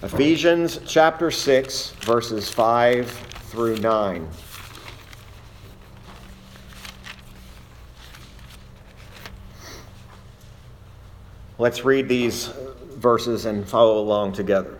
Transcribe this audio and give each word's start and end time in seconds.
Ephesians 0.00 0.78
chapter 0.86 1.28
6, 1.28 1.90
verses 2.02 2.48
5 2.48 3.10
through 3.10 3.78
9. 3.78 4.28
Let's 11.58 11.84
read 11.84 12.08
these 12.08 12.52
verses 12.94 13.44
and 13.44 13.68
follow 13.68 13.98
along 13.98 14.34
together. 14.34 14.78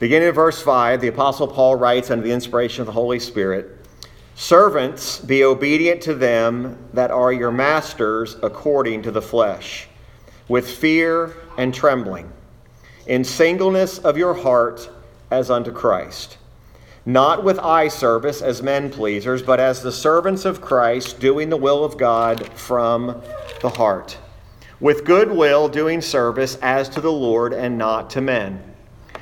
Beginning 0.00 0.30
of 0.30 0.34
verse 0.34 0.60
5, 0.60 1.00
the 1.00 1.06
Apostle 1.06 1.46
Paul 1.46 1.76
writes 1.76 2.10
under 2.10 2.24
the 2.26 2.32
inspiration 2.32 2.80
of 2.80 2.86
the 2.86 2.92
Holy 2.92 3.20
Spirit 3.20 3.78
Servants, 4.34 5.20
be 5.20 5.44
obedient 5.44 6.02
to 6.02 6.14
them 6.16 6.76
that 6.92 7.12
are 7.12 7.32
your 7.32 7.52
masters 7.52 8.36
according 8.42 9.02
to 9.02 9.12
the 9.12 9.22
flesh, 9.22 9.86
with 10.48 10.68
fear 10.68 11.36
and 11.56 11.72
trembling, 11.72 12.32
in 13.06 13.24
singleness 13.24 13.98
of 13.98 14.16
your 14.16 14.34
heart 14.34 14.90
as 15.30 15.50
unto 15.50 15.72
Christ. 15.72 16.38
Not 17.04 17.42
with 17.42 17.58
eye 17.58 17.88
service 17.88 18.42
as 18.42 18.62
men 18.62 18.90
pleasers, 18.90 19.42
but 19.42 19.58
as 19.58 19.82
the 19.82 19.92
servants 19.92 20.44
of 20.44 20.60
Christ, 20.60 21.18
doing 21.18 21.48
the 21.48 21.56
will 21.56 21.84
of 21.84 21.98
God 21.98 22.46
from 22.52 23.20
the 23.60 23.70
heart 23.70 24.18
with 24.82 25.04
good 25.04 25.30
will 25.30 25.68
doing 25.68 26.00
service 26.00 26.58
as 26.60 26.88
to 26.88 27.00
the 27.00 27.12
Lord 27.12 27.52
and 27.52 27.78
not 27.78 28.10
to 28.10 28.20
men, 28.20 28.60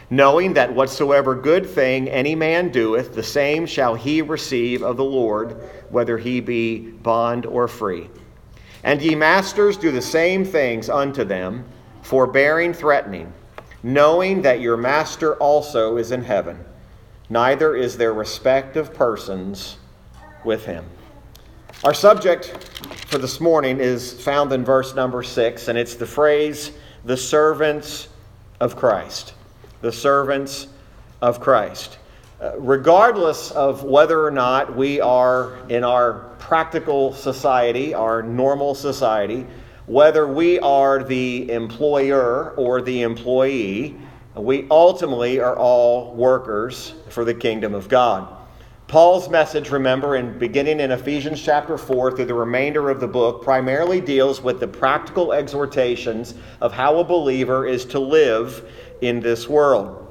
knowing 0.09 0.55
that 0.55 0.75
whatsoever 0.75 1.35
good 1.35 1.67
thing 1.67 2.09
any 2.09 2.35
man 2.35 2.71
doeth, 2.71 3.15
the 3.15 3.23
same 3.23 3.67
shall 3.67 3.95
he 3.95 4.23
receive 4.23 4.83
of 4.83 4.97
the 4.97 5.05
Lord, 5.05 5.63
whether 5.91 6.17
he 6.17 6.41
be 6.41 6.79
bond 6.79 7.45
or 7.45 7.69
free. 7.69 8.09
And 8.85 9.03
ye 9.03 9.15
masters, 9.15 9.77
do 9.77 9.93
the 9.93 10.01
same 10.01 10.47
things 10.47 10.89
unto 10.89 11.25
them, 11.25 11.67
forbearing, 12.01 12.73
threatening, 12.73 13.31
knowing 13.83 14.43
that 14.43 14.61
your 14.61 14.77
master 14.77 15.35
also 15.37 15.97
is 15.97 16.13
in 16.13 16.23
heaven, 16.23 16.65
neither 17.29 17.75
is 17.75 17.97
there 17.97 18.13
respect 18.13 18.77
of 18.77 18.93
persons 18.93 19.79
with 20.45 20.65
him. 20.65 20.85
Our 21.85 21.95
subject 21.95 22.71
for 23.07 23.19
this 23.19 23.41
morning 23.41 23.81
is 23.81 24.23
found 24.23 24.53
in 24.53 24.65
verse 24.65 24.95
number 24.95 25.23
six, 25.23 25.69
and 25.69 25.79
it's 25.79 25.95
the 25.95 26.07
phrase, 26.07 26.73
the 27.05 27.17
servants 27.17 28.09
of 28.61 28.77
Christ. 28.77 29.35
The 29.81 29.93
servants 29.93 30.69
of 31.23 31.41
Christ. 31.41 31.99
Uh, 32.41 32.53
regardless 32.59 33.51
of 33.51 33.83
whether 33.83 34.25
or 34.25 34.31
not 34.31 34.75
we 34.75 35.01
are 35.01 35.59
in 35.69 35.85
our 35.85 36.31
practical 36.39 37.13
society, 37.13 37.95
our 37.95 38.23
normal 38.23 38.75
society, 38.75 39.47
whether 39.91 40.29
we 40.29 40.57
are 40.61 41.03
the 41.03 41.51
employer 41.51 42.51
or 42.53 42.81
the 42.81 43.03
employee, 43.03 43.97
we 44.37 44.65
ultimately 44.71 45.41
are 45.41 45.57
all 45.57 46.15
workers 46.15 46.95
for 47.09 47.25
the 47.25 47.35
kingdom 47.35 47.75
of 47.75 47.89
God. 47.89 48.37
Paul's 48.87 49.29
message, 49.29 49.71
remember, 49.71 50.15
in 50.15 50.39
beginning 50.39 50.79
in 50.79 50.93
Ephesians 50.93 51.43
chapter 51.43 51.77
4 51.77 52.13
through 52.13 52.27
the 52.27 52.35
remainder 52.35 52.89
of 52.89 53.01
the 53.01 53.09
book, 53.09 53.43
primarily 53.43 54.01
deals 54.01 54.41
with 54.41 54.61
the 54.61 54.69
practical 54.69 55.33
exhortations 55.33 56.35
of 56.61 56.73
how 56.73 57.01
a 57.01 57.05
believer 57.05 57.67
is 57.67 57.85
to 57.87 57.99
live 57.99 58.71
in 59.01 59.19
this 59.19 59.49
world. 59.49 60.07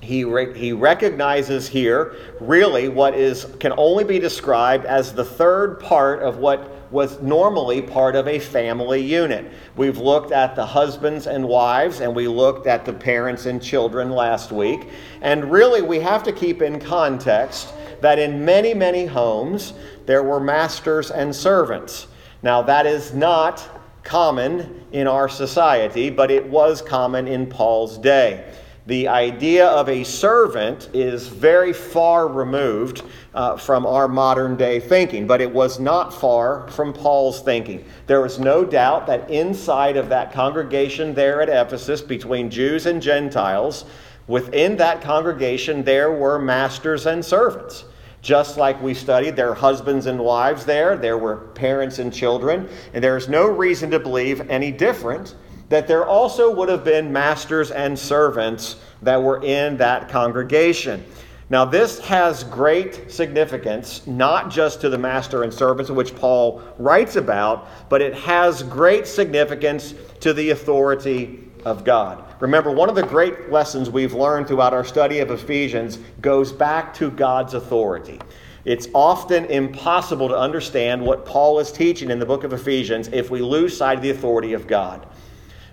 He, 0.00 0.22
re- 0.22 0.56
he 0.56 0.72
recognizes 0.72 1.66
here 1.66 2.14
really 2.40 2.88
what 2.88 3.14
is 3.14 3.46
can 3.58 3.72
only 3.76 4.04
be 4.04 4.20
described 4.20 4.84
as 4.84 5.12
the 5.12 5.24
third 5.24 5.80
part 5.80 6.22
of 6.22 6.36
what 6.38 6.77
was 6.90 7.20
normally 7.20 7.82
part 7.82 8.16
of 8.16 8.26
a 8.28 8.38
family 8.38 9.00
unit. 9.00 9.50
We've 9.76 9.98
looked 9.98 10.32
at 10.32 10.56
the 10.56 10.64
husbands 10.64 11.26
and 11.26 11.46
wives, 11.46 12.00
and 12.00 12.14
we 12.14 12.28
looked 12.28 12.66
at 12.66 12.84
the 12.84 12.92
parents 12.92 13.46
and 13.46 13.62
children 13.62 14.10
last 14.10 14.52
week. 14.52 14.88
And 15.20 15.50
really, 15.50 15.82
we 15.82 16.00
have 16.00 16.22
to 16.24 16.32
keep 16.32 16.62
in 16.62 16.80
context 16.80 17.72
that 18.00 18.18
in 18.18 18.44
many, 18.44 18.74
many 18.74 19.06
homes 19.06 19.74
there 20.06 20.22
were 20.22 20.40
masters 20.40 21.10
and 21.10 21.34
servants. 21.34 22.06
Now, 22.42 22.62
that 22.62 22.86
is 22.86 23.12
not 23.12 23.68
common 24.02 24.86
in 24.92 25.06
our 25.06 25.28
society, 25.28 26.08
but 26.08 26.30
it 26.30 26.46
was 26.46 26.80
common 26.80 27.28
in 27.28 27.46
Paul's 27.46 27.98
day. 27.98 28.50
The 28.86 29.08
idea 29.08 29.66
of 29.66 29.90
a 29.90 30.02
servant 30.02 30.88
is 30.94 31.28
very 31.28 31.74
far 31.74 32.26
removed 32.26 33.02
uh, 33.38 33.56
from 33.56 33.86
our 33.86 34.08
modern 34.08 34.56
day 34.56 34.80
thinking, 34.80 35.26
but 35.26 35.40
it 35.40 35.50
was 35.50 35.80
not 35.80 36.12
far 36.12 36.68
from 36.68 36.92
Paul's 36.92 37.40
thinking. 37.40 37.84
There 38.06 38.20
was 38.20 38.38
no 38.38 38.64
doubt 38.64 39.06
that 39.06 39.30
inside 39.30 39.96
of 39.96 40.10
that 40.10 40.32
congregation 40.32 41.14
there 41.14 41.40
at 41.40 41.48
Ephesus, 41.48 42.02
between 42.02 42.50
Jews 42.50 42.84
and 42.84 43.00
Gentiles, 43.00 43.86
Within 44.28 44.76
that 44.76 45.00
congregation, 45.00 45.82
there 45.82 46.12
were 46.12 46.38
masters 46.38 47.06
and 47.06 47.24
servants. 47.24 47.84
Just 48.20 48.58
like 48.58 48.80
we 48.82 48.92
studied, 48.92 49.36
there 49.36 49.50
are 49.50 49.54
husbands 49.54 50.04
and 50.04 50.18
wives 50.18 50.66
there, 50.66 50.96
there 50.96 51.16
were 51.16 51.36
parents 51.36 51.98
and 51.98 52.12
children, 52.12 52.68
and 52.92 53.02
there 53.02 53.16
is 53.16 53.28
no 53.28 53.46
reason 53.46 53.90
to 53.90 53.98
believe 53.98 54.50
any 54.50 54.70
different 54.70 55.34
that 55.70 55.88
there 55.88 56.04
also 56.04 56.54
would 56.54 56.68
have 56.68 56.84
been 56.84 57.12
masters 57.12 57.70
and 57.70 57.98
servants 57.98 58.76
that 59.00 59.22
were 59.22 59.42
in 59.42 59.78
that 59.78 60.08
congregation. 60.10 61.04
Now, 61.50 61.64
this 61.64 61.98
has 62.00 62.44
great 62.44 63.10
significance, 63.10 64.06
not 64.06 64.50
just 64.50 64.82
to 64.82 64.90
the 64.90 64.98
master 64.98 65.44
and 65.44 65.52
servants, 65.52 65.90
which 65.90 66.14
Paul 66.14 66.62
writes 66.78 67.16
about, 67.16 67.68
but 67.88 68.02
it 68.02 68.14
has 68.14 68.62
great 68.62 69.06
significance 69.06 69.94
to 70.20 70.34
the 70.34 70.50
authority 70.50 71.48
of 71.64 71.84
God. 71.84 72.22
Remember, 72.40 72.70
one 72.70 72.90
of 72.90 72.94
the 72.94 73.02
great 73.02 73.50
lessons 73.50 73.88
we've 73.88 74.12
learned 74.12 74.46
throughout 74.46 74.74
our 74.74 74.84
study 74.84 75.20
of 75.20 75.30
Ephesians 75.30 75.98
goes 76.20 76.52
back 76.52 76.92
to 76.94 77.10
God's 77.10 77.54
authority. 77.54 78.20
It's 78.66 78.88
often 78.92 79.46
impossible 79.46 80.28
to 80.28 80.36
understand 80.36 81.00
what 81.00 81.24
Paul 81.24 81.58
is 81.60 81.72
teaching 81.72 82.10
in 82.10 82.18
the 82.18 82.26
book 82.26 82.44
of 82.44 82.52
Ephesians 82.52 83.08
if 83.08 83.30
we 83.30 83.40
lose 83.40 83.74
sight 83.74 83.96
of 83.96 84.02
the 84.02 84.10
authority 84.10 84.52
of 84.52 84.66
God. 84.66 85.06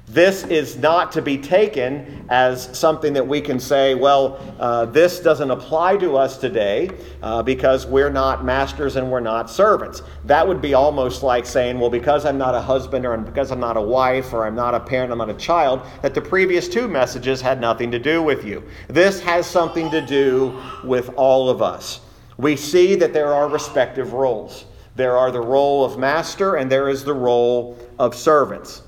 This 0.08 0.44
is 0.44 0.78
not 0.78 1.12
to 1.14 1.22
be 1.22 1.36
taken 1.36 2.28
as 2.30 2.78
something 2.78 3.12
that 3.14 3.28
we 3.28 3.42
can 3.42 3.60
say, 3.60 3.96
well, 3.96 4.40
uh, 4.60 4.86
this 4.86 5.20
doesn't 5.20 5.50
apply 5.50 5.98
to 5.98 6.16
us 6.16 6.38
today 6.38 6.92
uh, 7.24 7.42
because 7.42 7.88
we're 7.88 8.12
not 8.12 8.46
masters 8.46 8.98
and 8.98 9.12
we're 9.12 9.20
not 9.20 9.50
servants. 9.50 10.04
That 10.26 10.48
would 10.48 10.62
be 10.62 10.76
almost 10.76 11.24
like 11.24 11.48
saying, 11.48 11.80
well, 11.80 11.90
because 11.90 12.24
I'm 12.24 12.38
not 12.38 12.54
a 12.54 12.62
husband 12.62 13.04
or 13.04 13.18
because 13.18 13.52
I'm 13.52 13.60
not 13.60 13.78
a 13.78 13.82
wife 13.82 14.32
or 14.32 14.46
I'm 14.46 14.54
not 14.54 14.76
a 14.76 14.80
parent, 14.80 15.12
I'm 15.12 15.18
not 15.18 15.32
a 15.32 15.34
child, 15.34 15.82
that 16.04 16.14
the 16.14 16.22
previous 16.22 16.70
two 16.70 16.88
messages 16.88 17.42
had 17.42 17.60
nothing 17.60 17.90
to 17.90 18.00
do 18.00 18.22
with 18.22 18.46
you. 18.46 18.64
This 18.88 19.20
has 19.22 19.48
something 19.48 19.90
to 19.90 20.02
do 20.02 20.62
with 20.84 21.10
all 21.16 21.50
of 21.50 21.64
us. 21.64 22.02
We 22.38 22.58
see 22.58 22.94
that 22.96 23.12
there 23.12 23.34
are 23.34 23.50
respective 23.50 24.14
roles. 24.14 24.66
There 24.96 25.18
are 25.18 25.32
the 25.32 25.42
role 25.42 25.84
of 25.84 25.98
master 25.98 26.58
and 26.58 26.72
there 26.72 26.90
is 26.90 27.04
the 27.04 27.14
role 27.14 27.78
of 27.98 28.14
servants 28.14 28.84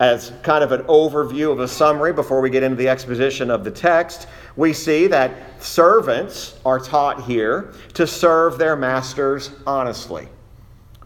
as 0.00 0.32
kind 0.42 0.62
of 0.62 0.70
an 0.70 0.82
overview 0.82 1.50
of 1.50 1.58
a 1.60 1.66
summary 1.66 2.12
before 2.12 2.40
we 2.40 2.50
get 2.50 2.62
into 2.62 2.76
the 2.76 2.88
exposition 2.88 3.50
of 3.50 3.64
the 3.64 3.70
text, 3.70 4.28
we 4.56 4.72
see 4.72 5.08
that 5.08 5.62
servants 5.62 6.58
are 6.64 6.78
taught 6.78 7.24
here 7.24 7.72
to 7.94 8.06
serve 8.06 8.58
their 8.58 8.76
masters 8.76 9.50
honestly. 9.66 10.28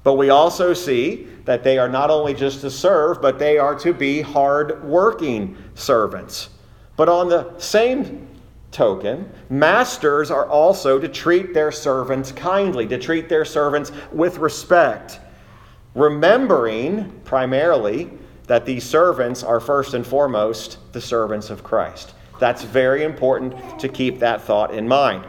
But 0.05 0.15
we 0.15 0.31
also 0.31 0.75
see 0.75 1.29
that 1.45 1.63
they 1.63 1.79
are 1.79 1.89
not 1.89 2.11
only 2.11 2.35
just 2.35 2.61
to 2.63 2.71
serve, 2.71 3.23
but 3.23 3.39
they 3.39 3.57
are 3.57 3.79
to 3.79 3.95
be 3.95 4.21
hard 4.21 4.85
working 4.85 5.57
servants. 5.75 6.51
But 6.97 7.09
on 7.09 7.29
the 7.29 7.57
same 7.59 8.29
token, 8.73 9.31
masters 9.49 10.31
are 10.31 10.47
also 10.47 10.99
to 10.99 11.09
treat 11.09 11.55
their 11.55 11.73
servants 11.73 12.33
kindly, 12.33 12.87
to 12.89 12.99
treat 12.99 13.29
their 13.29 13.45
servants 13.45 13.93
with 14.13 14.39
respect, 14.39 15.21
remembering 15.95 17.11
primarily 17.25 18.11
that 18.53 18.67
these 18.67 18.85
servants 18.85 19.43
are 19.43 19.61
first 19.61 19.95
and 19.95 20.07
foremost 20.07 20.77
the 20.93 21.01
servants 21.01 21.49
of 21.49 21.65
Christ. 21.65 22.13
That's 22.39 22.63
very 22.63 23.03
important 23.03 23.81
to 23.81 23.89
keep 23.89 24.19
that 24.19 24.43
thought 24.43 24.75
in 24.75 24.87
mind. 24.87 25.25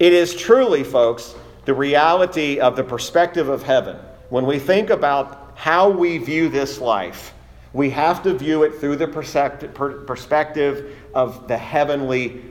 It 0.00 0.12
is 0.12 0.34
truly, 0.34 0.82
folks, 0.82 1.36
the 1.66 1.74
reality 1.74 2.58
of 2.58 2.74
the 2.74 2.82
perspective 2.82 3.48
of 3.48 3.62
heaven. 3.62 3.96
When 4.30 4.44
we 4.44 4.58
think 4.58 4.90
about 4.90 5.52
how 5.54 5.88
we 5.88 6.18
view 6.18 6.48
this 6.48 6.80
life, 6.80 7.32
we 7.74 7.90
have 7.90 8.24
to 8.24 8.34
view 8.36 8.64
it 8.64 8.74
through 8.80 8.96
the 8.96 9.06
perspective 9.06 10.98
of 11.14 11.46
the 11.46 11.56
heavenly 11.56 12.42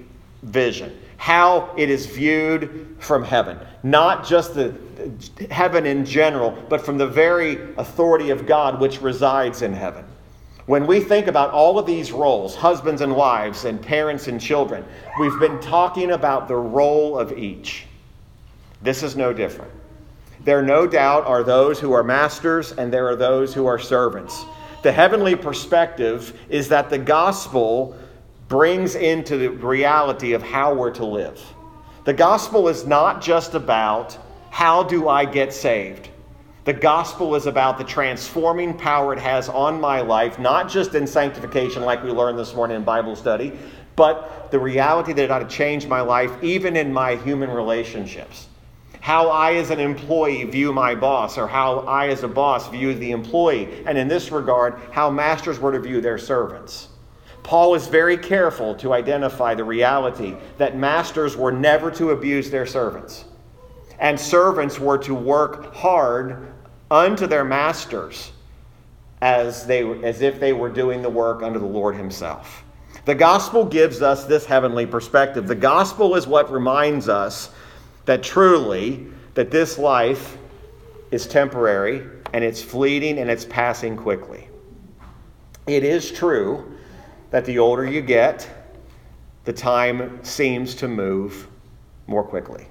vision, 0.43 0.97
how 1.21 1.69
it 1.77 1.87
is 1.87 2.07
viewed 2.07 2.95
from 2.97 3.23
heaven, 3.23 3.55
not 3.83 4.25
just 4.25 4.55
the 4.55 4.75
heaven 5.51 5.85
in 5.85 6.03
general, 6.03 6.49
but 6.67 6.83
from 6.83 6.97
the 6.97 7.05
very 7.05 7.75
authority 7.75 8.31
of 8.31 8.47
God 8.47 8.81
which 8.81 9.03
resides 9.03 9.61
in 9.61 9.71
heaven. 9.71 10.03
When 10.65 10.87
we 10.87 10.99
think 10.99 11.27
about 11.27 11.51
all 11.51 11.77
of 11.77 11.85
these 11.85 12.11
roles, 12.11 12.55
husbands 12.55 13.01
and 13.01 13.15
wives, 13.15 13.65
and 13.65 13.79
parents 13.79 14.29
and 14.29 14.41
children, 14.41 14.83
we've 15.19 15.39
been 15.39 15.59
talking 15.59 16.09
about 16.09 16.47
the 16.47 16.55
role 16.55 17.19
of 17.19 17.37
each. 17.37 17.85
This 18.81 19.03
is 19.03 19.15
no 19.15 19.31
different. 19.31 19.71
There, 20.43 20.63
no 20.63 20.87
doubt, 20.87 21.27
are 21.27 21.43
those 21.43 21.79
who 21.79 21.91
are 21.91 22.03
masters 22.03 22.71
and 22.71 22.91
there 22.91 23.07
are 23.07 23.15
those 23.15 23.53
who 23.53 23.67
are 23.67 23.77
servants. 23.77 24.43
The 24.81 24.91
heavenly 24.91 25.35
perspective 25.35 26.35
is 26.49 26.69
that 26.69 26.89
the 26.89 26.97
gospel 26.97 27.95
brings 28.51 28.95
into 28.95 29.37
the 29.37 29.49
reality 29.49 30.33
of 30.33 30.43
how 30.43 30.73
we're 30.73 30.91
to 30.91 31.05
live. 31.05 31.41
The 32.03 32.11
gospel 32.11 32.67
is 32.67 32.85
not 32.85 33.21
just 33.21 33.55
about 33.55 34.17
how 34.49 34.83
do 34.83 35.07
I 35.07 35.23
get 35.23 35.53
saved. 35.53 36.09
The 36.65 36.73
gospel 36.73 37.33
is 37.35 37.45
about 37.45 37.77
the 37.77 37.85
transforming 37.85 38.77
power 38.77 39.13
it 39.13 39.19
has 39.19 39.47
on 39.47 39.79
my 39.79 40.01
life, 40.01 40.37
not 40.37 40.69
just 40.69 40.95
in 40.95 41.07
sanctification, 41.07 41.83
like 41.83 42.03
we 42.03 42.11
learned 42.11 42.37
this 42.37 42.53
morning 42.53 42.75
in 42.75 42.83
Bible 42.83 43.15
study, 43.15 43.53
but 43.95 44.51
the 44.51 44.59
reality 44.59 45.13
that 45.13 45.23
it 45.23 45.31
ought 45.31 45.39
to 45.39 45.47
change 45.47 45.87
my 45.87 46.01
life, 46.01 46.31
even 46.43 46.75
in 46.75 46.91
my 46.91 47.15
human 47.15 47.49
relationships. 47.49 48.49
How 48.99 49.29
I, 49.29 49.53
as 49.53 49.69
an 49.69 49.79
employee, 49.79 50.43
view 50.43 50.73
my 50.73 50.93
boss, 50.93 51.37
or 51.37 51.47
how 51.47 51.79
I, 51.87 52.09
as 52.09 52.23
a 52.23 52.27
boss, 52.27 52.67
view 52.67 52.95
the 52.95 53.11
employee. 53.11 53.85
And 53.85 53.97
in 53.97 54.09
this 54.09 54.29
regard, 54.29 54.75
how 54.91 55.09
masters 55.09 55.57
were 55.57 55.71
to 55.71 55.79
view 55.79 56.01
their 56.01 56.17
servants. 56.17 56.89
Paul 57.43 57.75
is 57.75 57.87
very 57.87 58.17
careful 58.17 58.75
to 58.75 58.93
identify 58.93 59.55
the 59.55 59.63
reality 59.63 60.35
that 60.57 60.77
masters 60.77 61.35
were 61.35 61.51
never 61.51 61.91
to 61.91 62.11
abuse 62.11 62.49
their 62.49 62.65
servants 62.65 63.25
and 64.01 64.19
servants 64.19 64.79
were 64.79 64.97
to 64.97 65.13
work 65.13 65.73
hard 65.73 66.51
unto 66.89 67.27
their 67.27 67.45
masters 67.45 68.31
as, 69.21 69.65
they, 69.67 69.83
as 70.03 70.21
if 70.21 70.39
they 70.39 70.51
were 70.51 70.69
doing 70.69 71.03
the 71.03 71.09
work 71.09 71.43
under 71.43 71.59
the 71.59 71.65
Lord 71.65 71.95
Himself. 71.95 72.63
The 73.05 73.15
gospel 73.15 73.63
gives 73.63 74.01
us 74.01 74.25
this 74.25 74.45
heavenly 74.45 74.87
perspective. 74.87 75.47
The 75.47 75.55
gospel 75.55 76.15
is 76.15 76.27
what 76.27 76.51
reminds 76.51 77.07
us 77.07 77.51
that 78.05 78.23
truly 78.23 79.07
that 79.35 79.51
this 79.51 79.77
life 79.77 80.37
is 81.11 81.27
temporary 81.27 82.05
and 82.33 82.43
it's 82.43 82.61
fleeting 82.61 83.19
and 83.19 83.29
it's 83.29 83.45
passing 83.45 83.95
quickly. 83.95 84.49
It 85.67 85.83
is 85.83 86.11
true 86.11 86.70
that 87.31 87.45
the 87.45 87.57
older 87.59 87.85
you 87.85 88.01
get, 88.01 88.47
the 89.45 89.53
time 89.53 90.23
seems 90.23 90.75
to 90.75 90.87
move 90.87 91.47
more 92.07 92.23
quickly 92.23 92.67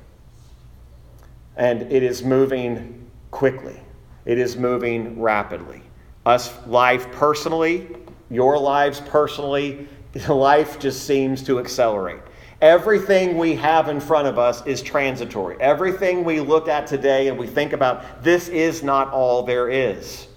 and 1.60 1.82
it 1.92 2.02
is 2.02 2.24
moving 2.24 3.06
quickly. 3.30 3.78
It 4.24 4.38
is 4.38 4.56
moving 4.56 5.20
rapidly. 5.20 5.82
Us 6.24 6.54
life 6.66 7.10
personally, 7.12 7.88
your 8.30 8.58
lives 8.58 9.00
personally, 9.02 9.86
life 10.28 10.78
just 10.78 11.06
seems 11.06 11.42
to 11.44 11.58
accelerate. 11.58 12.22
Everything 12.62 13.36
we 13.36 13.54
have 13.54 13.88
in 13.88 14.00
front 14.00 14.26
of 14.26 14.38
us 14.38 14.64
is 14.66 14.82
transitory. 14.82 15.56
Everything 15.60 16.24
we 16.24 16.40
look 16.40 16.66
at 16.66 16.86
today 16.86 17.28
and 17.28 17.38
we 17.38 17.46
think 17.46 17.74
about, 17.74 18.22
this 18.22 18.48
is 18.48 18.82
not 18.82 19.10
all 19.10 19.42
there 19.42 19.68
is. 19.68 20.28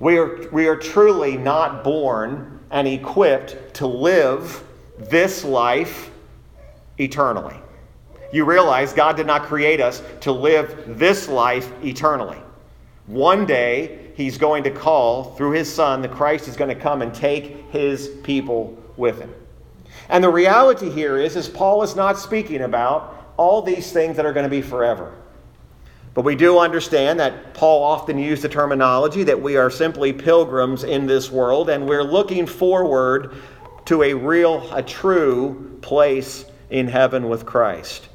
We 0.00 0.18
are, 0.18 0.48
we 0.50 0.66
are 0.66 0.76
truly 0.76 1.36
not 1.36 1.84
born 1.84 2.55
and 2.70 2.88
equipped 2.88 3.74
to 3.74 3.86
live 3.86 4.62
this 4.98 5.44
life 5.44 6.10
eternally 6.98 7.56
you 8.32 8.44
realize 8.44 8.92
God 8.92 9.16
did 9.16 9.26
not 9.26 9.44
create 9.44 9.80
us 9.80 10.02
to 10.20 10.32
live 10.32 10.98
this 10.98 11.28
life 11.28 11.72
eternally. 11.82 12.38
One 13.06 13.46
day, 13.46 14.10
He's 14.14 14.38
going 14.38 14.64
to 14.64 14.70
call 14.70 15.34
through 15.34 15.52
His 15.52 15.72
Son, 15.72 16.02
the 16.02 16.08
Christ 16.08 16.48
is 16.48 16.56
going 16.56 16.74
to 16.74 16.80
come 16.80 17.02
and 17.02 17.14
take 17.14 17.70
His 17.70 18.08
people 18.22 18.76
with 18.96 19.20
Him. 19.20 19.32
And 20.08 20.22
the 20.22 20.30
reality 20.30 20.90
here 20.90 21.18
is, 21.18 21.36
is 21.36 21.48
Paul 21.48 21.82
is 21.82 21.96
not 21.96 22.18
speaking 22.18 22.62
about 22.62 23.32
all 23.36 23.62
these 23.62 23.92
things 23.92 24.16
that 24.16 24.26
are 24.26 24.32
going 24.32 24.44
to 24.44 24.50
be 24.50 24.62
forever. 24.62 25.14
But 26.16 26.24
we 26.24 26.34
do 26.34 26.58
understand 26.58 27.20
that 27.20 27.52
Paul 27.52 27.84
often 27.84 28.16
used 28.16 28.40
the 28.40 28.48
terminology 28.48 29.22
that 29.24 29.38
we 29.38 29.58
are 29.58 29.68
simply 29.68 30.14
pilgrims 30.14 30.82
in 30.82 31.06
this 31.06 31.30
world 31.30 31.68
and 31.68 31.86
we're 31.86 32.02
looking 32.02 32.46
forward 32.46 33.34
to 33.84 34.02
a 34.02 34.14
real, 34.14 34.66
a 34.74 34.82
true 34.82 35.78
place 35.82 36.46
in 36.70 36.88
heaven 36.88 37.28
with 37.28 37.44
Christ. 37.44 38.08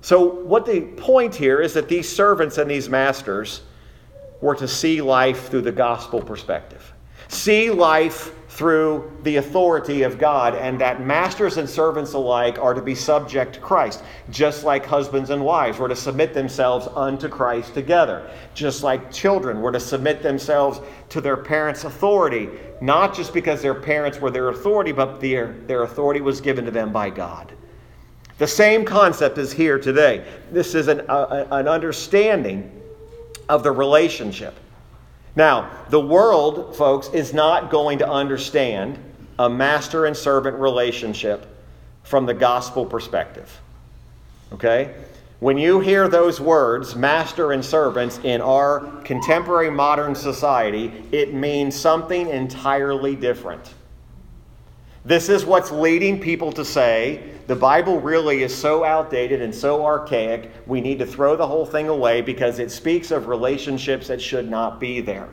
So, 0.00 0.24
what 0.24 0.66
the 0.66 0.80
point 0.80 1.36
here 1.36 1.60
is 1.60 1.72
that 1.74 1.88
these 1.88 2.08
servants 2.08 2.58
and 2.58 2.68
these 2.68 2.88
masters 2.88 3.62
were 4.40 4.56
to 4.56 4.66
see 4.66 5.00
life 5.00 5.50
through 5.50 5.62
the 5.62 5.72
gospel 5.72 6.20
perspective, 6.20 6.92
see 7.28 7.70
life 7.70 8.32
through 8.54 9.10
the 9.24 9.34
authority 9.36 10.02
of 10.02 10.16
God, 10.16 10.54
and 10.54 10.80
that 10.80 11.04
masters 11.04 11.56
and 11.56 11.68
servants 11.68 12.12
alike 12.12 12.56
are 12.56 12.72
to 12.72 12.80
be 12.80 12.94
subject 12.94 13.54
to 13.54 13.60
Christ, 13.60 14.04
just 14.30 14.62
like 14.62 14.86
husbands 14.86 15.30
and 15.30 15.44
wives 15.44 15.78
were 15.78 15.88
to 15.88 15.96
submit 15.96 16.34
themselves 16.34 16.86
unto 16.94 17.28
Christ 17.28 17.74
together, 17.74 18.30
just 18.54 18.84
like 18.84 19.12
children 19.12 19.60
were 19.60 19.72
to 19.72 19.80
submit 19.80 20.22
themselves 20.22 20.78
to 21.08 21.20
their 21.20 21.36
parents' 21.36 21.82
authority, 21.82 22.48
not 22.80 23.12
just 23.12 23.34
because 23.34 23.60
their 23.60 23.74
parents 23.74 24.20
were 24.20 24.30
their 24.30 24.50
authority, 24.50 24.92
but 24.92 25.20
their, 25.20 25.54
their 25.66 25.82
authority 25.82 26.20
was 26.20 26.40
given 26.40 26.64
to 26.64 26.70
them 26.70 26.92
by 26.92 27.10
God. 27.10 27.52
The 28.38 28.46
same 28.46 28.84
concept 28.84 29.36
is 29.36 29.52
here 29.52 29.80
today. 29.80 30.24
This 30.52 30.76
is 30.76 30.86
an, 30.86 31.00
uh, 31.08 31.48
an 31.50 31.66
understanding 31.66 32.70
of 33.48 33.64
the 33.64 33.72
relationship. 33.72 34.54
Now, 35.36 35.70
the 35.88 36.00
world, 36.00 36.76
folks, 36.76 37.08
is 37.08 37.34
not 37.34 37.70
going 37.70 37.98
to 37.98 38.08
understand 38.08 38.98
a 39.38 39.50
master 39.50 40.06
and 40.06 40.16
servant 40.16 40.56
relationship 40.56 41.46
from 42.04 42.26
the 42.26 42.34
gospel 42.34 42.86
perspective. 42.86 43.60
Okay? 44.52 44.94
When 45.40 45.58
you 45.58 45.80
hear 45.80 46.08
those 46.08 46.40
words, 46.40 46.94
master 46.94 47.52
and 47.52 47.64
servants, 47.64 48.20
in 48.22 48.40
our 48.40 48.80
contemporary 49.02 49.70
modern 49.70 50.14
society, 50.14 51.04
it 51.10 51.34
means 51.34 51.74
something 51.74 52.28
entirely 52.28 53.16
different. 53.16 53.74
This 55.04 55.28
is 55.28 55.44
what's 55.44 55.70
leading 55.70 56.18
people 56.18 56.50
to 56.52 56.64
say 56.64 57.34
the 57.46 57.54
Bible 57.54 58.00
really 58.00 58.42
is 58.42 58.56
so 58.56 58.84
outdated 58.84 59.42
and 59.42 59.54
so 59.54 59.84
archaic, 59.84 60.50
we 60.66 60.80
need 60.80 60.98
to 60.98 61.06
throw 61.06 61.36
the 61.36 61.46
whole 61.46 61.66
thing 61.66 61.88
away 61.88 62.22
because 62.22 62.58
it 62.58 62.70
speaks 62.70 63.10
of 63.10 63.28
relationships 63.28 64.08
that 64.08 64.22
should 64.22 64.48
not 64.48 64.80
be 64.80 65.02
there. 65.02 65.28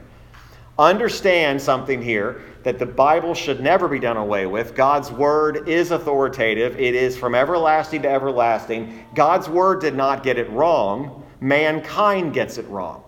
Understand 0.77 1.61
something 1.61 2.01
here 2.01 2.41
that 2.63 2.79
the 2.79 2.85
Bible 2.85 3.33
should 3.33 3.61
never 3.61 3.87
be 3.87 3.99
done 3.99 4.17
away 4.17 4.45
with. 4.45 4.75
God's 4.75 5.09
Word 5.09 5.69
is 5.69 5.91
authoritative, 5.91 6.77
it 6.77 6.93
is 6.93 7.17
from 7.17 7.33
everlasting 7.33 8.01
to 8.01 8.09
everlasting. 8.09 9.05
God's 9.15 9.47
Word 9.47 9.79
did 9.79 9.95
not 9.95 10.21
get 10.21 10.37
it 10.37 10.49
wrong, 10.49 11.23
mankind 11.39 12.33
gets 12.33 12.57
it 12.57 12.67
wrong. 12.67 13.03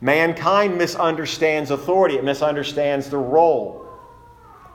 Mankind 0.00 0.78
misunderstands 0.78 1.70
authority, 1.70 2.16
it 2.16 2.24
misunderstands 2.24 3.10
the 3.10 3.18
role. 3.18 3.87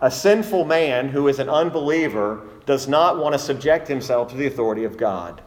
A 0.01 0.11
sinful 0.11 0.65
man 0.65 1.09
who 1.09 1.27
is 1.27 1.39
an 1.39 1.49
unbeliever 1.49 2.41
does 2.65 2.87
not 2.87 3.17
want 3.17 3.33
to 3.33 3.39
subject 3.39 3.87
himself 3.87 4.29
to 4.29 4.35
the 4.35 4.47
authority 4.47 4.83
of 4.83 4.97
God. 4.97 5.41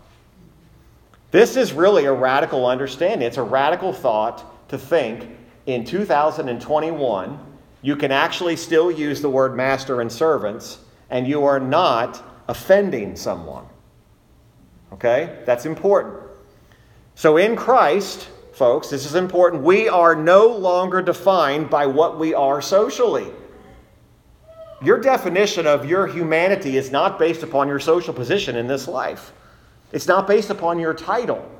This 1.31 1.57
is 1.57 1.73
really 1.73 2.05
a 2.05 2.12
radical 2.12 2.67
understanding. 2.67 3.26
It's 3.26 3.37
a 3.37 3.43
radical 3.43 3.93
thought 3.93 4.69
to 4.69 4.79
think 4.79 5.29
in 5.67 5.85
2021 5.85 7.38
you 7.83 7.97
can 7.97 8.11
actually 8.11 8.57
still 8.57 8.91
use 8.91 9.21
the 9.21 9.31
word 9.31 9.57
master 9.57 10.00
and 10.00 10.11
servants 10.11 10.79
and 11.11 11.26
you 11.26 11.45
are 11.45 11.61
not 11.61 12.23
offending 12.49 13.17
someone. 13.17 13.67
Okay? 14.93 15.43
That's 15.45 15.67
important. 15.67 16.17
So 17.15 17.37
in 17.37 17.57
Christ, 17.57 18.29
folks, 18.53 18.88
this 18.88 19.05
is 19.05 19.15
important. 19.15 19.62
We 19.62 19.88
are 19.88 20.15
no 20.15 20.49
longer 20.49 21.03
defined 21.03 21.71
by 21.71 21.87
what 21.87 22.19
we 22.19 22.35
are 22.35 22.61
socially. 22.61 23.31
Your 24.83 25.00
definition 25.00 25.66
of 25.66 25.87
your 25.87 26.06
humanity 26.06 26.76
is 26.76 26.90
not 26.90 27.18
based 27.18 27.42
upon 27.42 27.68
your 27.68 27.80
social 27.80 28.12
position 28.12 28.56
in 28.56 28.66
this 28.66 28.87
life, 28.87 29.33
it's 29.92 30.06
not 30.06 30.26
based 30.26 30.50
upon 30.50 30.78
your 30.78 30.95
title. 30.95 31.50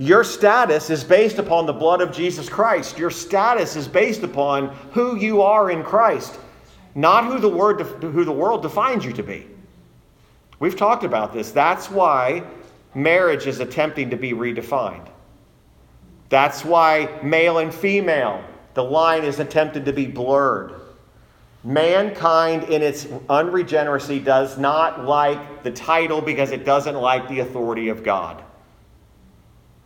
Your 0.00 0.22
status 0.22 0.90
is 0.90 1.02
based 1.02 1.38
upon 1.38 1.66
the 1.66 1.72
blood 1.72 2.00
of 2.00 2.12
Jesus 2.12 2.48
Christ. 2.48 2.98
Your 2.98 3.10
status 3.10 3.74
is 3.74 3.88
based 3.88 4.22
upon 4.22 4.68
who 4.92 5.16
you 5.16 5.42
are 5.42 5.72
in 5.72 5.82
Christ, 5.82 6.38
not 6.94 7.24
who 7.24 7.40
the, 7.40 7.48
word, 7.48 7.80
who 7.80 8.24
the 8.24 8.30
world 8.30 8.62
defines 8.62 9.04
you 9.04 9.12
to 9.14 9.24
be. 9.24 9.48
We've 10.60 10.76
talked 10.76 11.02
about 11.02 11.32
this. 11.32 11.50
That's 11.50 11.90
why 11.90 12.44
marriage 12.94 13.48
is 13.48 13.58
attempting 13.58 14.10
to 14.10 14.16
be 14.16 14.32
redefined. 14.32 15.08
That's 16.28 16.64
why 16.64 17.18
male 17.22 17.58
and 17.58 17.74
female, 17.74 18.44
the 18.74 18.84
line 18.84 19.24
is 19.24 19.40
attempted 19.40 19.84
to 19.86 19.92
be 19.92 20.06
blurred. 20.06 20.77
Mankind, 21.64 22.64
in 22.64 22.82
its 22.82 23.06
unregeneracy, 23.28 24.20
does 24.20 24.58
not 24.58 25.04
like 25.04 25.64
the 25.64 25.70
title 25.70 26.20
because 26.20 26.50
it 26.50 26.64
doesn't 26.64 26.94
like 26.94 27.28
the 27.28 27.40
authority 27.40 27.88
of 27.88 28.04
God. 28.04 28.42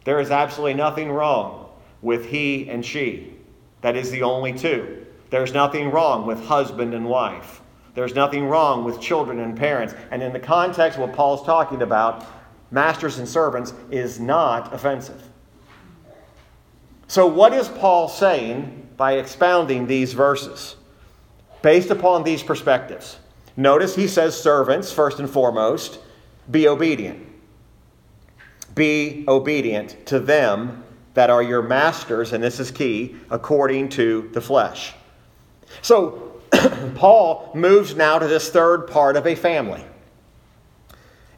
There 0.05 0.21
is 0.21 0.31
absolutely 0.31 0.75
nothing 0.75 1.11
wrong 1.11 1.71
with 2.03 2.27
he 2.27 2.69
and 2.69 2.85
she. 2.85 3.35
That 3.81 3.97
is 3.97 4.11
the 4.11 4.23
only 4.23 4.53
two. 4.53 5.07
There's 5.31 5.55
nothing 5.55 5.91
wrong 5.91 6.27
with 6.27 6.45
husband 6.45 6.93
and 6.93 7.07
wife. 7.07 7.63
There's 7.95 8.15
nothing 8.15 8.47
wrong 8.47 8.85
with 8.85 9.01
children 9.01 9.41
and 9.41 9.57
parents. 9.57 9.95
And 10.11 10.23
in 10.23 10.33
the 10.33 10.41
context 10.41 10.99
of 10.99 11.07
what 11.07 11.17
Paul's 11.17 11.45
talking 11.45 11.83
about, 11.83 12.27
masters 12.71 13.19
and 13.19 13.29
servants 13.29 13.73
is 13.91 14.21
not 14.21 14.75
offensive. 14.75 15.23
So, 17.07 17.27
what 17.27 17.53
is 17.53 17.69
Paul 17.69 18.09
saying 18.09 18.89
by 18.97 19.15
expounding 19.15 19.87
these 19.87 20.13
verses? 20.13 20.77
Based 21.63 21.91
upon 21.91 22.25
these 22.25 22.43
perspectives. 22.43 23.19
Notice 23.57 23.95
he 23.95 24.09
says, 24.09 24.41
servants, 24.41 24.93
first 24.93 25.19
and 25.19 25.29
foremost, 25.29 25.99
be 26.51 26.69
obedient. 26.69 27.27
Be 28.75 29.25
obedient 29.29 30.07
to 30.07 30.19
them 30.19 30.83
that 31.15 31.31
are 31.31 31.43
your 31.43 31.63
masters, 31.63 32.33
and 32.33 32.43
this 32.43 32.59
is 32.59 32.71
key, 32.71 33.17
according 33.31 33.91
to 33.91 34.31
the 34.33 34.41
flesh. 34.41 34.95
So, 35.83 36.41
Paul 36.95 37.51
moves 37.55 37.95
now 37.95 38.19
to 38.19 38.27
this 38.27 38.51
third 38.51 38.89
part 38.89 39.17
of 39.17 39.27
a 39.27 39.35
family. 39.35 39.85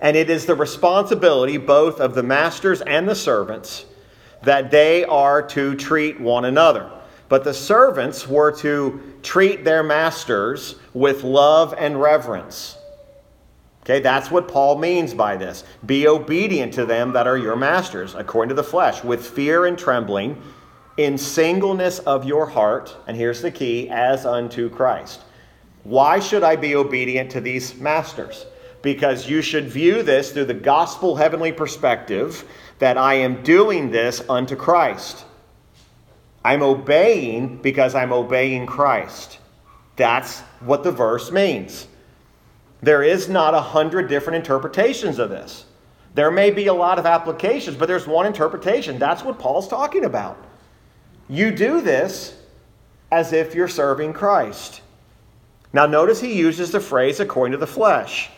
And 0.00 0.16
it 0.16 0.30
is 0.30 0.46
the 0.46 0.54
responsibility 0.54 1.56
both 1.56 2.00
of 2.00 2.14
the 2.14 2.22
masters 2.22 2.82
and 2.82 3.08
the 3.08 3.14
servants 3.14 3.86
that 4.42 4.70
they 4.70 5.04
are 5.04 5.42
to 5.48 5.74
treat 5.76 6.20
one 6.20 6.44
another. 6.44 6.90
But 7.28 7.44
the 7.44 7.54
servants 7.54 8.28
were 8.28 8.52
to 8.58 9.00
treat 9.22 9.64
their 9.64 9.82
masters 9.82 10.76
with 10.92 11.24
love 11.24 11.74
and 11.76 12.00
reverence. 12.00 12.76
Okay, 13.82 14.00
that's 14.00 14.30
what 14.30 14.48
Paul 14.48 14.78
means 14.78 15.12
by 15.12 15.36
this. 15.36 15.64
Be 15.84 16.08
obedient 16.08 16.72
to 16.74 16.86
them 16.86 17.12
that 17.12 17.26
are 17.26 17.36
your 17.36 17.56
masters, 17.56 18.14
according 18.14 18.48
to 18.48 18.54
the 18.54 18.64
flesh, 18.64 19.04
with 19.04 19.26
fear 19.26 19.66
and 19.66 19.78
trembling, 19.78 20.40
in 20.96 21.18
singleness 21.18 21.98
of 22.00 22.24
your 22.24 22.46
heart, 22.46 22.96
and 23.06 23.16
here's 23.16 23.42
the 23.42 23.50
key, 23.50 23.88
as 23.90 24.24
unto 24.24 24.70
Christ. 24.70 25.20
Why 25.82 26.18
should 26.18 26.42
I 26.42 26.56
be 26.56 26.76
obedient 26.76 27.30
to 27.32 27.42
these 27.42 27.74
masters? 27.78 28.46
Because 28.80 29.28
you 29.28 29.42
should 29.42 29.68
view 29.68 30.02
this 30.02 30.32
through 30.32 30.46
the 30.46 30.54
gospel 30.54 31.16
heavenly 31.16 31.52
perspective 31.52 32.44
that 32.78 32.96
I 32.96 33.14
am 33.14 33.42
doing 33.42 33.90
this 33.90 34.22
unto 34.30 34.56
Christ. 34.56 35.24
I'm 36.44 36.62
obeying 36.62 37.56
because 37.58 37.94
I'm 37.94 38.12
obeying 38.12 38.66
Christ. 38.66 39.38
That's 39.96 40.40
what 40.60 40.82
the 40.82 40.92
verse 40.92 41.30
means. 41.30 41.88
There 42.82 43.02
is 43.02 43.28
not 43.28 43.54
a 43.54 43.60
hundred 43.60 44.08
different 44.08 44.36
interpretations 44.36 45.18
of 45.18 45.30
this. 45.30 45.64
There 46.14 46.30
may 46.30 46.50
be 46.50 46.66
a 46.66 46.74
lot 46.74 46.98
of 46.98 47.06
applications, 47.06 47.76
but 47.76 47.86
there's 47.86 48.06
one 48.06 48.26
interpretation. 48.26 48.98
That's 48.98 49.24
what 49.24 49.38
Paul's 49.38 49.66
talking 49.66 50.04
about. 50.04 50.36
You 51.28 51.50
do 51.50 51.80
this 51.80 52.36
as 53.10 53.32
if 53.32 53.54
you're 53.54 53.68
serving 53.68 54.12
Christ. 54.12 54.82
Now, 55.72 55.86
notice 55.86 56.20
he 56.20 56.34
uses 56.34 56.70
the 56.70 56.80
phrase 56.80 57.20
according 57.20 57.52
to 57.52 57.58
the 57.58 57.66
flesh. 57.66 58.30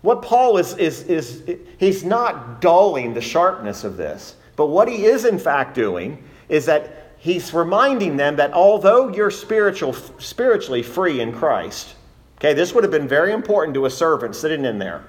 What 0.00 0.22
Paul 0.22 0.56
is, 0.56 0.74
is, 0.78 1.04
is, 1.04 1.44
he's 1.78 2.02
not 2.02 2.60
dulling 2.60 3.14
the 3.14 3.20
sharpness 3.20 3.84
of 3.84 3.96
this, 3.96 4.34
but 4.56 4.66
what 4.66 4.88
he 4.88 5.04
is 5.04 5.24
in 5.24 5.38
fact 5.38 5.74
doing 5.74 6.24
is 6.48 6.66
that 6.66 7.01
he's 7.22 7.54
reminding 7.54 8.16
them 8.16 8.36
that 8.36 8.52
although 8.52 9.08
you're 9.08 9.30
spiritual, 9.30 9.94
spiritually 10.18 10.82
free 10.82 11.20
in 11.20 11.32
Christ, 11.32 11.94
Okay, 12.42 12.54
this 12.54 12.74
would 12.74 12.82
have 12.82 12.90
been 12.90 13.06
very 13.06 13.32
important 13.32 13.72
to 13.74 13.86
a 13.86 13.90
servant 13.90 14.34
sitting 14.34 14.64
in 14.64 14.76
there. 14.76 15.04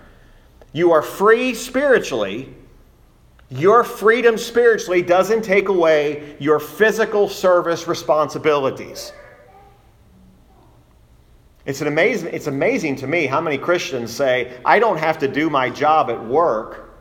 You 0.72 0.92
are 0.92 1.02
free 1.02 1.56
spiritually. 1.56 2.54
Your 3.50 3.84
freedom 3.84 4.38
spiritually 4.38 5.02
doesn't 5.02 5.42
take 5.42 5.68
away 5.68 6.36
your 6.40 6.60
physical 6.60 7.28
service 7.28 7.88
responsibilities. 7.88 9.14
It's, 11.66 11.82
an 11.82 11.88
amazing, 11.88 12.36
it's 12.36 12.46
amazing 12.46 12.98
to 12.98 13.08
me 13.08 13.26
how 13.26 13.42
many 13.42 13.58
Christians 13.58 14.12
say, 14.12 14.56
I 14.64 14.78
don't 14.78 14.98
have 14.98 15.18
to 15.18 15.28
do 15.28 15.50
my 15.50 15.72
job 15.72 16.12
at 16.12 16.24
work 16.24 16.93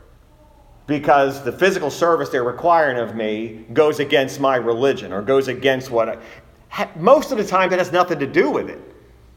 because 0.92 1.42
the 1.42 1.52
physical 1.52 1.90
service 1.90 2.28
they're 2.28 2.44
requiring 2.44 2.98
of 2.98 3.16
me 3.16 3.64
goes 3.72 3.98
against 3.98 4.38
my 4.38 4.56
religion 4.56 5.10
or 5.10 5.22
goes 5.22 5.48
against 5.48 5.90
what 5.90 6.08
I. 6.10 6.88
Most 6.96 7.32
of 7.32 7.38
the 7.38 7.44
time, 7.44 7.70
that 7.70 7.78
has 7.78 7.92
nothing 7.92 8.18
to 8.18 8.26
do 8.26 8.50
with 8.50 8.68
it. 8.68 8.78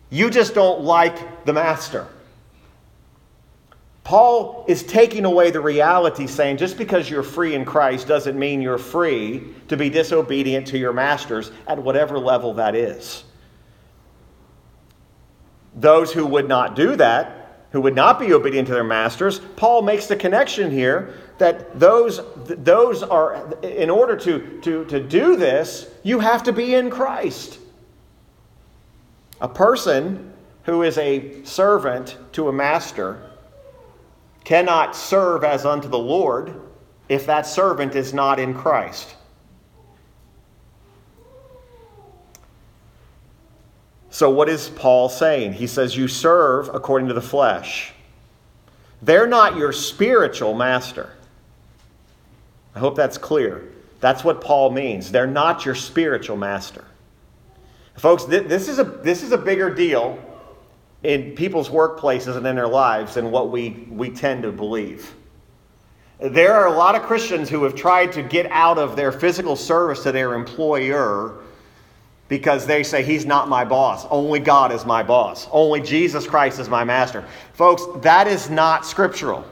You 0.10 0.30
just 0.30 0.54
don't 0.54 0.82
like 0.82 1.46
the 1.46 1.54
master. 1.54 2.08
Paul 4.04 4.66
is 4.68 4.84
taking 4.84 5.24
away 5.24 5.50
the 5.50 5.62
reality, 5.62 6.28
saying 6.28 6.58
just 6.58 6.78
because 6.78 7.10
you're 7.10 7.24
free 7.24 7.56
in 7.56 7.64
Christ 7.64 8.06
doesn't 8.06 8.38
mean 8.38 8.62
you're 8.62 8.78
free 8.78 9.56
to 9.70 9.78
be 9.78 9.90
disobedient 9.90 10.68
to 10.68 10.78
your 10.78 10.94
masters 10.94 11.52
at 11.68 11.82
whatever 11.82 12.20
level 12.20 12.54
that 12.56 12.76
is. 12.76 13.24
Those 15.74 16.12
who 16.12 16.26
would 16.26 16.48
not 16.50 16.76
do 16.76 16.96
that, 16.98 17.45
who 17.76 17.82
would 17.82 17.94
not 17.94 18.22
be 18.22 18.32
obedient 18.32 18.66
to 18.70 18.74
their 18.74 18.86
masters, 18.86 19.40
Paul 19.58 19.82
makes 19.82 20.08
the 20.08 20.16
connection 20.16 20.72
here 20.72 21.14
that 21.40 21.78
those, 21.78 22.22
those 22.46 23.04
are, 23.04 23.54
in 23.64 23.90
order 23.90 24.16
to, 24.16 24.62
to, 24.62 24.86
to 24.86 24.98
do 25.02 25.36
this, 25.36 25.90
you 26.02 26.20
have 26.20 26.42
to 26.44 26.54
be 26.54 26.74
in 26.74 26.90
Christ. 26.90 27.60
A 29.42 29.50
person 29.50 30.32
who 30.64 30.84
is 30.84 30.98
a 30.98 31.44
servant 31.44 32.18
to 32.32 32.48
a 32.48 32.54
master 32.54 33.30
cannot 34.46 34.96
serve 34.96 35.44
as 35.44 35.66
unto 35.66 35.90
the 35.90 36.00
Lord 36.00 36.56
if 37.10 37.26
that 37.26 37.46
servant 37.46 37.94
is 37.94 38.14
not 38.14 38.40
in 38.40 38.54
Christ. 38.54 39.15
So, 44.16 44.30
what 44.30 44.48
is 44.48 44.70
Paul 44.70 45.10
saying? 45.10 45.52
He 45.52 45.68
says, 45.68 45.98
You 45.98 46.08
serve 46.08 46.74
according 46.74 47.10
to 47.10 47.14
the 47.14 47.22
flesh. 47.22 47.92
They're 49.02 49.28
not 49.28 49.58
your 49.58 49.74
spiritual 49.74 50.54
master. 50.54 51.10
I 52.74 52.80
hope 52.80 52.96
that's 52.96 53.18
clear. 53.18 53.68
That's 54.00 54.24
what 54.24 54.40
Paul 54.40 54.72
means. 54.72 55.12
They're 55.12 55.28
not 55.28 55.66
your 55.66 55.76
spiritual 55.76 56.38
master. 56.38 56.86
Folks, 57.98 58.24
this 58.24 58.70
is 58.70 58.80
a, 58.80 58.86
this 58.86 59.22
is 59.22 59.34
a 59.34 59.38
bigger 59.38 59.70
deal 59.70 60.18
in 61.04 61.36
people's 61.36 61.68
workplaces 61.68 62.38
and 62.38 62.48
in 62.48 62.56
their 62.56 62.70
lives 62.70 63.16
than 63.16 63.32
what 63.32 63.52
we, 63.52 63.86
we 63.90 64.12
tend 64.12 64.44
to 64.44 64.52
believe. 64.54 65.14
There 66.22 66.54
are 66.54 66.68
a 66.68 66.74
lot 66.74 66.96
of 66.96 67.02
Christians 67.02 67.50
who 67.50 67.66
have 67.66 67.76
tried 67.76 68.14
to 68.14 68.24
get 68.24 68.50
out 68.50 68.78
of 68.78 68.96
their 68.96 69.12
physical 69.12 69.58
service 69.58 70.04
to 70.04 70.14
their 70.14 70.36
employer 70.36 71.42
because 72.28 72.66
they 72.66 72.84
say, 72.84 73.04
He's 73.04 73.26
not 73.26 73.50
my 73.50 73.64
boss. 73.64 74.06
Only 74.10 74.40
God 74.40 74.72
is 74.72 74.86
my 74.86 75.04
boss. 75.04 75.48
Only 75.52 75.82
Jesus 75.82 76.26
Christ 76.26 76.60
is 76.60 76.70
my 76.70 76.84
master. 76.84 77.24
Folks, 77.54 77.84
that 78.04 78.28
is 78.28 78.50
not 78.50 78.86
scriptural. 78.86 79.46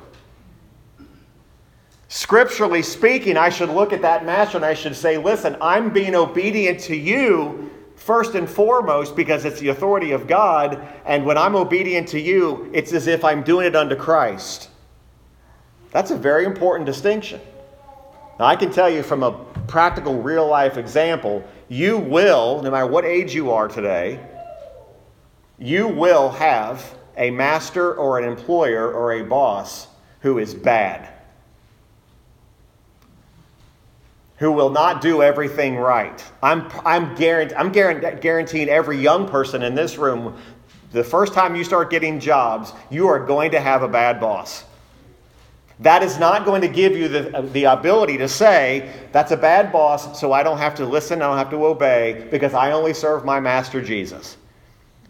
Scripturally 2.08 2.84
speaking, 2.84 3.38
I 3.38 3.50
should 3.50 3.70
look 3.70 3.92
at 3.92 4.03
that 4.03 4.25
master 4.25 4.58
and 4.58 4.65
I 4.65 4.74
should 4.74 4.96
say, 4.96 5.18
Listen, 5.18 5.58
I'm 5.62 5.92
being 5.92 6.15
obedient 6.15 6.80
to 6.82 6.96
you 6.96 7.72
first 7.96 8.36
and 8.36 8.50
foremost 8.50 9.15
because 9.15 9.46
it's 9.46 9.60
the 9.60 9.70
authority 9.70 10.12
of 10.12 10.27
God, 10.27 10.86
and 11.06 11.25
when 11.25 11.38
I'm 11.38 11.56
obedient 11.56 12.08
to 12.10 12.20
you, 12.20 12.70
it's 12.74 12.92
as 12.92 13.08
if 13.08 13.24
I'm 13.24 13.44
doing 13.44 13.65
it 13.65 13.75
unto 13.75 13.96
Christ. 13.96 14.70
That's 15.92 16.12
a 16.12 16.18
very 16.18 16.46
important 16.46 16.86
distinction. 16.86 17.39
Now, 18.39 18.46
I 18.46 18.56
can 18.56 18.72
tell 18.72 18.89
you 18.89 19.03
from 19.03 19.24
a 19.24 19.32
practical, 19.68 20.22
real 20.22 20.48
life 20.48 20.77
example, 20.77 21.44
you 21.74 21.98
will, 21.98 22.62
no 22.62 22.72
matter 22.72 22.88
what 22.88 23.03
age 23.03 23.34
you 23.34 23.51
are 23.51 23.68
today, 23.68 24.20
you 25.58 25.88
will 25.88 26.30
have 26.30 26.96
a 27.18 27.32
master 27.32 27.96
or 27.96 28.20
an 28.20 28.25
employer 28.25 28.92
or 28.92 29.13
a 29.13 29.24
boss 29.24 29.88
who 30.22 30.38
is 30.39 30.53
bad. 30.53 31.10
who 34.38 34.51
will 34.51 34.72
not 34.72 35.00
do 35.00 35.22
everything 35.22 35.77
right. 35.77 36.22
I'm, 36.42 36.68
I'm, 36.84 37.15
I'm 37.15 37.72
guaranteeing 37.72 38.68
every 38.68 38.98
young 38.98 39.25
person 39.25 39.63
in 39.63 39.74
this 39.74 39.98
room 39.98 40.36
the 40.92 41.03
first 41.03 41.34
time 41.34 41.56
you 41.56 41.63
start 41.63 41.89
getting 41.89 42.20
jobs, 42.20 42.74
you 42.92 43.08
are 43.08 43.25
going 43.25 43.51
to 43.51 43.62
have 43.62 43.84
a 43.84 43.88
bad 43.88 44.20
boss. 44.20 44.65
That 45.80 46.03
is 46.03 46.20
not 46.20 46.46
going 46.46 46.62
to 46.62 46.68
give 46.68 46.96
you 46.96 47.08
the, 47.08 47.50
the 47.51 47.65
ability 47.65 48.18
to 48.20 48.27
say, 48.27 48.94
that's 49.12 49.32
a 49.32 49.38
bad 49.38 49.72
boss, 49.72 50.20
so 50.20 50.32
I 50.32 50.44
don't 50.44 50.60
have 50.60 50.75
to 50.75 50.86
listen, 50.86 51.22
I 51.22 51.27
don't 51.27 51.38
have 51.38 51.50
to 51.50 51.65
obey, 51.65 52.27
because 52.30 52.53
I 52.53 52.72
only 52.72 52.94
serve 52.94 53.25
my 53.25 53.39
master 53.39 53.82
Jesus. 53.82 54.38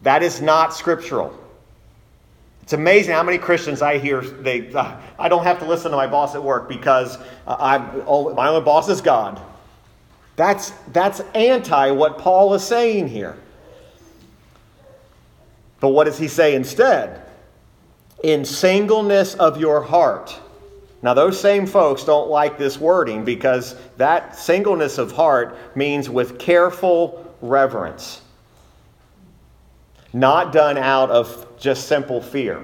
That 0.04 0.24
is 0.24 0.42
not 0.42 0.74
scriptural. 0.74 1.38
It's 2.64 2.74
amazing 2.74 3.14
how 3.14 3.24
many 3.24 3.38
Christians 3.38 3.82
I 3.82 3.98
hear 3.98 4.22
they 4.22 4.72
uh, 4.74 4.96
I 5.20 5.28
don't 5.28 5.44
have 5.44 5.60
to 5.60 5.66
listen 5.66 5.92
to 5.92 5.98
my 5.98 6.08
boss 6.08 6.34
at 6.34 6.42
work 6.42 6.70
because 6.70 7.18
uh, 7.46 7.58
I'm 7.60 8.04
oh, 8.08 8.34
my 8.34 8.48
only 8.48 8.64
boss 8.64 8.88
is 8.88 9.02
God. 9.02 9.42
That's 10.38 10.72
that's 10.94 11.20
anti 11.36 11.92
what 11.92 12.18
Paul 12.18 12.54
is 12.54 12.64
saying 12.64 13.10
here. 13.10 13.38
But 15.82 15.90
what 15.90 16.06
does 16.06 16.18
he 16.18 16.30
say 16.30 16.56
instead? 16.56 17.22
In 18.24 18.46
singleness 18.46 19.36
of 19.36 19.60
your 19.60 19.82
heart. 19.82 20.40
Now, 21.04 21.14
those 21.14 21.40
same 21.40 21.68
folks 21.68 22.04
don't 22.06 22.30
like 22.30 22.58
this 22.58 22.80
wording 22.80 23.24
because 23.26 23.76
that 23.98 24.36
singleness 24.38 24.98
of 24.98 25.12
heart 25.12 25.58
means 25.76 26.10
with 26.10 26.40
careful 26.40 27.36
reverence 27.42 28.22
not 30.14 30.54
done 30.54 30.78
out 30.78 31.10
of 31.10 31.48
just 31.58 31.88
simple 31.88 32.22
fear. 32.22 32.64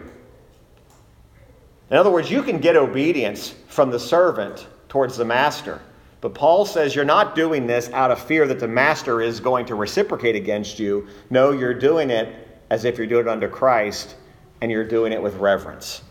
In 1.89 1.97
other 1.97 2.11
words, 2.11 2.29
you 2.29 2.43
can 2.43 2.59
get 2.59 2.77
obedience 2.77 3.55
from 3.67 3.89
the 3.89 3.99
servant 3.99 4.67
towards 4.87 5.17
the 5.17 5.25
master, 5.25 5.81
But 6.21 6.33
Paul 6.33 6.65
says 6.65 6.95
you're 6.95 7.05
not 7.05 7.33
doing 7.33 7.65
this 7.65 7.89
out 7.91 8.11
of 8.11 8.19
fear 8.19 8.45
that 8.47 8.59
the 8.59 8.67
master 8.67 9.21
is 9.21 9.39
going 9.39 9.65
to 9.67 9.75
reciprocate 9.75 10.35
against 10.35 10.77
you. 10.77 11.07
No, 11.29 11.51
you're 11.51 11.73
doing 11.73 12.09
it 12.09 12.61
as 12.69 12.83
if 12.83 12.97
you're 12.97 13.07
doing 13.07 13.25
it 13.25 13.29
under 13.29 13.47
Christ 13.47 14.15
and 14.61 14.69
you're 14.69 14.83
doing 14.83 15.13
it 15.13 15.21
with 15.21 15.35
reverence. 15.35 16.01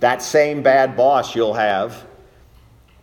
That 0.00 0.22
same 0.22 0.62
bad 0.62 0.96
boss 0.96 1.34
you'll 1.34 1.54
have, 1.54 2.06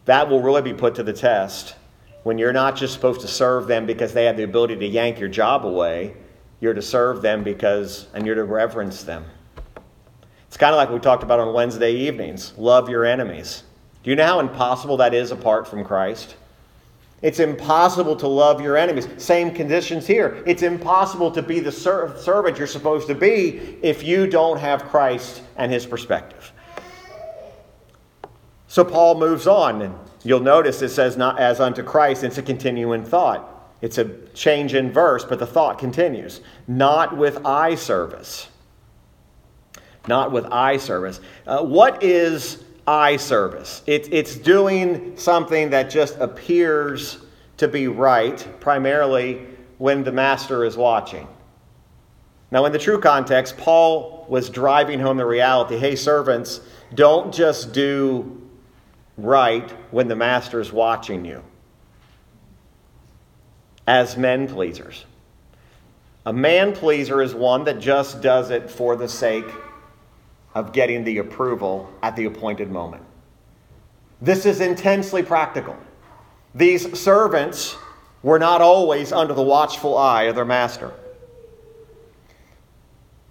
that 0.05 0.29
will 0.29 0.41
really 0.41 0.61
be 0.61 0.73
put 0.73 0.95
to 0.95 1.03
the 1.03 1.13
test 1.13 1.75
when 2.23 2.37
you're 2.37 2.53
not 2.53 2.75
just 2.75 2.93
supposed 2.93 3.21
to 3.21 3.27
serve 3.27 3.67
them 3.67 3.85
because 3.85 4.13
they 4.13 4.25
have 4.25 4.37
the 4.37 4.43
ability 4.43 4.77
to 4.77 4.85
yank 4.85 5.19
your 5.19 5.29
job 5.29 5.65
away. 5.65 6.15
You're 6.59 6.73
to 6.73 6.81
serve 6.81 7.21
them 7.21 7.43
because, 7.43 8.07
and 8.13 8.25
you're 8.25 8.35
to 8.35 8.43
reverence 8.45 9.03
them. 9.03 9.25
It's 10.47 10.57
kind 10.57 10.73
of 10.73 10.77
like 10.77 10.89
we 10.89 10.99
talked 10.99 11.23
about 11.23 11.39
on 11.39 11.53
Wednesday 11.53 11.91
evenings 11.93 12.53
love 12.57 12.87
your 12.87 13.05
enemies. 13.05 13.63
Do 14.03 14.09
you 14.09 14.15
know 14.15 14.25
how 14.25 14.39
impossible 14.39 14.97
that 14.97 15.13
is 15.13 15.31
apart 15.31 15.67
from 15.67 15.83
Christ? 15.83 16.35
It's 17.23 17.39
impossible 17.39 18.17
to 18.17 18.27
love 18.27 18.61
your 18.61 18.77
enemies. 18.77 19.07
Same 19.17 19.51
conditions 19.51 20.05
here. 20.05 20.43
It's 20.45 20.61
impossible 20.61 21.31
to 21.31 21.41
be 21.41 21.59
the 21.59 21.71
ser- 21.71 22.15
servant 22.17 22.57
you're 22.57 22.67
supposed 22.67 23.07
to 23.07 23.15
be 23.15 23.77
if 23.81 24.03
you 24.03 24.27
don't 24.27 24.59
have 24.59 24.83
Christ 24.83 25.41
and 25.55 25.71
his 25.71 25.85
perspective. 25.85 26.52
So 28.73 28.83
Paul 28.83 29.19
moves 29.19 29.45
on, 29.45 29.83
and 29.83 29.93
you'll 30.23 30.39
notice 30.39 30.81
it 30.81 30.89
says, 30.89 31.15
not 31.15 31.37
as 31.37 31.59
unto 31.59 31.83
Christ. 31.83 32.23
It's 32.23 32.39
a 32.39 32.41
continuing 32.41 33.05
thought. 33.05 33.69
It's 33.81 33.99
a 33.99 34.05
change 34.33 34.73
in 34.73 34.91
verse, 34.91 35.23
but 35.23 35.37
the 35.37 35.45
thought 35.45 35.77
continues. 35.77 36.41
Not 36.67 37.15
with 37.15 37.45
eye 37.45 37.75
service. 37.75 38.47
Not 40.07 40.31
with 40.31 40.45
eye 40.45 40.77
service. 40.77 41.19
Uh, 41.45 41.61
what 41.61 42.01
is 42.01 42.63
eye 42.87 43.17
service. 43.17 43.83
It, 43.85 44.11
it's 44.11 44.35
doing 44.37 45.17
something 45.17 45.69
that 45.69 45.91
just 45.91 46.17
appears 46.17 47.19
to 47.57 47.67
be 47.67 47.87
right, 47.87 48.43
primarily 48.59 49.45
when 49.77 50.03
the 50.03 50.11
master 50.11 50.65
is 50.65 50.75
watching. 50.75 51.27
Now, 52.49 52.65
in 52.65 52.71
the 52.71 52.79
true 52.79 52.99
context, 52.99 53.55
Paul 53.55 54.25
was 54.27 54.49
driving 54.49 54.99
home 54.99 55.17
the 55.17 55.27
reality 55.27 55.77
hey, 55.77 55.95
servants, 55.95 56.61
don't 56.95 57.31
just 57.31 57.71
do 57.71 58.39
right 59.17 59.69
when 59.91 60.07
the 60.07 60.15
master 60.15 60.59
is 60.59 60.71
watching 60.71 61.25
you 61.25 61.43
as 63.87 64.17
men 64.17 64.47
pleasers. 64.47 65.05
A 66.25 66.33
man 66.33 66.73
pleaser 66.73 67.21
is 67.21 67.33
one 67.35 67.65
that 67.65 67.79
just 67.79 68.21
does 68.21 68.49
it 68.49 68.69
for 68.69 68.95
the 68.95 69.07
sake 69.07 69.45
of 70.55 70.71
getting 70.71 71.03
the 71.03 71.17
approval 71.17 71.91
at 72.01 72.15
the 72.15 72.25
appointed 72.25 72.71
moment. 72.71 73.03
This 74.21 74.45
is 74.45 74.61
intensely 74.61 75.21
practical. 75.21 75.75
These 76.55 76.97
servants 76.97 77.75
were 78.21 78.39
not 78.39 78.61
always 78.61 79.11
under 79.11 79.33
the 79.33 79.41
watchful 79.41 79.97
eye 79.97 80.23
of 80.23 80.35
their 80.35 80.45
master. 80.45 80.93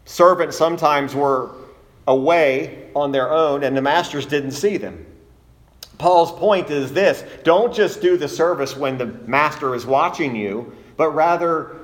Servants 0.05 0.57
sometimes 0.59 1.15
were 1.15 1.51
away 2.07 2.91
on 2.95 3.13
their 3.13 3.31
own, 3.31 3.65
and 3.65 3.75
the 3.75 3.81
masters 3.81 4.27
didn't 4.27 4.51
see 4.51 4.77
them. 4.77 5.07
Paul's 6.03 6.33
point 6.33 6.69
is 6.69 6.93
this 6.93 7.23
don't 7.45 7.73
just 7.73 8.01
do 8.01 8.17
the 8.17 8.27
service 8.27 8.77
when 8.77 8.99
the 8.99 9.07
master 9.07 9.73
is 9.73 9.87
watching 9.87 10.35
you, 10.35 10.73
but 10.97 11.11
rather 11.11 11.77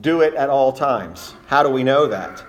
do 0.00 0.20
it 0.20 0.34
at 0.34 0.48
all 0.48 0.72
times. 0.72 1.34
How 1.48 1.64
do 1.64 1.68
we 1.68 1.82
know 1.82 2.06
that? 2.06 2.44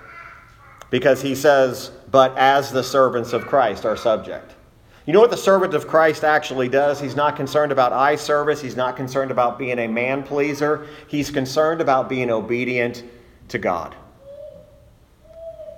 Because 0.90 1.20
he 1.20 1.34
says, 1.34 1.90
but 2.12 2.38
as 2.38 2.70
the 2.70 2.84
servants 2.84 3.32
of 3.32 3.48
Christ 3.48 3.84
are 3.84 3.96
subject. 3.96 4.54
You 5.06 5.12
know 5.12 5.18
what 5.18 5.32
the 5.32 5.36
servant 5.36 5.74
of 5.74 5.88
Christ 5.88 6.22
actually 6.22 6.68
does? 6.68 7.00
He's 7.00 7.16
not 7.16 7.34
concerned 7.34 7.72
about 7.72 7.92
eye 7.92 8.14
service. 8.14 8.62
He's 8.62 8.76
not 8.76 8.94
concerned 8.94 9.32
about 9.32 9.58
being 9.58 9.80
a 9.80 9.88
man 9.88 10.22
pleaser. 10.22 10.86
He's 11.08 11.32
concerned 11.32 11.80
about 11.80 12.08
being 12.08 12.30
obedient 12.30 13.02
to 13.48 13.58
God. 13.58 13.96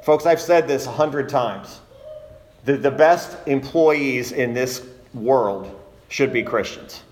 Folks, 0.04 0.26
I've 0.26 0.40
said 0.40 0.68
this 0.68 0.86
a 0.86 0.92
hundred 0.92 1.30
times. 1.30 1.80
The, 2.66 2.76
the 2.76 2.90
best 2.90 3.38
employees 3.46 4.32
in 4.32 4.52
this 4.52 4.86
world 5.14 5.74
should 6.08 6.32
be 6.32 6.42
Christians. 6.42 7.02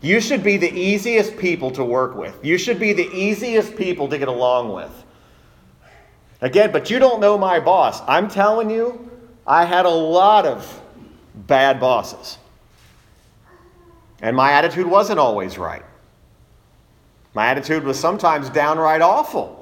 You 0.00 0.20
should 0.20 0.44
be 0.44 0.56
the 0.56 0.72
easiest 0.72 1.36
people 1.36 1.70
to 1.72 1.84
work 1.84 2.14
with. 2.14 2.38
You 2.42 2.56
should 2.56 2.78
be 2.78 2.92
the 2.92 3.08
easiest 3.12 3.76
people 3.76 4.08
to 4.08 4.18
get 4.18 4.28
along 4.28 4.72
with. 4.72 4.92
Again, 6.40 6.70
but 6.70 6.88
you 6.88 6.98
don't 6.98 7.20
know 7.20 7.36
my 7.36 7.58
boss. 7.58 8.00
I'm 8.06 8.28
telling 8.28 8.70
you, 8.70 9.10
I 9.46 9.64
had 9.64 9.86
a 9.86 9.90
lot 9.90 10.46
of 10.46 10.82
bad 11.34 11.80
bosses. 11.80 12.38
And 14.20 14.36
my 14.36 14.52
attitude 14.52 14.86
wasn't 14.86 15.18
always 15.18 15.58
right. 15.58 15.84
My 17.34 17.46
attitude 17.46 17.84
was 17.84 17.98
sometimes 17.98 18.50
downright 18.50 19.02
awful. 19.02 19.57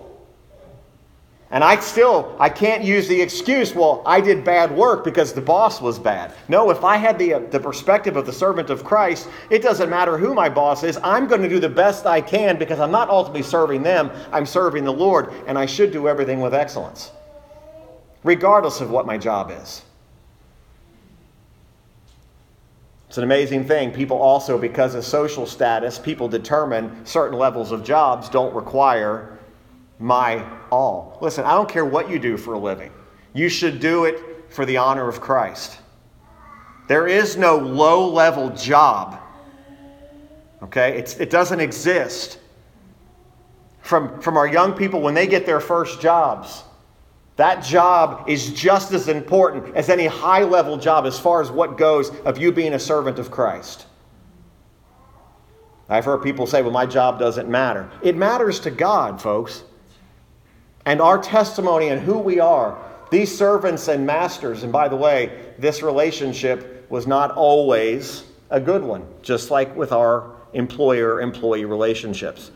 And 1.51 1.63
I 1.63 1.79
still, 1.79 2.35
I 2.41 2.49
can't 2.49 2.83
use 2.83 3.07
the 3.07 3.23
excuse, 3.23 3.73
well, 3.73 4.03
I 4.05 4.21
did 4.21 4.45
bad 4.45 4.77
work 4.77 5.05
because 5.05 5.33
the 5.33 5.41
boss 5.41 5.81
was 5.81 5.97
bad. 5.97 6.35
No, 6.49 6.71
if 6.71 6.83
I 6.83 6.97
had 6.97 7.21
the, 7.21 7.35
uh, 7.35 7.39
the 7.39 7.61
perspective 7.61 8.17
of 8.17 8.27
the 8.27 8.33
servant 8.33 8.69
of 8.69 8.83
Christ, 8.83 9.29
it 9.49 9.63
doesn't 9.63 9.89
matter 9.89 10.19
who 10.19 10.35
my 10.35 10.49
boss 10.49 10.83
is. 10.83 10.99
I'm 11.05 11.29
going 11.29 11.43
to 11.43 11.49
do 11.49 11.61
the 11.61 11.69
best 11.69 12.05
I 12.05 12.21
can 12.21 12.59
because 12.59 12.81
I'm 12.81 12.91
not 12.91 13.11
ultimately 13.11 13.45
serving 13.45 13.85
them, 13.85 14.11
I'm 14.33 14.45
serving 14.45 14.83
the 14.83 14.93
Lord, 14.93 15.33
and 15.47 15.57
I 15.57 15.67
should 15.67 15.93
do 15.93 16.09
everything 16.09 16.41
with 16.41 16.53
excellence, 16.53 17.13
regardless 18.25 18.81
of 18.81 18.91
what 18.91 19.07
my 19.07 19.17
job 19.17 19.53
is. 19.53 19.83
It's 23.07 23.19
an 23.19 23.25
amazing 23.25 23.67
thing. 23.67 23.93
People 23.93 24.19
also, 24.19 24.59
because 24.59 24.97
of 24.97 25.05
social 25.05 25.47
status, 25.47 25.97
people 25.97 26.27
determine 26.27 27.07
certain 27.07 27.39
levels 27.39 27.71
of 27.71 27.85
jobs 27.85 28.29
don't 28.29 28.53
require 28.53 29.36
my 29.99 30.45
all. 30.71 31.19
Listen, 31.21 31.45
I 31.45 31.53
don't 31.53 31.69
care 31.69 31.85
what 31.85 32.11
you 32.11 32.19
do 32.19 32.37
for 32.37 32.55
a 32.55 32.59
living, 32.59 32.93
you 33.33 33.49
should 33.49 33.81
do 33.81 34.05
it 34.05 34.53
for 34.53 34.65
the 34.65 34.77
honor 34.77 35.09
of 35.09 35.21
Christ. 35.21 35.79
There 36.89 37.09
is 37.09 37.37
no 37.37 37.57
low 37.57 38.09
level 38.09 38.51
job. 38.51 39.21
Okay? 40.63 40.97
It's, 40.97 41.17
it 41.17 41.31
doesn't 41.31 41.61
exist. 41.61 42.39
From, 43.81 44.21
from 44.21 44.37
our 44.37 44.47
young 44.47 44.73
people, 44.73 45.01
when 45.01 45.15
they 45.15 45.27
get 45.27 45.47
their 45.47 45.61
first 45.61 46.01
jobs, 46.01 46.65
that 47.37 47.63
job 47.63 48.29
is 48.29 48.53
just 48.53 48.93
as 48.93 49.09
important 49.09 49.77
as 49.77 49.89
any 49.89 50.07
high 50.07 50.43
level 50.43 50.77
job 50.77 51.07
as 51.07 51.19
far 51.19 51.41
as 51.41 51.51
what 51.51 51.77
goes 51.77 52.11
of 52.21 52.39
you 52.39 52.51
being 52.51 52.75
a 52.75 52.79
servant 52.79 53.19
of 53.19 53.31
Christ. 53.31 53.87
I've 55.89 56.05
heard 56.05 56.23
people 56.23 56.47
say, 56.47 56.63
well, 56.63 56.73
my 56.73 56.87
job 56.87 57.19
doesn't 57.19 57.49
matter. 57.49 57.91
It 58.03 58.17
matters 58.17 58.59
to 58.61 58.71
God, 58.71 59.21
folks 59.21 59.63
and 60.87 61.01
our 61.01 61.19
testimony 61.19 61.89
and 61.89 62.01
who 62.01 62.17
we 62.17 62.41
are. 62.41 62.79
These 63.11 63.37
servants 63.37 63.89
and 63.89 64.07
masters, 64.07 64.63
and 64.63 64.73
by 64.73 64.89
the 64.89 64.97
way, 64.97 65.53
this 65.59 65.83
relationship 65.83 66.87
was 66.89 67.07
not 67.07 67.33
always 67.33 68.25
a 68.51 68.61
good 68.61 68.83
one, 68.83 69.07
just 69.23 69.51
like 69.51 69.77
with 69.77 69.93
our 69.93 70.31
employer 70.55 71.21
employee 71.21 71.65
relationships. 71.65 72.51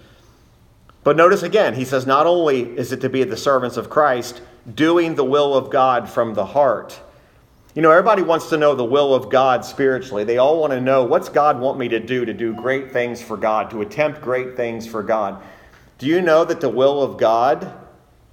But 1.02 1.16
notice 1.16 1.42
again, 1.42 1.74
he 1.74 1.84
says 1.84 2.06
not 2.06 2.26
only 2.26 2.62
is 2.78 2.92
it 2.92 3.00
to 3.02 3.08
be 3.08 3.24
the 3.24 3.36
servants 3.36 3.76
of 3.76 3.90
Christ, 3.90 4.42
doing 4.74 5.14
the 5.14 5.24
will 5.24 5.54
of 5.54 5.70
God 5.70 6.08
from 6.08 6.34
the 6.34 6.44
heart. 6.44 6.98
You 7.74 7.82
know, 7.82 7.90
everybody 7.90 8.22
wants 8.22 8.48
to 8.50 8.56
know 8.56 8.74
the 8.74 8.84
will 8.84 9.14
of 9.14 9.30
God 9.30 9.64
spiritually. 9.64 10.24
They 10.24 10.38
all 10.38 10.60
want 10.60 10.72
to 10.72 10.80
know 10.80 11.04
what's 11.04 11.28
God 11.28 11.60
want 11.60 11.78
me 11.78 11.88
to 11.88 12.00
do 12.00 12.24
to 12.24 12.34
do 12.34 12.52
great 12.54 12.92
things 12.92 13.22
for 13.22 13.36
God, 13.36 13.70
to 13.70 13.80
attempt 13.80 14.20
great 14.20 14.56
things 14.56 14.86
for 14.86 15.02
God. 15.02 15.40
Do 15.98 16.06
you 16.06 16.20
know 16.20 16.44
that 16.44 16.60
the 16.60 16.68
will 16.68 17.02
of 17.02 17.16
God 17.16 17.79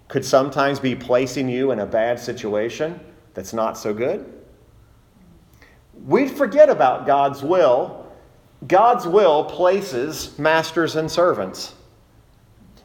could 0.08 0.24
sometimes 0.24 0.80
be 0.80 0.96
placing 0.96 1.50
you 1.50 1.72
in 1.72 1.80
a 1.80 1.86
bad 1.86 2.20
situation 2.20 3.00
that's 3.34 3.54
not 3.54 3.78
so 3.78 3.94
good. 3.94 4.34
We 6.06 6.28
forget 6.28 6.70
about 6.70 7.06
God's 7.06 7.44
will. 7.44 8.06
God's 8.68 9.06
will 9.08 9.44
places 9.44 10.38
masters 10.40 10.96
and 10.96 11.10
servants. 11.10 11.74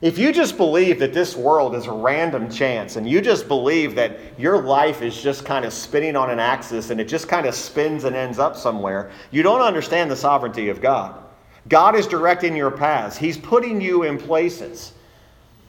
If 0.03 0.19
you 0.19 0.33
just 0.33 0.57
believe 0.57 0.99
that 0.99 1.15
this 1.15 1.37
world 1.37 1.77
is 1.77 1.87
a 1.87 1.93
random 1.93 2.51
chance 2.51 2.97
and 2.97 3.09
you 3.09 3.21
just 3.21 3.47
believe 3.47 3.95
that 3.95 4.19
your 4.37 4.61
life 4.61 5.01
is 5.01 5.23
just 5.23 5.45
kind 5.45 5.65
of 5.65 5.73
spinning 5.73 6.17
on 6.17 6.29
an 6.29 6.41
axis 6.41 6.91
and 6.91 7.01
it 7.01 7.07
just 7.07 7.29
kind 7.29 7.47
of 7.47 7.55
spins 7.55 8.03
and 8.03 8.17
ends 8.17 8.41
up 8.41 8.57
somewhere, 8.57 9.13
you 9.31 9.45
don't 9.45 9.61
understand 9.61 10.11
the 10.11 10.17
sovereignty 10.17 10.69
of 10.71 10.81
God. 10.81 11.23
God 11.69 11.95
is 11.95 12.09
directing 12.09 12.57
your 12.57 12.73
paths, 12.73 13.17
He's 13.17 13.39
putting 13.39 13.81
you 13.81 14.03
in 14.03 14.19
places. 14.19 14.93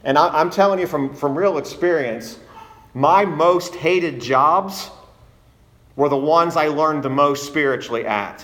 And 0.03 0.17
I, 0.17 0.41
am 0.41 0.49
telling 0.49 0.79
you 0.79 0.87
from, 0.87 1.13
from 1.13 1.37
real 1.37 1.57
experience, 1.57 2.37
my 2.93 3.25
most 3.25 3.75
hated 3.75 4.21
jobs 4.21 4.89
were 5.95 6.09
the 6.09 6.17
ones 6.17 6.57
I 6.57 6.67
learned 6.67 7.03
the 7.03 7.09
most 7.09 7.45
spiritually 7.45 8.05
at. 8.05 8.43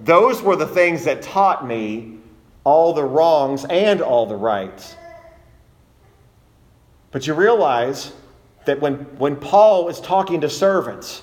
Those 0.00 0.42
were 0.42 0.56
the 0.56 0.66
things 0.66 1.04
that 1.04 1.22
taught 1.22 1.66
me 1.66 2.18
all 2.64 2.92
the 2.92 3.04
wrongs 3.04 3.64
and 3.64 4.00
all 4.00 4.26
the 4.26 4.36
rights. 4.36 4.94
But 7.10 7.26
you 7.26 7.34
realize 7.34 8.12
that 8.66 8.80
when, 8.80 8.96
when 9.18 9.36
Paul 9.36 9.88
is 9.88 10.00
talking 10.00 10.42
to 10.42 10.48
servants, 10.48 11.22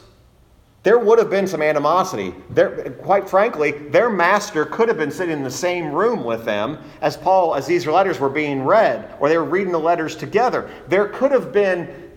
there 0.85 0.99
would 0.99 1.17
have 1.17 1.31
been 1.31 1.47
some 1.47 1.63
animosity. 1.63 2.31
There, 2.51 2.91
quite 3.01 3.27
frankly, 3.27 3.71
their 3.71 4.07
master 4.07 4.65
could 4.65 4.87
have 4.87 4.99
been 4.99 5.09
sitting 5.09 5.35
in 5.35 5.43
the 5.43 5.49
same 5.49 5.91
room 5.91 6.23
with 6.23 6.45
them 6.45 6.77
as 7.01 7.17
Paul, 7.17 7.55
as 7.55 7.65
these 7.65 7.87
letters 7.87 8.19
were 8.19 8.29
being 8.29 8.63
read, 8.63 9.15
or 9.19 9.27
they 9.27 9.37
were 9.39 9.45
reading 9.45 9.71
the 9.71 9.79
letters 9.79 10.15
together. 10.15 10.69
There 10.87 11.07
could 11.07 11.31
have 11.31 11.51
been 11.51 12.11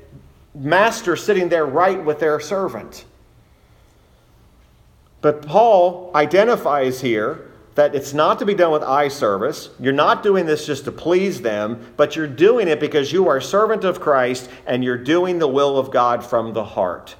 master 0.54 1.16
sitting 1.16 1.48
there 1.48 1.64
right 1.64 2.04
with 2.04 2.20
their 2.20 2.38
servant. 2.40 3.06
But 5.22 5.46
Paul 5.46 6.10
identifies 6.14 7.00
here 7.00 7.50
that 7.74 7.94
it's 7.94 8.12
not 8.12 8.38
to 8.40 8.44
be 8.44 8.52
done 8.52 8.72
with 8.72 8.82
eye 8.82 9.08
service. 9.08 9.70
You're 9.80 9.94
not 9.94 10.22
doing 10.22 10.44
this 10.44 10.66
just 10.66 10.84
to 10.84 10.92
please 10.92 11.40
them, 11.40 11.94
but 11.96 12.16
you're 12.16 12.26
doing 12.26 12.68
it 12.68 12.80
because 12.80 13.14
you 13.14 13.28
are 13.28 13.40
servant 13.40 13.84
of 13.84 13.98
Christ 13.98 14.50
and 14.66 14.84
you're 14.84 15.02
doing 15.02 15.38
the 15.38 15.48
will 15.48 15.78
of 15.78 15.90
God 15.90 16.22
from 16.22 16.52
the 16.52 16.64
heart. 16.64 17.16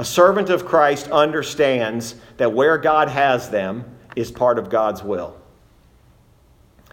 A 0.00 0.04
servant 0.04 0.48
of 0.48 0.64
Christ 0.64 1.08
understands 1.08 2.14
that 2.38 2.54
where 2.54 2.78
God 2.78 3.10
has 3.10 3.50
them 3.50 3.84
is 4.16 4.30
part 4.30 4.58
of 4.58 4.70
God's 4.70 5.02
will. 5.02 5.36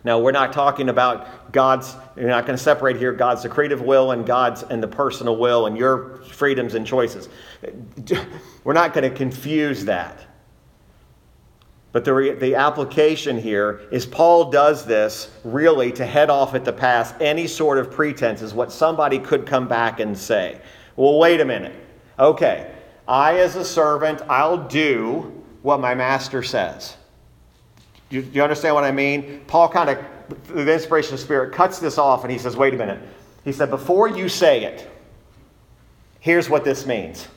Now, 0.03 0.19
we're 0.19 0.33
not 0.33 0.51
talking 0.51 0.89
about 0.89 1.53
God's, 1.53 1.95
you're 2.17 2.27
not 2.27 2.45
going 2.45 2.57
to 2.57 2.61
separate 2.61 2.97
here 2.97 3.13
God's 3.13 3.43
secretive 3.43 3.79
will 3.79 4.11
and 4.11 4.25
God's 4.25 4.63
and 4.63 4.83
the 4.83 4.89
personal 4.89 5.37
will 5.37 5.67
and 5.67 5.77
your 5.77 6.17
freedoms 6.25 6.75
and 6.75 6.85
choices. 6.85 7.29
We're 8.65 8.73
not 8.73 8.93
going 8.93 9.09
to 9.09 9.15
confuse 9.15 9.85
that. 9.85 10.19
But 11.93 12.03
the, 12.03 12.35
the 12.37 12.55
application 12.55 13.37
here 13.37 13.87
is 13.89 14.05
Paul 14.05 14.51
does 14.51 14.85
this 14.85 15.31
really 15.45 15.93
to 15.93 16.05
head 16.05 16.29
off 16.29 16.55
at 16.55 16.65
the 16.65 16.73
pass 16.73 17.13
any 17.21 17.47
sort 17.47 17.77
of 17.77 17.89
pretense, 17.89 18.41
is 18.41 18.53
what 18.53 18.69
somebody 18.69 19.17
could 19.17 19.45
come 19.45 19.69
back 19.69 20.01
and 20.01 20.17
say. 20.17 20.59
Well, 20.97 21.17
wait 21.17 21.39
a 21.39 21.45
minute. 21.45 21.85
Okay, 22.19 22.73
I, 23.07 23.39
as 23.39 23.55
a 23.55 23.63
servant, 23.63 24.21
I'll 24.29 24.67
do 24.67 25.43
what 25.61 25.79
my 25.79 25.95
master 25.95 26.43
says. 26.43 26.97
Do 28.09 28.17
you, 28.17 28.29
you 28.33 28.43
understand 28.43 28.75
what 28.75 28.83
I 28.83 28.91
mean? 28.91 29.41
Paul 29.47 29.69
kind 29.69 29.89
of, 29.89 29.97
the 30.47 30.73
inspiration 30.73 31.13
of 31.13 31.19
the 31.19 31.25
Spirit, 31.25 31.53
cuts 31.53 31.79
this 31.79 31.97
off 31.97 32.23
and 32.23 32.31
he 32.31 32.37
says, 32.37 32.57
wait 32.57 32.73
a 32.73 32.77
minute. 32.77 32.99
He 33.43 33.51
said, 33.51 33.69
before 33.69 34.09
you 34.09 34.27
say 34.29 34.65
it, 34.65 34.89
here's 36.19 36.49
what 36.49 36.63
this 36.63 36.85
means. 36.85 37.27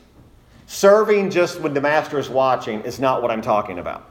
Serving 0.67 1.29
just 1.29 1.59
when 1.59 1.73
the 1.73 1.81
master 1.81 2.19
is 2.19 2.29
watching 2.29 2.81
is 2.81 2.99
not 2.99 3.21
what 3.21 3.31
I'm 3.31 3.41
talking 3.41 3.79
about. 3.79 4.09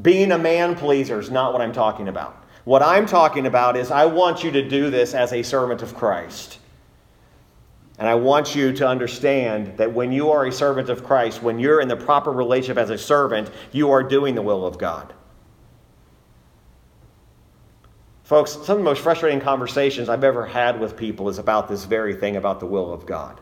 Being 0.00 0.32
a 0.32 0.38
man 0.38 0.76
pleaser 0.76 1.18
is 1.18 1.30
not 1.30 1.52
what 1.52 1.62
I'm 1.62 1.72
talking 1.72 2.08
about. 2.08 2.44
What 2.64 2.82
I'm 2.82 3.06
talking 3.06 3.46
about 3.46 3.76
is 3.76 3.90
I 3.90 4.06
want 4.06 4.44
you 4.44 4.50
to 4.50 4.68
do 4.68 4.90
this 4.90 5.14
as 5.14 5.32
a 5.32 5.42
servant 5.42 5.82
of 5.82 5.94
Christ. 5.94 6.58
And 7.98 8.08
I 8.08 8.14
want 8.14 8.54
you 8.54 8.72
to 8.74 8.86
understand 8.86 9.78
that 9.78 9.92
when 9.92 10.12
you 10.12 10.30
are 10.30 10.46
a 10.46 10.52
servant 10.52 10.90
of 10.90 11.02
Christ, 11.02 11.42
when 11.42 11.58
you're 11.58 11.80
in 11.80 11.88
the 11.88 11.96
proper 11.96 12.30
relationship 12.30 12.76
as 12.76 12.90
a 12.90 12.98
servant, 12.98 13.50
you 13.72 13.90
are 13.90 14.02
doing 14.02 14.34
the 14.34 14.42
will 14.42 14.66
of 14.66 14.76
God. 14.76 15.14
Folks, 18.24 18.52
some 18.52 18.60
of 18.60 18.78
the 18.78 18.82
most 18.82 19.02
frustrating 19.02 19.40
conversations 19.40 20.08
I've 20.08 20.24
ever 20.24 20.44
had 20.44 20.80
with 20.80 20.96
people 20.96 21.28
is 21.28 21.38
about 21.38 21.68
this 21.68 21.84
very 21.84 22.14
thing 22.14 22.36
about 22.36 22.60
the 22.60 22.66
will 22.66 22.92
of 22.92 23.06
God. 23.06 23.40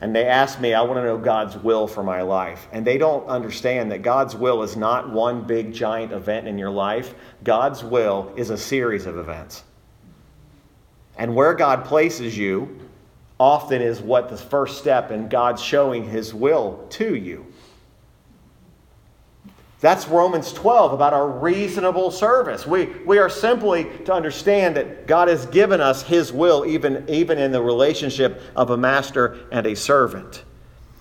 And 0.00 0.14
they 0.14 0.26
ask 0.26 0.60
me, 0.60 0.74
I 0.74 0.82
want 0.82 0.96
to 0.96 1.04
know 1.04 1.16
God's 1.16 1.56
will 1.56 1.86
for 1.86 2.02
my 2.02 2.22
life. 2.22 2.66
And 2.72 2.84
they 2.86 2.98
don't 2.98 3.26
understand 3.26 3.92
that 3.92 4.02
God's 4.02 4.34
will 4.34 4.62
is 4.62 4.76
not 4.76 5.10
one 5.10 5.46
big 5.46 5.72
giant 5.72 6.12
event 6.12 6.48
in 6.48 6.58
your 6.58 6.70
life. 6.70 7.14
God's 7.44 7.84
will 7.84 8.32
is 8.36 8.50
a 8.50 8.58
series 8.58 9.06
of 9.06 9.16
events. 9.16 9.64
And 11.18 11.34
where 11.34 11.54
God 11.54 11.84
places 11.84 12.36
you, 12.36 12.85
often 13.38 13.82
is 13.82 14.00
what 14.00 14.28
the 14.28 14.36
first 14.36 14.78
step 14.78 15.10
in 15.10 15.28
God 15.28 15.58
showing 15.58 16.08
his 16.08 16.32
will 16.32 16.86
to 16.90 17.14
you. 17.14 17.46
That's 19.80 20.08
Romans 20.08 20.52
12 20.54 20.94
about 20.94 21.12
our 21.12 21.28
reasonable 21.28 22.10
service. 22.10 22.66
We, 22.66 22.86
we 23.04 23.18
are 23.18 23.28
simply 23.28 23.84
to 24.06 24.12
understand 24.12 24.76
that 24.76 25.06
God 25.06 25.28
has 25.28 25.44
given 25.46 25.82
us 25.82 26.02
his 26.02 26.32
will, 26.32 26.64
even, 26.64 27.04
even 27.08 27.38
in 27.38 27.52
the 27.52 27.60
relationship 27.60 28.40
of 28.56 28.70
a 28.70 28.76
master 28.76 29.38
and 29.52 29.66
a 29.66 29.76
servant. 29.76 30.44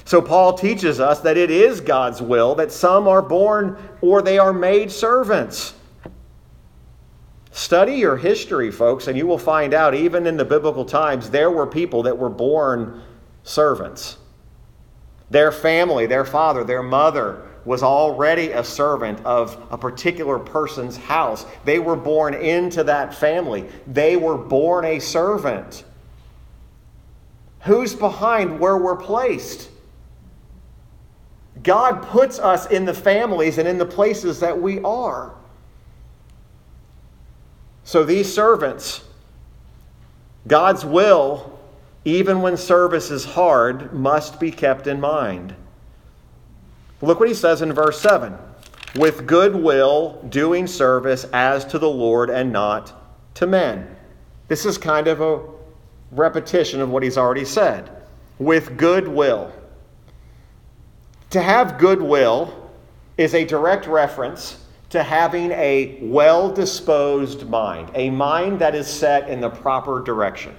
So, 0.04 0.21
Paul 0.21 0.54
teaches 0.54 1.00
us 1.00 1.21
that 1.21 1.36
it 1.36 1.50
is 1.50 1.82
God's 1.82 2.21
will 2.21 2.54
that 2.56 2.71
some 2.71 3.08
are 3.08 3.24
born 3.24 3.78
or 4.02 4.21
they 4.21 4.38
are 4.38 4.54
made 4.54 4.91
servants. 4.91 5.74
Study 7.56 7.94
your 7.94 8.18
history, 8.18 8.70
folks, 8.70 9.08
and 9.08 9.18
you 9.18 9.26
will 9.26 9.38
find 9.38 9.74
out, 9.74 9.96
even 9.96 10.28
in 10.28 10.36
the 10.36 10.44
biblical 10.44 10.84
times, 10.84 11.30
there 11.30 11.50
were 11.50 11.65
people 11.65 12.04
that 12.04 12.18
were 12.18 12.30
born 12.30 13.02
servants. 13.44 14.18
Their 15.30 15.54
family, 15.54 16.06
their 16.06 16.26
father, 16.26 16.65
their 16.65 16.84
mother 16.84 17.44
was 17.63 17.82
already 17.82 18.52
a 18.52 18.62
servant 18.62 19.26
of 19.26 19.65
a 19.72 19.78
particular 19.78 20.38
person's 20.38 20.98
house. 20.98 21.46
They 21.63 21.80
were 21.80 21.96
born 21.96 22.34
into 22.34 22.84
that 22.84 23.15
family, 23.15 23.70
they 23.88 24.18
were 24.18 24.38
born 24.38 24.84
a 24.84 25.00
servant. 25.00 25.86
Who's 27.62 27.96
behind 27.96 28.60
where 28.60 28.78
we're 28.78 28.98
placed? 28.98 29.70
God 31.63 32.04
puts 32.04 32.38
us 32.38 32.65
in 32.65 32.84
the 32.84 32.94
families 32.94 33.60
and 33.60 33.65
in 33.65 33.78
the 33.78 33.86
places 33.86 34.41
that 34.41 34.62
we 34.62 34.82
are. 34.82 35.36
So 37.86 38.04
these 38.04 38.32
servants, 38.34 39.04
God's 40.48 40.84
will, 40.84 41.58
even 42.04 42.41
when 42.41 42.58
service 42.58 43.12
is 43.12 43.24
hard, 43.24 43.93
must 43.93 44.39
be 44.39 44.52
kept 44.52 44.88
in 44.88 45.00
mind. 45.00 45.56
Look 47.02 47.19
what 47.19 47.30
he 47.30 47.36
says 47.36 47.62
in 47.62 47.71
verse 47.71 48.02
7 48.02 48.38
with 48.95 49.28
good 49.28 49.54
will, 49.54 50.21
doing 50.30 50.65
service 50.67 51.26
as 51.34 51.65
to 51.65 51.78
the 51.78 51.89
Lord 51.89 52.30
and 52.30 52.52
not 52.52 52.93
to 53.36 53.45
men. 53.45 53.93
This 54.48 54.65
is 54.65 54.78
kind 54.78 55.08
of 55.08 55.21
a 55.21 55.41
repetition 56.12 56.80
of 56.80 56.89
what 56.89 57.04
he's 57.04 57.17
already 57.17 57.43
said. 57.45 57.89
With 58.39 58.78
good 58.78 59.08
will. 59.08 59.52
To 61.32 61.41
have 61.41 61.78
good 61.78 62.02
will 62.02 62.71
is 63.17 63.34
a 63.34 63.43
direct 63.43 63.86
reference 63.86 64.64
to 64.95 65.03
having 65.03 65.51
a 65.51 65.97
well 66.01 66.49
disposed 66.49 67.47
mind, 67.49 67.91
a 67.95 68.10
mind 68.10 68.60
that 68.60 68.73
is 68.73 68.88
set 68.88 69.29
in 69.29 69.41
the 69.41 69.49
proper 69.49 70.01
direction. 70.01 70.55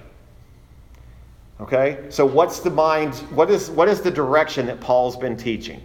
Okay? 1.59 2.05
So, 2.09 2.25
what's 2.25 2.59
the 2.59 2.69
mind? 2.69 3.15
What 3.33 3.49
is, 3.49 3.69
what 3.69 3.87
is 3.87 4.01
the 4.01 4.11
direction 4.11 4.67
that 4.67 4.79
Paul's 4.79 5.17
been 5.17 5.35
teaching? 5.35 5.81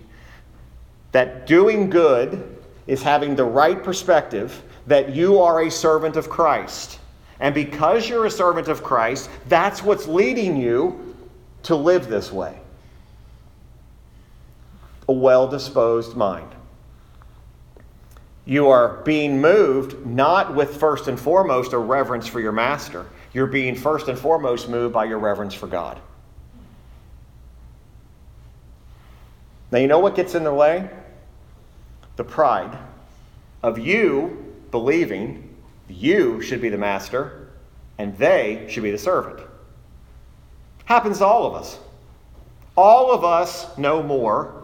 That 1.12 1.46
doing 1.46 1.88
good 1.88 2.58
is 2.86 3.02
having 3.02 3.34
the 3.34 3.44
right 3.44 3.82
perspective, 3.82 4.62
that 4.86 5.14
you 5.14 5.40
are 5.40 5.62
a 5.62 5.70
servant 5.70 6.16
of 6.16 6.28
Christ. 6.28 6.98
And 7.40 7.54
because 7.54 8.08
you're 8.08 8.26
a 8.26 8.30
servant 8.30 8.68
of 8.68 8.82
Christ, 8.82 9.30
that's 9.48 9.82
what's 9.82 10.06
leading 10.06 10.56
you 10.56 11.16
to 11.64 11.74
live 11.74 12.08
this 12.08 12.30
way. 12.30 12.60
A 15.08 15.12
well 15.12 15.48
disposed 15.48 16.16
mind 16.16 16.54
you 18.44 18.68
are 18.68 19.02
being 19.04 19.40
moved 19.40 20.04
not 20.04 20.54
with 20.54 20.76
first 20.76 21.08
and 21.08 21.18
foremost 21.18 21.72
a 21.72 21.78
reverence 21.78 22.26
for 22.26 22.40
your 22.40 22.52
master. 22.52 23.06
You're 23.32 23.46
being 23.46 23.76
first 23.76 24.08
and 24.08 24.18
foremost 24.18 24.68
moved 24.68 24.92
by 24.92 25.04
your 25.04 25.18
reverence 25.18 25.54
for 25.54 25.66
God. 25.68 26.00
Now, 29.70 29.78
you 29.78 29.86
know 29.86 30.00
what 30.00 30.16
gets 30.16 30.34
in 30.34 30.44
the 30.44 30.52
way? 30.52 30.90
The 32.16 32.24
pride 32.24 32.76
of 33.62 33.78
you 33.78 34.54
believing 34.70 35.54
you 35.88 36.42
should 36.42 36.60
be 36.60 36.68
the 36.68 36.78
master 36.78 37.48
and 37.98 38.16
they 38.18 38.66
should 38.68 38.82
be 38.82 38.90
the 38.90 38.98
servant. 38.98 39.40
Happens 40.84 41.18
to 41.18 41.26
all 41.26 41.46
of 41.46 41.54
us. 41.54 41.78
All 42.76 43.12
of 43.12 43.24
us 43.24 43.78
know 43.78 44.02
more 44.02 44.62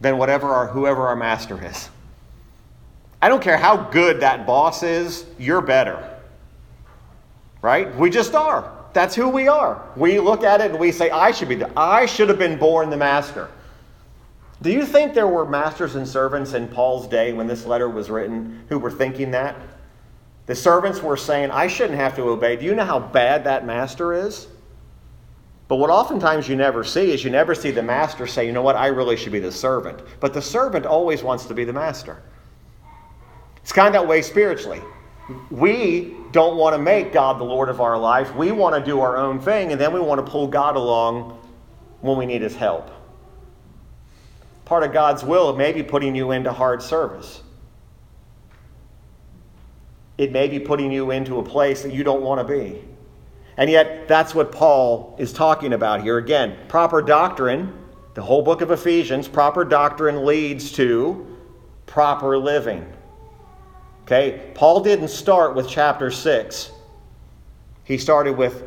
than 0.00 0.18
whatever 0.18 0.48
our, 0.48 0.66
whoever 0.66 1.06
our 1.06 1.16
master 1.16 1.64
is. 1.64 1.88
I 3.22 3.28
don't 3.28 3.42
care 3.42 3.58
how 3.58 3.76
good 3.76 4.20
that 4.20 4.46
boss 4.46 4.82
is, 4.82 5.26
you're 5.38 5.60
better. 5.60 6.18
Right? 7.62 7.94
We 7.96 8.10
just 8.10 8.34
are. 8.34 8.72
That's 8.92 9.14
who 9.14 9.28
we 9.28 9.46
are. 9.46 9.88
We 9.96 10.18
look 10.18 10.42
at 10.42 10.60
it 10.60 10.70
and 10.70 10.80
we 10.80 10.90
say, 10.90 11.10
I 11.10 11.30
should 11.30 11.48
be 11.48 11.54
the, 11.54 11.70
I 11.78 12.06
should 12.06 12.28
have 12.28 12.38
been 12.38 12.58
born 12.58 12.90
the 12.90 12.96
master. 12.96 13.48
Do 14.62 14.70
you 14.70 14.84
think 14.84 15.14
there 15.14 15.28
were 15.28 15.46
masters 15.46 15.94
and 15.94 16.06
servants 16.06 16.54
in 16.54 16.68
Paul's 16.68 17.06
day 17.06 17.32
when 17.32 17.46
this 17.46 17.64
letter 17.64 17.88
was 17.88 18.10
written 18.10 18.64
who 18.68 18.78
were 18.78 18.90
thinking 18.90 19.30
that? 19.30 19.56
The 20.46 20.54
servants 20.54 21.02
were 21.02 21.16
saying, 21.16 21.50
I 21.50 21.66
shouldn't 21.66 21.98
have 21.98 22.16
to 22.16 22.22
obey. 22.22 22.56
Do 22.56 22.64
you 22.64 22.74
know 22.74 22.84
how 22.84 22.98
bad 22.98 23.44
that 23.44 23.64
master 23.64 24.12
is? 24.12 24.48
But 25.68 25.76
what 25.76 25.90
oftentimes 25.90 26.48
you 26.48 26.56
never 26.56 26.82
see 26.82 27.12
is 27.12 27.22
you 27.22 27.30
never 27.30 27.54
see 27.54 27.70
the 27.70 27.82
master 27.82 28.26
say, 28.26 28.44
you 28.44 28.52
know 28.52 28.62
what, 28.62 28.74
I 28.74 28.88
really 28.88 29.16
should 29.16 29.30
be 29.30 29.38
the 29.38 29.52
servant. 29.52 30.00
But 30.18 30.34
the 30.34 30.42
servant 30.42 30.84
always 30.84 31.22
wants 31.22 31.46
to 31.46 31.54
be 31.54 31.64
the 31.64 31.72
master. 31.72 32.20
It's 33.70 33.76
kind 33.76 33.94
of 33.94 34.02
that 34.02 34.08
way 34.08 34.20
spiritually. 34.20 34.82
We 35.48 36.16
don't 36.32 36.56
want 36.56 36.74
to 36.74 36.82
make 36.82 37.12
God 37.12 37.38
the 37.38 37.44
Lord 37.44 37.68
of 37.68 37.80
our 37.80 37.96
life. 37.96 38.34
We 38.34 38.50
want 38.50 38.74
to 38.74 38.84
do 38.84 38.98
our 38.98 39.16
own 39.16 39.38
thing, 39.38 39.70
and 39.70 39.80
then 39.80 39.92
we 39.92 40.00
want 40.00 40.26
to 40.26 40.28
pull 40.28 40.48
God 40.48 40.74
along 40.74 41.40
when 42.00 42.18
we 42.18 42.26
need 42.26 42.42
his 42.42 42.56
help. 42.56 42.90
part 44.64 44.82
of 44.82 44.92
God's 44.92 45.22
will, 45.22 45.54
may 45.54 45.72
be 45.72 45.84
putting 45.84 46.16
you 46.16 46.32
into 46.32 46.52
hard 46.52 46.82
service. 46.82 47.42
It 50.18 50.32
may 50.32 50.48
be 50.48 50.58
putting 50.58 50.90
you 50.90 51.12
into 51.12 51.38
a 51.38 51.42
place 51.44 51.82
that 51.82 51.92
you 51.92 52.02
don't 52.02 52.22
want 52.22 52.40
to 52.40 52.44
be. 52.44 52.84
And 53.56 53.70
yet, 53.70 54.08
that's 54.08 54.34
what 54.34 54.50
Paul 54.50 55.14
is 55.16 55.32
talking 55.32 55.72
about 55.72 56.02
here. 56.02 56.18
Again, 56.18 56.56
proper 56.66 57.02
doctrine, 57.02 57.72
the 58.14 58.22
whole 58.22 58.42
book 58.42 58.62
of 58.62 58.72
Ephesians, 58.72 59.28
proper 59.28 59.64
doctrine 59.64 60.24
leads 60.24 60.72
to 60.72 61.36
proper 61.86 62.36
living. 62.36 62.84
Okay? 64.10 64.50
Paul 64.54 64.80
didn't 64.80 65.08
start 65.08 65.54
with 65.54 65.68
chapter 65.68 66.10
6. 66.10 66.72
He 67.84 67.96
started 67.96 68.36
with, 68.36 68.64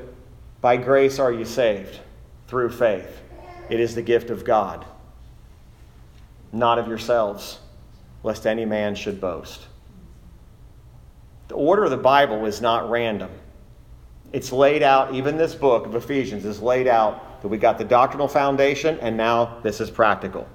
By 0.62 0.77
grace 0.77 1.19
are 1.19 1.34
you 1.34 1.43
saved 1.43 1.99
through 2.47 2.69
faith. 2.69 3.19
It 3.69 3.82
is 3.82 3.93
the 3.93 4.01
gift 4.01 4.29
of 4.29 4.45
God, 4.45 4.86
not 6.53 6.79
of 6.79 6.88
yourselves, 6.88 7.60
lest 8.23 8.47
any 8.47 8.63
man 8.63 8.95
should 8.95 9.19
boast. 9.19 9.67
The 11.49 11.56
order 11.56 11.84
of 11.84 11.91
the 11.91 11.97
Bible 11.97 12.45
is 12.45 12.62
not 12.62 12.89
random. 12.89 13.29
It's 14.32 14.53
laid 14.53 14.82
out, 14.82 15.13
even 15.13 15.38
this 15.38 15.56
book 15.56 15.86
of 15.86 15.93
Ephesians 15.93 16.45
is 16.45 16.62
laid 16.62 16.88
out 16.88 17.41
that 17.41 17.49
we 17.49 17.58
got 17.58 17.77
the 17.77 17.84
doctrinal 17.84 18.29
foundation, 18.29 18.97
and 19.01 19.17
now 19.17 19.60
this 19.62 19.82
is 19.82 19.91
practical. 19.91 20.47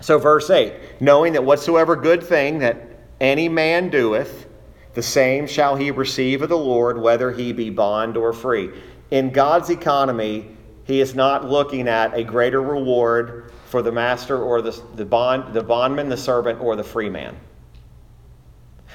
So, 0.00 0.18
verse 0.18 0.48
8 0.48 1.00
knowing 1.00 1.32
that 1.32 1.42
whatsoever 1.42 1.96
good 1.96 2.22
thing 2.22 2.60
that 2.60 2.91
any 3.22 3.48
man 3.48 3.88
doeth, 3.88 4.48
the 4.94 5.02
same 5.02 5.46
shall 5.46 5.76
he 5.76 5.90
receive 5.90 6.42
of 6.42 6.48
the 6.50 6.58
Lord, 6.58 7.00
whether 7.00 7.30
he 7.30 7.52
be 7.52 7.70
bond 7.70 8.16
or 8.16 8.32
free. 8.32 8.70
In 9.10 9.30
God's 9.30 9.70
economy, 9.70 10.54
he 10.84 11.00
is 11.00 11.14
not 11.14 11.48
looking 11.48 11.88
at 11.88 12.12
a 12.14 12.24
greater 12.24 12.60
reward 12.60 13.52
for 13.66 13.80
the 13.80 13.92
master 13.92 14.42
or 14.42 14.60
the, 14.60 14.78
the, 14.96 15.04
bond, 15.04 15.54
the 15.54 15.62
bondman, 15.62 16.08
the 16.08 16.16
servant, 16.16 16.60
or 16.60 16.76
the 16.76 16.84
free 16.84 17.08
man. 17.08 17.36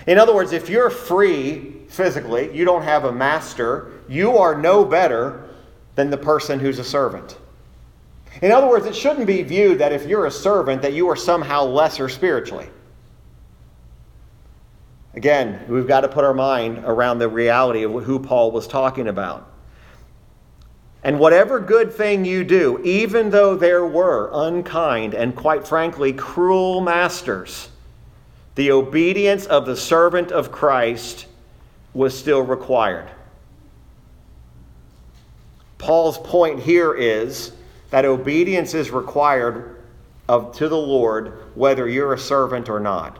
In 0.05 0.19
other 0.19 0.35
words, 0.35 0.51
if 0.51 0.69
you're 0.69 0.89
free 0.89 1.81
physically, 1.87 2.55
you 2.55 2.65
don't 2.65 2.83
have 2.83 3.05
a 3.05 3.11
master, 3.11 3.93
you 4.07 4.37
are 4.37 4.55
no 4.55 4.85
better 4.85 5.49
than 5.95 6.09
the 6.09 6.17
person 6.17 6.59
who's 6.59 6.77
a 6.77 6.83
servant. 6.83 7.37
In 8.41 8.51
other 8.51 8.67
words, 8.67 8.85
it 8.85 8.95
shouldn't 8.95 9.25
be 9.25 9.41
viewed 9.41 9.79
that 9.79 9.93
if 9.93 10.05
you're 10.05 10.27
a 10.27 10.31
servant 10.31 10.81
that 10.83 10.93
you 10.93 11.09
are 11.09 11.15
somehow 11.15 11.63
lesser 11.63 12.07
spiritually. 12.09 12.69
Again, 15.17 15.65
we've 15.67 15.87
got 15.87 16.01
to 16.01 16.07
put 16.07 16.23
our 16.23 16.33
mind 16.35 16.83
around 16.85 17.17
the 17.17 17.27
reality 17.27 17.81
of 17.81 18.03
who 18.03 18.19
Paul 18.19 18.51
was 18.51 18.67
talking 18.67 19.07
about. 19.07 19.51
And 21.03 21.17
whatever 21.19 21.59
good 21.59 21.91
thing 21.91 22.23
you 22.23 22.43
do, 22.43 22.79
even 22.83 23.31
though 23.31 23.55
there 23.55 23.83
were 23.83 24.29
unkind 24.31 25.15
and 25.15 25.35
quite 25.35 25.67
frankly 25.67 26.13
cruel 26.13 26.81
masters, 26.81 27.69
the 28.53 28.69
obedience 28.69 29.47
of 29.47 29.65
the 29.65 29.75
servant 29.75 30.31
of 30.31 30.51
Christ 30.51 31.25
was 31.95 32.15
still 32.15 32.43
required. 32.43 33.09
Paul's 35.79 36.19
point 36.19 36.59
here 36.59 36.93
is 36.93 37.53
that 37.89 38.05
obedience 38.05 38.75
is 38.75 38.91
required 38.91 39.81
of, 40.29 40.55
to 40.57 40.69
the 40.69 40.77
Lord 40.77 41.39
whether 41.55 41.89
you're 41.89 42.13
a 42.13 42.19
servant 42.19 42.69
or 42.69 42.79
not. 42.79 43.17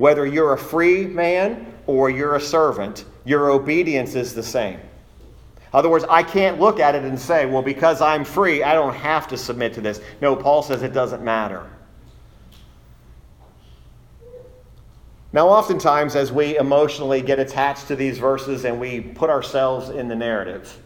Whether 0.00 0.26
you're 0.26 0.54
a 0.54 0.58
free 0.58 1.04
man 1.04 1.74
or 1.86 2.08
you're 2.08 2.36
a 2.36 2.40
servant, 2.40 3.04
your 3.26 3.50
obedience 3.50 4.14
is 4.14 4.32
the 4.32 4.42
same. 4.42 4.78
In 4.78 5.74
other 5.74 5.90
words, 5.90 6.06
I 6.08 6.22
can't 6.22 6.58
look 6.58 6.80
at 6.80 6.94
it 6.94 7.04
and 7.04 7.20
say, 7.20 7.44
well, 7.44 7.60
because 7.60 8.00
I'm 8.00 8.24
free, 8.24 8.62
I 8.62 8.72
don't 8.72 8.94
have 8.94 9.28
to 9.28 9.36
submit 9.36 9.74
to 9.74 9.82
this. 9.82 10.00
No, 10.22 10.34
Paul 10.34 10.62
says 10.62 10.82
it 10.82 10.94
doesn't 10.94 11.22
matter. 11.22 11.68
Now, 15.34 15.50
oftentimes, 15.50 16.16
as 16.16 16.32
we 16.32 16.56
emotionally 16.56 17.20
get 17.20 17.38
attached 17.38 17.86
to 17.88 17.94
these 17.94 18.16
verses 18.16 18.64
and 18.64 18.80
we 18.80 19.02
put 19.02 19.28
ourselves 19.28 19.90
in 19.90 20.08
the 20.08 20.16
narrative, 20.16 20.78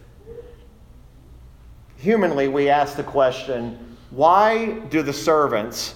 humanly 1.95 2.49
we 2.49 2.67
ask 2.67 2.97
the 2.97 3.03
question 3.03 3.95
why 4.09 4.71
do 4.89 5.01
the 5.01 5.13
servants 5.13 5.95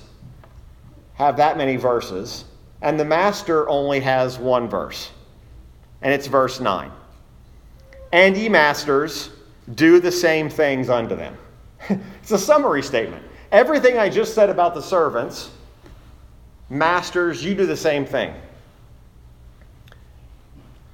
have 1.16 1.36
that 1.36 1.58
many 1.58 1.76
verses 1.76 2.46
and 2.82 3.00
the 3.00 3.06
master 3.06 3.68
only 3.70 4.00
has 4.00 4.38
one 4.38 4.70
verse? 4.70 5.12
And 6.02 6.14
it's 6.14 6.28
verse 6.28 6.60
9. 6.60 6.92
And 8.12 8.38
ye 8.38 8.50
masters, 8.50 9.30
do 9.76 10.00
the 10.00 10.12
same 10.12 10.50
things 10.50 10.90
unto 10.90 11.16
them. 11.16 11.38
it's 11.90 12.32
a 12.32 12.38
summary 12.38 12.82
statement. 12.82 13.24
Everything 13.52 13.98
I 13.98 14.10
just 14.10 14.34
said 14.34 14.50
about 14.50 14.74
the 14.74 14.82
servants 14.82 15.52
Masters, 16.70 17.44
you 17.44 17.56
do 17.56 17.66
the 17.66 17.78
same 17.78 18.06
thing. 18.06 18.34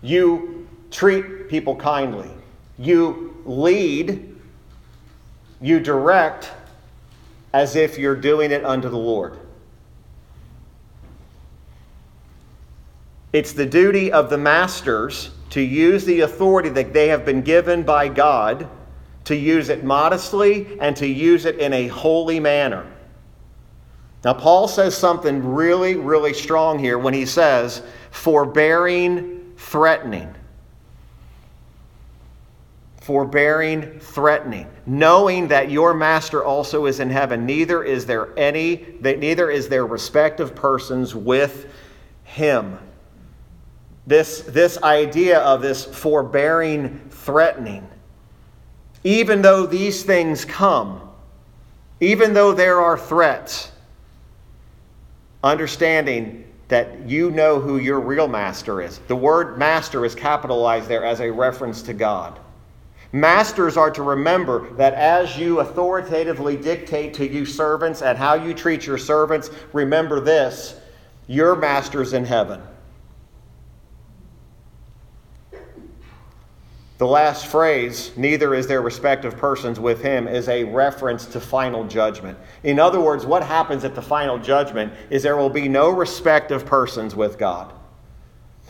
You 0.02 0.68
treat 0.90 1.50
people 1.50 1.76
kindly. 1.76 2.30
You 2.78 3.42
lead, 3.46 4.36
you 5.62 5.80
direct 5.80 6.52
as 7.54 7.76
if 7.76 7.98
you're 7.98 8.16
doing 8.16 8.52
it 8.52 8.64
unto 8.64 8.90
the 8.90 8.98
Lord. 8.98 9.38
It's 13.36 13.52
the 13.52 13.66
duty 13.66 14.14
of 14.14 14.30
the 14.30 14.38
masters 14.38 15.32
to 15.50 15.60
use 15.60 16.06
the 16.06 16.22
authority 16.22 16.70
that 16.70 16.94
they 16.94 17.10
have 17.10 17.26
been 17.26 17.42
given 17.42 17.84
by 17.84 18.08
God, 18.08 18.70
to 19.26 19.36
use 19.36 19.68
it 19.68 19.84
modestly 19.84 20.80
and 20.80 20.96
to 20.96 21.06
use 21.06 21.44
it 21.44 21.58
in 21.58 21.74
a 21.74 21.90
holy 21.90 22.40
manner. 22.40 22.90
Now, 24.24 24.36
Paul 24.36 24.70
says 24.70 24.96
something 24.96 25.46
really, 25.54 25.98
really 25.98 26.34
strong 26.34 26.80
here 26.80 26.98
when 26.98 27.14
he 27.14 27.26
says, 27.26 27.84
forbearing, 28.10 29.54
threatening. 29.58 30.34
Forbearing, 33.02 34.00
threatening, 34.00 34.70
knowing 34.86 35.50
that 35.50 35.70
your 35.70 35.94
master 35.94 36.42
also 36.42 36.86
is 36.86 37.02
in 37.02 37.10
heaven. 37.10 37.46
Neither 37.46 37.84
is 37.84 38.06
there 38.06 38.30
any, 38.40 38.86
neither 39.02 39.50
is 39.52 39.68
there 39.68 39.86
respect 39.86 40.40
of 40.40 40.56
persons 40.56 41.14
with 41.14 41.70
him. 42.24 42.80
This, 44.08 44.42
this 44.42 44.82
idea 44.84 45.40
of 45.40 45.62
this 45.62 45.84
forbearing, 45.84 47.00
threatening. 47.10 47.88
Even 49.04 49.42
though 49.42 49.66
these 49.66 50.04
things 50.04 50.46
come, 50.46 51.02
even 52.00 52.34
though 52.34 52.54
there 52.54 52.82
are 52.82 52.98
threats, 52.98 53.72
understanding 55.44 56.44
that 56.68 57.08
you 57.08 57.30
know 57.32 57.60
who 57.60 57.78
your 57.78 58.00
real 58.00 58.28
master 58.28 58.82
is. 58.82 59.00
The 59.08 59.16
word 59.16 59.58
master 59.58 60.04
is 60.04 60.16
capitalized 60.16 60.88
there 60.88 61.06
as 61.06 61.20
a 61.20 61.32
reference 61.32 61.84
to 61.84 61.94
God. 61.94 62.40
Masters 63.12 63.78
are 63.78 63.92
to 63.92 64.02
remember 64.04 64.74
that 64.74 64.94
as 64.96 65.38
you 65.38 65.60
authoritatively 65.60 66.58
dictate 66.58 67.14
to 67.14 67.28
you 67.28 67.46
servants 67.46 68.02
and 68.02 68.18
how 68.18 68.34
you 68.34 68.54
treat 68.54 68.86
your 68.86 68.98
servants, 68.98 69.50
remember 69.72 70.20
this 70.20 70.80
your 71.28 71.56
master's 71.56 72.14
in 72.14 72.26
heaven. 72.26 72.62
The 76.98 77.06
last 77.06 77.48
phrase, 77.48 78.12
neither 78.16 78.56
is 78.56 78.68
there 78.68 78.82
respect 78.82 79.26
of 79.26 79.36
persons 79.36 79.82
with 79.82 80.02
him, 80.02 80.30
is 80.30 80.48
a 80.48 80.64
reference 80.64 81.26
to 81.28 81.42
final 81.42 81.84
judgment. 81.84 82.38
In 82.64 82.80
other 82.80 83.02
words, 83.02 83.26
what 83.26 83.44
happens 83.44 83.84
at 83.84 83.96
the 83.96 84.02
final 84.02 84.40
judgment 84.40 84.94
is 85.10 85.22
there 85.22 85.36
will 85.36 85.50
be 85.50 85.68
no 85.68 85.90
respect 85.90 86.52
of 86.52 86.66
persons 86.66 87.14
with 87.14 87.38
God. 87.38 87.74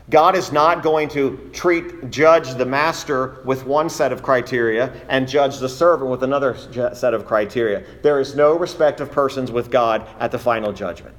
God 0.10 0.36
is 0.36 0.52
not 0.52 0.84
going 0.84 1.10
to 1.10 1.50
treat, 1.52 2.10
judge 2.12 2.54
the 2.56 2.66
master 2.66 3.42
with 3.44 3.66
one 3.66 3.90
set 3.90 4.12
of 4.12 4.22
criteria 4.22 4.94
and 5.10 5.28
judge 5.28 5.58
the 5.60 5.70
servant 5.70 6.10
with 6.10 6.24
another 6.24 6.56
set 6.94 7.14
of 7.14 7.26
criteria. 7.26 7.84
There 8.04 8.20
is 8.20 8.36
no 8.36 8.58
respect 8.58 9.02
of 9.02 9.12
persons 9.12 9.52
with 9.52 9.72
God 9.72 10.08
at 10.20 10.32
the 10.32 10.40
final 10.40 10.74
judgment. 10.74 11.16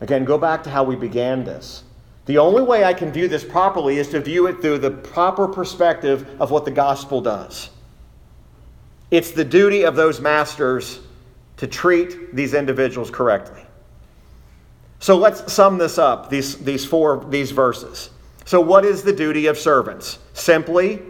Again, 0.00 0.24
go 0.24 0.38
back 0.38 0.62
to 0.64 0.70
how 0.70 0.84
we 0.84 0.94
began 0.94 1.44
this. 1.44 1.82
The 2.28 2.36
only 2.36 2.62
way 2.62 2.84
I 2.84 2.92
can 2.92 3.10
view 3.10 3.26
this 3.26 3.42
properly 3.42 3.96
is 3.96 4.08
to 4.08 4.20
view 4.20 4.48
it 4.48 4.60
through 4.60 4.80
the 4.80 4.90
proper 4.90 5.48
perspective 5.48 6.28
of 6.38 6.50
what 6.50 6.66
the 6.66 6.70
gospel 6.70 7.22
does. 7.22 7.70
It's 9.10 9.30
the 9.30 9.46
duty 9.46 9.84
of 9.84 9.96
those 9.96 10.20
masters 10.20 11.00
to 11.56 11.66
treat 11.66 12.36
these 12.36 12.52
individuals 12.52 13.10
correctly. 13.10 13.62
So 14.98 15.16
let's 15.16 15.50
sum 15.50 15.78
this 15.78 15.96
up, 15.96 16.28
these, 16.28 16.58
these 16.58 16.84
four 16.84 17.24
these 17.30 17.50
verses. 17.50 18.10
So, 18.44 18.60
what 18.60 18.84
is 18.84 19.02
the 19.02 19.12
duty 19.12 19.46
of 19.46 19.56
servants? 19.56 20.18
Simply, 20.34 21.00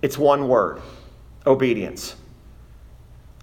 it's 0.00 0.16
one 0.16 0.46
word 0.46 0.80
obedience. 1.44 2.14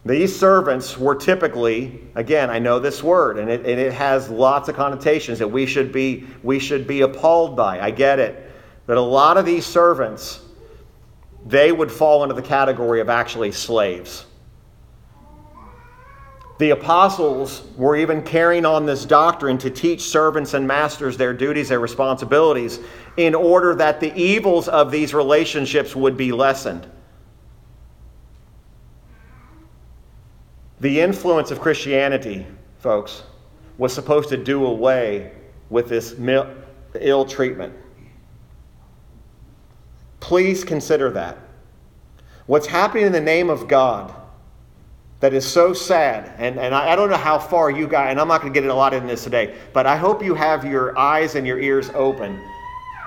These 0.06 0.38
servants 0.38 1.00
were 1.00 1.16
typically, 1.16 2.00
again, 2.14 2.52
I 2.52 2.60
know 2.60 2.78
this 2.78 3.02
word, 3.02 3.40
and 3.40 3.50
it, 3.50 3.62
and 3.66 3.80
it 3.80 3.92
has 3.92 4.30
lots 4.30 4.70
of 4.70 4.76
connotations 4.76 5.40
that 5.40 5.48
we 5.48 5.66
should, 5.66 5.92
be, 5.92 6.28
we 6.44 6.60
should 6.60 6.86
be 6.86 7.02
appalled 7.02 7.56
by. 7.56 7.80
I 7.82 7.90
get 7.90 8.20
it. 8.20 8.52
But 8.86 8.98
a 8.98 9.02
lot 9.02 9.38
of 9.38 9.48
these 9.48 9.66
servants, 9.66 10.42
they 11.48 11.72
would 11.72 11.92
fall 11.92 12.22
into 12.22 12.36
the 12.36 12.44
category 12.44 13.02
of 13.02 13.10
actually 13.10 13.52
slaves. 13.52 14.26
The 16.60 16.70
apostles 16.70 17.64
were 17.76 17.98
even 17.98 18.22
carrying 18.22 18.64
on 18.64 18.86
this 18.86 19.06
doctrine 19.06 19.58
to 19.58 19.72
teach 19.72 20.04
servants 20.04 20.54
and 20.54 20.68
masters 20.68 21.18
their 21.18 21.34
duties, 21.34 21.70
their 21.70 21.80
responsibilities, 21.80 22.80
in 23.18 23.34
order 23.34 23.74
that 23.76 24.00
the 24.00 24.16
evils 24.16 24.68
of 24.68 24.92
these 24.92 25.16
relationships 25.16 25.96
would 25.96 26.16
be 26.16 26.32
lessened. 26.32 26.88
The 30.82 31.00
influence 31.00 31.52
of 31.52 31.62
Christianity, 31.62 32.46
folks, 32.80 33.24
was 33.78 33.94
supposed 33.94 34.30
to 34.30 34.38
do 34.38 34.66
away 34.66 35.32
with 35.70 35.90
this 35.90 36.16
ill 37.00 37.26
treatment. 37.26 37.74
Please 40.20 40.64
consider 40.64 41.12
that. 41.12 41.38
What's 42.46 42.68
happening 42.68 43.06
in 43.06 43.12
the 43.12 43.22
name 43.22 43.50
of 43.50 43.68
God 43.68 44.14
that 45.20 45.34
is 45.34 45.46
so 45.46 45.74
sad, 45.74 46.34
and, 46.38 46.60
and 46.60 46.76
I, 46.76 46.92
I 46.92 46.96
don't 46.96 47.10
know 47.10 47.18
how 47.18 47.40
far 47.40 47.72
you 47.72 47.88
got, 47.88 48.10
and 48.10 48.20
I'm 48.20 48.28
not 48.28 48.42
going 48.42 48.54
to 48.54 48.60
get 48.60 48.70
a 48.70 48.74
lot 48.74 48.94
in 48.94 49.08
this 49.08 49.24
today, 49.24 49.56
but 49.74 49.86
I 49.86 49.96
hope 49.96 50.24
you 50.24 50.36
have 50.36 50.66
your 50.66 50.98
eyes 50.98 51.36
and 51.36 51.48
your 51.48 51.60
ears 51.60 51.90
open 51.96 52.40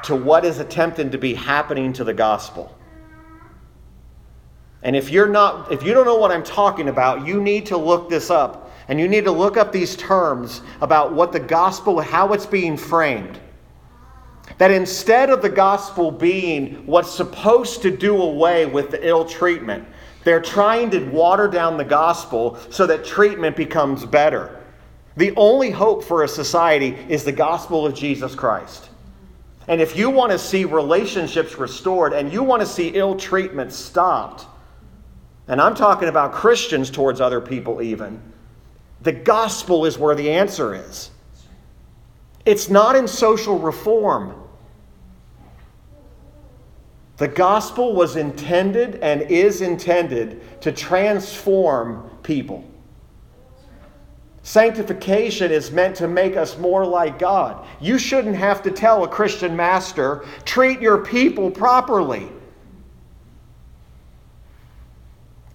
to 0.04 0.16
what 0.16 0.44
is 0.44 0.58
attempting 0.58 1.10
to 1.10 1.18
be 1.18 1.34
happening 1.34 1.92
to 1.92 2.04
the 2.04 2.14
gospel. 2.14 2.77
And 4.82 4.94
if 4.94 5.10
you're 5.10 5.28
not, 5.28 5.72
if 5.72 5.82
you 5.82 5.92
don't 5.92 6.04
know 6.04 6.16
what 6.16 6.30
I'm 6.30 6.44
talking 6.44 6.88
about, 6.88 7.26
you 7.26 7.42
need 7.42 7.66
to 7.66 7.76
look 7.76 8.08
this 8.08 8.30
up. 8.30 8.70
And 8.88 8.98
you 8.98 9.06
need 9.06 9.24
to 9.24 9.32
look 9.32 9.56
up 9.56 9.70
these 9.70 9.96
terms 9.96 10.62
about 10.80 11.12
what 11.12 11.32
the 11.32 11.40
gospel, 11.40 12.00
how 12.00 12.32
it's 12.32 12.46
being 12.46 12.76
framed. 12.76 13.38
That 14.56 14.70
instead 14.70 15.28
of 15.28 15.42
the 15.42 15.50
gospel 15.50 16.10
being 16.10 16.86
what's 16.86 17.10
supposed 17.10 17.82
to 17.82 17.94
do 17.94 18.20
away 18.22 18.64
with 18.64 18.90
the 18.90 19.06
ill 19.06 19.26
treatment, 19.26 19.86
they're 20.24 20.40
trying 20.40 20.90
to 20.90 21.04
water 21.10 21.48
down 21.48 21.76
the 21.76 21.84
gospel 21.84 22.58
so 22.70 22.86
that 22.86 23.04
treatment 23.04 23.56
becomes 23.56 24.06
better. 24.06 24.62
The 25.16 25.34
only 25.36 25.70
hope 25.70 26.02
for 26.02 26.22
a 26.22 26.28
society 26.28 26.96
is 27.08 27.24
the 27.24 27.32
gospel 27.32 27.84
of 27.84 27.94
Jesus 27.94 28.34
Christ. 28.34 28.88
And 29.66 29.82
if 29.82 29.96
you 29.96 30.08
want 30.08 30.32
to 30.32 30.38
see 30.38 30.64
relationships 30.64 31.58
restored 31.58 32.14
and 32.14 32.32
you 32.32 32.42
want 32.42 32.60
to 32.60 32.66
see 32.66 32.88
ill 32.88 33.16
treatment 33.16 33.72
stopped, 33.72 34.46
and 35.48 35.60
I'm 35.60 35.74
talking 35.74 36.08
about 36.08 36.32
Christians 36.32 36.90
towards 36.90 37.20
other 37.20 37.40
people, 37.40 37.82
even, 37.82 38.22
the 39.00 39.12
gospel 39.12 39.86
is 39.86 39.98
where 39.98 40.14
the 40.14 40.30
answer 40.30 40.74
is. 40.74 41.10
It's 42.44 42.68
not 42.68 42.96
in 42.96 43.08
social 43.08 43.58
reform. 43.58 44.34
The 47.16 47.28
gospel 47.28 47.94
was 47.94 48.16
intended 48.16 48.96
and 48.96 49.22
is 49.22 49.60
intended 49.60 50.60
to 50.62 50.70
transform 50.70 52.08
people. 52.22 52.64
Sanctification 54.42 55.50
is 55.50 55.70
meant 55.70 55.96
to 55.96 56.08
make 56.08 56.36
us 56.36 56.56
more 56.56 56.86
like 56.86 57.18
God. 57.18 57.66
You 57.80 57.98
shouldn't 57.98 58.36
have 58.36 58.62
to 58.62 58.70
tell 58.70 59.04
a 59.04 59.08
Christian 59.08 59.54
master, 59.54 60.24
treat 60.44 60.80
your 60.80 61.04
people 61.04 61.50
properly. 61.50 62.30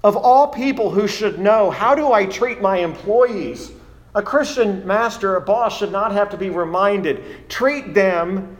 Of 0.03 0.17
all 0.17 0.47
people 0.47 0.89
who 0.89 1.07
should 1.07 1.39
know, 1.39 1.69
how 1.69 1.95
do 1.95 2.11
I 2.11 2.25
treat 2.25 2.61
my 2.61 2.77
employees? 2.77 3.71
A 4.15 4.21
Christian 4.21 4.85
master, 4.85 5.37
a 5.37 5.41
boss, 5.41 5.77
should 5.77 5.91
not 5.91 6.11
have 6.11 6.29
to 6.31 6.37
be 6.37 6.49
reminded 6.49 7.49
treat 7.49 7.93
them 7.93 8.57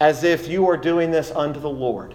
as 0.00 0.24
if 0.24 0.48
you 0.48 0.68
are 0.68 0.76
doing 0.76 1.10
this 1.10 1.30
unto 1.30 1.60
the 1.60 1.70
Lord. 1.70 2.14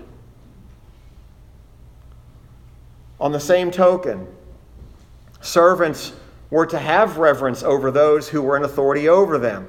On 3.19 3.31
the 3.31 3.39
same 3.39 3.71
token, 3.71 4.27
servants 5.41 6.13
were 6.49 6.65
to 6.67 6.77
have 6.77 7.17
reverence 7.17 7.63
over 7.63 7.89
those 7.89 8.29
who 8.29 8.41
were 8.41 8.55
in 8.57 8.63
authority 8.63 9.09
over 9.09 9.37
them. 9.37 9.67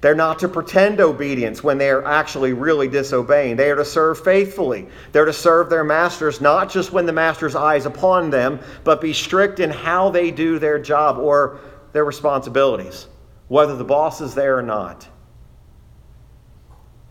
They're 0.00 0.14
not 0.14 0.38
to 0.38 0.48
pretend 0.48 1.00
obedience 1.00 1.62
when 1.62 1.76
they 1.76 1.90
are 1.90 2.04
actually 2.04 2.54
really 2.54 2.88
disobeying. 2.88 3.56
They 3.56 3.70
are 3.70 3.76
to 3.76 3.84
serve 3.84 4.24
faithfully. 4.24 4.88
They're 5.12 5.26
to 5.26 5.32
serve 5.32 5.68
their 5.68 5.84
masters 5.84 6.40
not 6.40 6.70
just 6.70 6.92
when 6.92 7.04
the 7.04 7.12
master's 7.12 7.54
eye 7.54 7.76
is 7.76 7.84
upon 7.84 8.30
them, 8.30 8.60
but 8.82 9.00
be 9.00 9.12
strict 9.12 9.60
in 9.60 9.70
how 9.70 10.10
they 10.10 10.30
do 10.30 10.58
their 10.58 10.78
job 10.78 11.18
or 11.18 11.60
their 11.92 12.04
responsibilities, 12.04 13.08
whether 13.48 13.76
the 13.76 13.84
boss 13.84 14.22
is 14.22 14.34
there 14.34 14.56
or 14.56 14.62
not. 14.62 15.06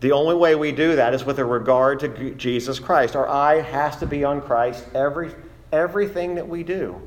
The 0.00 0.12
only 0.12 0.34
way 0.34 0.54
we 0.54 0.72
do 0.72 0.96
that 0.96 1.14
is 1.14 1.24
with 1.24 1.38
a 1.38 1.44
regard 1.44 2.00
to 2.00 2.34
Jesus 2.34 2.80
Christ. 2.80 3.14
Our 3.14 3.28
eye 3.28 3.60
has 3.60 3.96
to 3.98 4.06
be 4.06 4.24
on 4.24 4.40
Christ 4.40 4.84
every, 4.94 5.32
everything 5.72 6.34
that 6.36 6.48
we 6.48 6.64
do. 6.64 7.00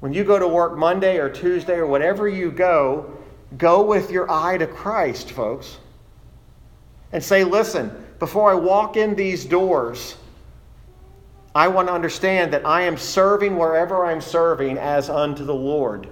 When 0.00 0.12
you 0.12 0.22
go 0.22 0.38
to 0.38 0.46
work 0.46 0.76
Monday 0.76 1.18
or 1.18 1.30
Tuesday 1.30 1.74
or 1.74 1.86
whatever 1.86 2.28
you 2.28 2.50
go, 2.50 3.19
Go 3.58 3.82
with 3.82 4.10
your 4.10 4.30
eye 4.30 4.58
to 4.58 4.66
Christ, 4.66 5.32
folks. 5.32 5.78
And 7.12 7.22
say, 7.22 7.42
listen, 7.42 7.90
before 8.18 8.50
I 8.50 8.54
walk 8.54 8.96
in 8.96 9.14
these 9.16 9.44
doors, 9.44 10.16
I 11.54 11.66
want 11.66 11.88
to 11.88 11.92
understand 11.92 12.52
that 12.52 12.64
I 12.64 12.82
am 12.82 12.96
serving 12.96 13.56
wherever 13.56 14.06
I'm 14.06 14.20
serving 14.20 14.78
as 14.78 15.10
unto 15.10 15.44
the 15.44 15.54
Lord. 15.54 16.06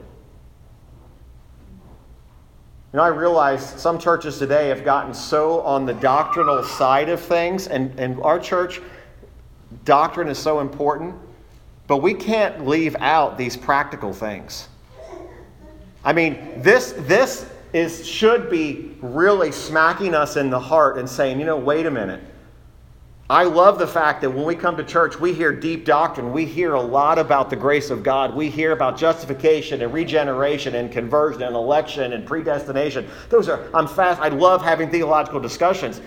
You 2.92 2.96
know, 2.96 3.02
I 3.02 3.08
realize 3.08 3.64
some 3.64 3.98
churches 3.98 4.38
today 4.38 4.68
have 4.68 4.84
gotten 4.84 5.12
so 5.12 5.60
on 5.60 5.84
the 5.84 5.92
doctrinal 5.94 6.64
side 6.64 7.10
of 7.10 7.20
things, 7.20 7.68
and, 7.68 7.96
and 8.00 8.20
our 8.22 8.40
church, 8.40 8.80
doctrine 9.84 10.28
is 10.28 10.38
so 10.38 10.60
important, 10.60 11.14
but 11.86 11.98
we 11.98 12.14
can't 12.14 12.66
leave 12.66 12.96
out 12.96 13.36
these 13.36 13.56
practical 13.56 14.12
things. 14.12 14.67
I 16.08 16.14
mean, 16.14 16.38
this, 16.62 16.94
this 17.00 17.44
is, 17.74 18.08
should 18.08 18.48
be 18.48 18.96
really 19.02 19.52
smacking 19.52 20.14
us 20.14 20.38
in 20.38 20.48
the 20.48 20.58
heart 20.58 20.96
and 20.96 21.06
saying, 21.06 21.38
you 21.38 21.44
know, 21.44 21.58
wait 21.58 21.84
a 21.84 21.90
minute. 21.90 22.22
I 23.28 23.44
love 23.44 23.78
the 23.78 23.86
fact 23.86 24.22
that 24.22 24.30
when 24.30 24.46
we 24.46 24.54
come 24.54 24.74
to 24.78 24.84
church, 24.84 25.20
we 25.20 25.34
hear 25.34 25.52
deep 25.52 25.84
doctrine. 25.84 26.32
We 26.32 26.46
hear 26.46 26.72
a 26.72 26.80
lot 26.80 27.18
about 27.18 27.50
the 27.50 27.56
grace 27.56 27.90
of 27.90 28.02
God. 28.02 28.34
We 28.34 28.48
hear 28.48 28.72
about 28.72 28.96
justification 28.96 29.82
and 29.82 29.92
regeneration 29.92 30.76
and 30.76 30.90
conversion 30.90 31.42
and 31.42 31.54
election 31.54 32.14
and 32.14 32.24
predestination. 32.26 33.06
Those 33.28 33.50
are, 33.50 33.68
I'm 33.74 33.86
fast. 33.86 34.18
I 34.18 34.28
love 34.28 34.62
having 34.62 34.88
theological 34.88 35.40
discussions. 35.40 36.00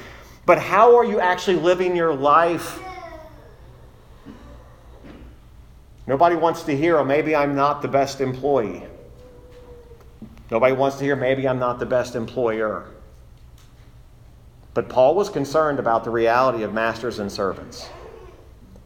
But 0.47 0.57
how 0.57 0.97
are 0.97 1.05
you 1.05 1.19
actually 1.19 1.57
living 1.57 1.95
your 1.95 2.15
life? 2.15 2.79
Nobody 6.07 6.37
wants 6.37 6.63
to 6.63 6.75
hear, 6.75 6.97
oh, 6.97 7.05
maybe 7.05 7.35
I'm 7.35 7.55
not 7.55 7.83
the 7.83 7.87
best 7.87 8.19
employee. 8.19 8.87
Nobody 10.51 10.73
wants 10.73 10.97
to 10.97 11.05
hear, 11.05 11.15
maybe 11.15 11.47
I'm 11.47 11.59
not 11.59 11.79
the 11.79 11.85
best 11.85 12.13
employer. 12.13 12.85
But 14.73 14.89
Paul 14.89 15.15
was 15.15 15.29
concerned 15.29 15.79
about 15.79 16.03
the 16.03 16.09
reality 16.09 16.63
of 16.63 16.73
masters 16.73 17.19
and 17.19 17.31
servants. 17.31 17.89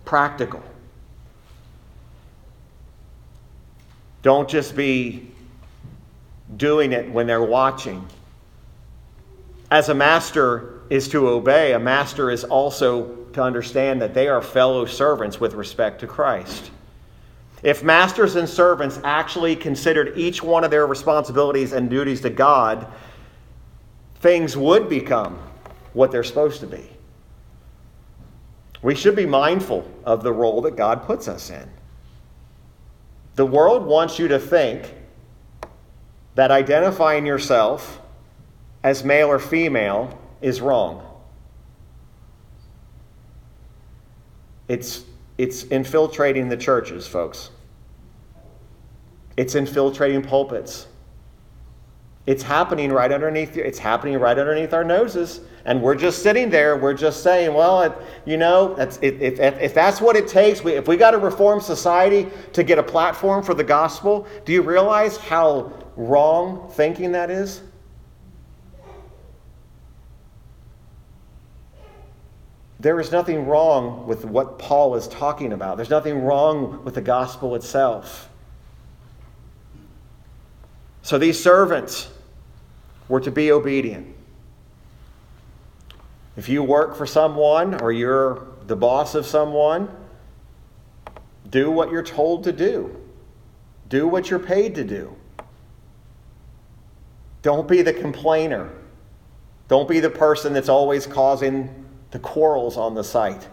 Practical. 0.06 0.62
Don't 4.22 4.48
just 4.48 4.76
be 4.76 5.32
doing 6.56 6.94
it 6.94 7.12
when 7.12 7.26
they're 7.26 7.44
watching. 7.44 8.08
As 9.72 9.90
a 9.90 9.96
master 9.96 10.82
is 10.92 11.10
to 11.10 11.28
obey, 11.28 11.74
a 11.74 11.80
master 11.80 12.30
is 12.30 12.44
also 12.44 13.16
to 13.34 13.42
understand 13.42 14.02
that 14.02 14.14
they 14.14 14.28
are 14.28 14.42
fellow 14.42 14.86
servants 14.86 15.40
with 15.40 15.54
respect 15.54 16.00
to 16.02 16.08
Christ. 16.08 16.70
If 17.66 17.82
masters 17.82 18.36
and 18.36 18.48
servants 18.48 19.00
actually 19.04 19.56
considered 19.56 20.16
each 20.16 20.44
one 20.44 20.64
of 20.64 20.70
their 20.70 20.86
responsibilities 20.86 21.74
and 21.74 21.90
duties 21.90 22.22
to 22.22 22.30
God, 22.30 22.86
things 24.20 24.56
would 24.56 24.88
become 24.88 25.40
what 25.94 26.12
they're 26.12 26.24
supposed 26.24 26.60
to 26.60 26.68
be. 26.68 26.88
We 28.84 28.94
should 28.94 29.16
be 29.16 29.26
mindful 29.26 29.92
of 30.04 30.22
the 30.22 30.32
role 30.32 30.62
that 30.62 30.76
God 30.76 31.08
puts 31.08 31.28
us 31.28 31.50
in. 31.50 31.68
The 33.34 33.48
world 33.48 33.84
wants 33.84 34.20
you 34.20 34.28
to 34.28 34.38
think 34.38 34.94
that 36.36 36.52
identifying 36.52 37.26
yourself 37.26 38.00
as 38.84 39.04
male 39.04 39.28
or 39.28 39.40
female 39.40 40.20
is 40.40 40.62
wrong. 40.62 41.02
It's, 44.68 45.04
it's 45.40 45.64
infiltrating 45.64 46.48
the 46.48 46.58
churches, 46.58 47.08
folks. 47.08 47.50
It's 49.38 49.56
infiltrating 49.56 50.22
pulpits. 50.22 50.88
It's 52.26 52.42
happening 52.42 52.92
right 52.92 53.12
underneath 53.12 53.56
it's 53.56 53.78
happening 53.78 54.18
right 54.18 54.38
underneath 54.38 54.74
our 54.74 54.84
noses. 54.84 55.42
And 55.66 55.82
we're 55.82 55.96
just 55.96 56.24
sitting 56.24 56.50
there, 56.50 56.78
we're 56.78 56.94
just 56.94 57.22
saying, 57.24 57.54
well, 57.54 58.00
you 58.26 58.38
know, 58.38 58.76
if, 58.80 59.02
if, 59.02 59.40
if 59.40 59.74
that's 59.74 60.00
what 60.00 60.16
it 60.16 60.28
takes, 60.28 60.64
we, 60.64 60.74
if 60.74 60.88
we 60.88 60.96
got 60.96 61.12
to 61.12 61.18
reform 61.18 61.60
society 61.60 62.28
to 62.54 62.64
get 62.64 62.78
a 62.78 62.84
platform 62.84 63.44
for 63.44 63.54
the 63.54 63.64
gospel, 63.64 64.28
do 64.44 64.54
you 64.54 64.62
realize 64.62 65.18
how 65.18 65.72
wrong 65.96 66.70
thinking 66.72 67.12
that 67.14 67.30
is? 67.30 67.62
There 72.80 73.00
is 73.00 73.12
nothing 73.12 73.48
wrong 73.48 74.06
with 74.06 74.26
what 74.26 74.60
Paul 74.60 74.96
is 74.96 75.08
talking 75.08 75.54
about. 75.54 75.78
There's 75.78 75.90
nothing 75.90 76.22
wrong 76.22 76.84
with 76.84 76.94
the 76.94 77.02
gospel 77.02 77.56
itself. 77.56 78.30
So 81.06 81.20
these 81.20 81.42
servants 81.42 82.10
were 83.10 83.20
to 83.20 83.30
be 83.30 83.52
obedient. 83.52 84.08
If 86.36 86.50
you 86.50 86.64
work 86.64 86.96
for 86.96 87.06
someone 87.06 87.80
or 87.80 87.92
you're 87.92 88.48
the 88.66 88.76
boss 88.76 89.14
of 89.14 89.28
someone, 89.28 89.88
do 91.48 91.70
what 91.70 91.92
you're 91.92 92.02
told 92.02 92.44
to 92.46 92.52
do. 92.52 93.00
Do 93.88 94.08
what 94.08 94.32
you're 94.32 94.40
paid 94.40 94.74
to 94.74 94.84
do. 94.84 95.16
Don't 97.44 97.68
be 97.68 97.84
the 97.84 97.94
complainer. 97.94 98.72
Don't 99.68 99.88
be 99.88 100.00
the 100.00 100.10
person 100.10 100.54
that's 100.54 100.70
always 100.70 101.06
causing 101.06 101.86
the 102.10 102.20
quarrels 102.20 102.78
on 102.78 102.96
the 102.96 103.04
site. 103.04 103.48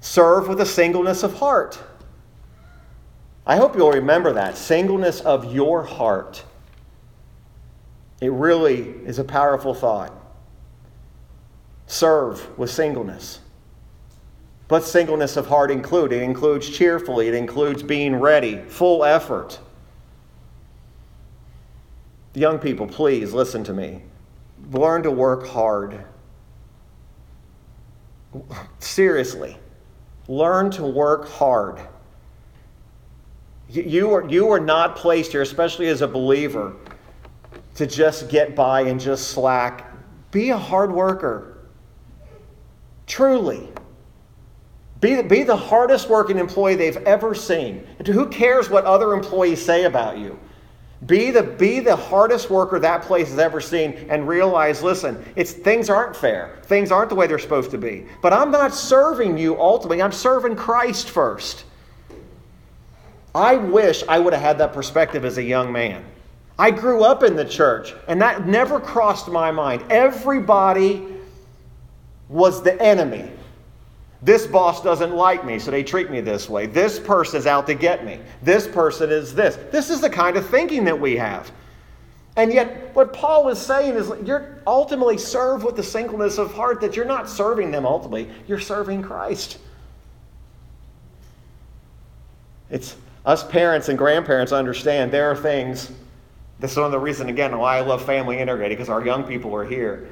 Serve 0.00 0.48
with 0.48 0.60
a 0.60 0.66
singleness 0.66 1.22
of 1.22 1.34
heart. 1.34 1.78
I 3.46 3.56
hope 3.56 3.76
you'll 3.76 3.92
remember 3.92 4.32
that 4.32 4.56
singleness 4.56 5.20
of 5.20 5.54
your 5.54 5.84
heart. 5.84 6.42
It 8.20 8.32
really 8.32 8.88
is 9.04 9.18
a 9.18 9.24
powerful 9.24 9.72
thought. 9.72 10.12
Serve 11.86 12.58
with 12.58 12.70
singleness. 12.70 13.40
But 14.68 14.82
singleness 14.82 15.36
of 15.36 15.46
heart 15.46 15.70
include 15.70 16.12
it 16.12 16.22
includes 16.22 16.68
cheerfully, 16.68 17.28
it 17.28 17.34
includes 17.34 17.84
being 17.84 18.16
ready, 18.16 18.62
full 18.62 19.04
effort. 19.04 19.60
Young 22.34 22.58
people, 22.58 22.88
please 22.88 23.32
listen 23.32 23.62
to 23.64 23.72
me. 23.72 24.02
Learn 24.72 25.04
to 25.04 25.10
work 25.10 25.46
hard. 25.46 26.04
Seriously, 28.80 29.56
learn 30.26 30.70
to 30.72 30.84
work 30.84 31.28
hard. 31.28 31.80
You 33.68 34.14
are, 34.14 34.28
you 34.28 34.50
are 34.50 34.60
not 34.60 34.96
placed 34.96 35.32
here, 35.32 35.42
especially 35.42 35.88
as 35.88 36.00
a 36.00 36.08
believer, 36.08 36.76
to 37.74 37.86
just 37.86 38.28
get 38.28 38.54
by 38.54 38.82
and 38.82 39.00
just 39.00 39.28
slack. 39.30 39.92
Be 40.30 40.50
a 40.50 40.56
hard 40.56 40.92
worker. 40.92 41.58
Truly. 43.06 43.68
Be, 45.00 45.20
be 45.22 45.42
the 45.42 45.56
hardest 45.56 46.08
working 46.08 46.38
employee 46.38 46.74
they've 46.74 46.96
ever 46.98 47.34
seen. 47.34 47.86
Who 48.06 48.26
cares 48.26 48.70
what 48.70 48.84
other 48.84 49.12
employees 49.12 49.62
say 49.62 49.84
about 49.84 50.18
you? 50.18 50.38
Be 51.04 51.30
the, 51.30 51.42
be 51.42 51.80
the 51.80 51.94
hardest 51.94 52.48
worker 52.48 52.78
that 52.78 53.02
place 53.02 53.28
has 53.28 53.38
ever 53.38 53.60
seen 53.60 53.92
and 54.08 54.26
realize 54.26 54.82
listen, 54.82 55.22
it's, 55.36 55.52
things 55.52 55.90
aren't 55.90 56.16
fair. 56.16 56.58
Things 56.62 56.90
aren't 56.90 57.10
the 57.10 57.14
way 57.14 57.26
they're 57.26 57.38
supposed 57.38 57.70
to 57.72 57.78
be. 57.78 58.06
But 58.22 58.32
I'm 58.32 58.50
not 58.50 58.74
serving 58.74 59.36
you 59.36 59.60
ultimately, 59.60 60.02
I'm 60.02 60.12
serving 60.12 60.56
Christ 60.56 61.10
first. 61.10 61.64
I 63.36 63.56
wish 63.56 64.02
I 64.08 64.18
would 64.18 64.32
have 64.32 64.40
had 64.40 64.58
that 64.58 64.72
perspective 64.72 65.26
as 65.26 65.36
a 65.36 65.42
young 65.42 65.70
man. 65.70 66.02
I 66.58 66.70
grew 66.70 67.04
up 67.04 67.22
in 67.22 67.36
the 67.36 67.44
church, 67.44 67.92
and 68.08 68.20
that 68.22 68.46
never 68.46 68.80
crossed 68.80 69.28
my 69.28 69.50
mind. 69.50 69.84
Everybody 69.90 71.06
was 72.30 72.62
the 72.62 72.80
enemy. 72.82 73.30
This 74.22 74.46
boss 74.46 74.82
doesn't 74.82 75.14
like 75.14 75.44
me, 75.44 75.58
so 75.58 75.70
they 75.70 75.84
treat 75.84 76.10
me 76.10 76.22
this 76.22 76.48
way. 76.48 76.64
This 76.64 76.98
person 76.98 77.38
is 77.38 77.46
out 77.46 77.66
to 77.66 77.74
get 77.74 78.06
me. 78.06 78.20
This 78.40 78.66
person 78.66 79.10
is 79.10 79.34
this. 79.34 79.56
This 79.70 79.90
is 79.90 80.00
the 80.00 80.08
kind 80.08 80.38
of 80.38 80.48
thinking 80.48 80.84
that 80.84 80.98
we 80.98 81.16
have. 81.16 81.52
And 82.36 82.50
yet, 82.50 82.94
what 82.94 83.12
Paul 83.12 83.50
is 83.50 83.58
saying 83.58 83.96
is 83.96 84.10
you're 84.24 84.62
ultimately 84.66 85.18
served 85.18 85.62
with 85.62 85.76
the 85.76 85.82
singleness 85.82 86.38
of 86.38 86.54
heart 86.54 86.80
that 86.80 86.96
you're 86.96 87.04
not 87.04 87.28
serving 87.28 87.70
them 87.70 87.84
ultimately, 87.84 88.30
you're 88.46 88.60
serving 88.60 89.02
Christ. 89.02 89.58
It's 92.70 92.96
us 93.26 93.42
parents 93.42 93.88
and 93.88 93.98
grandparents 93.98 94.52
understand 94.52 95.10
there 95.10 95.30
are 95.30 95.36
things. 95.36 95.90
This 96.60 96.70
is 96.70 96.76
one 96.76 96.86
of 96.86 96.92
the 96.92 96.98
reasons, 96.98 97.28
again, 97.28 97.58
why 97.58 97.76
I 97.76 97.80
love 97.80 98.04
family 98.04 98.38
integrated, 98.38 98.78
because 98.78 98.88
our 98.88 99.04
young 99.04 99.24
people 99.24 99.54
are 99.54 99.64
here. 99.64 100.08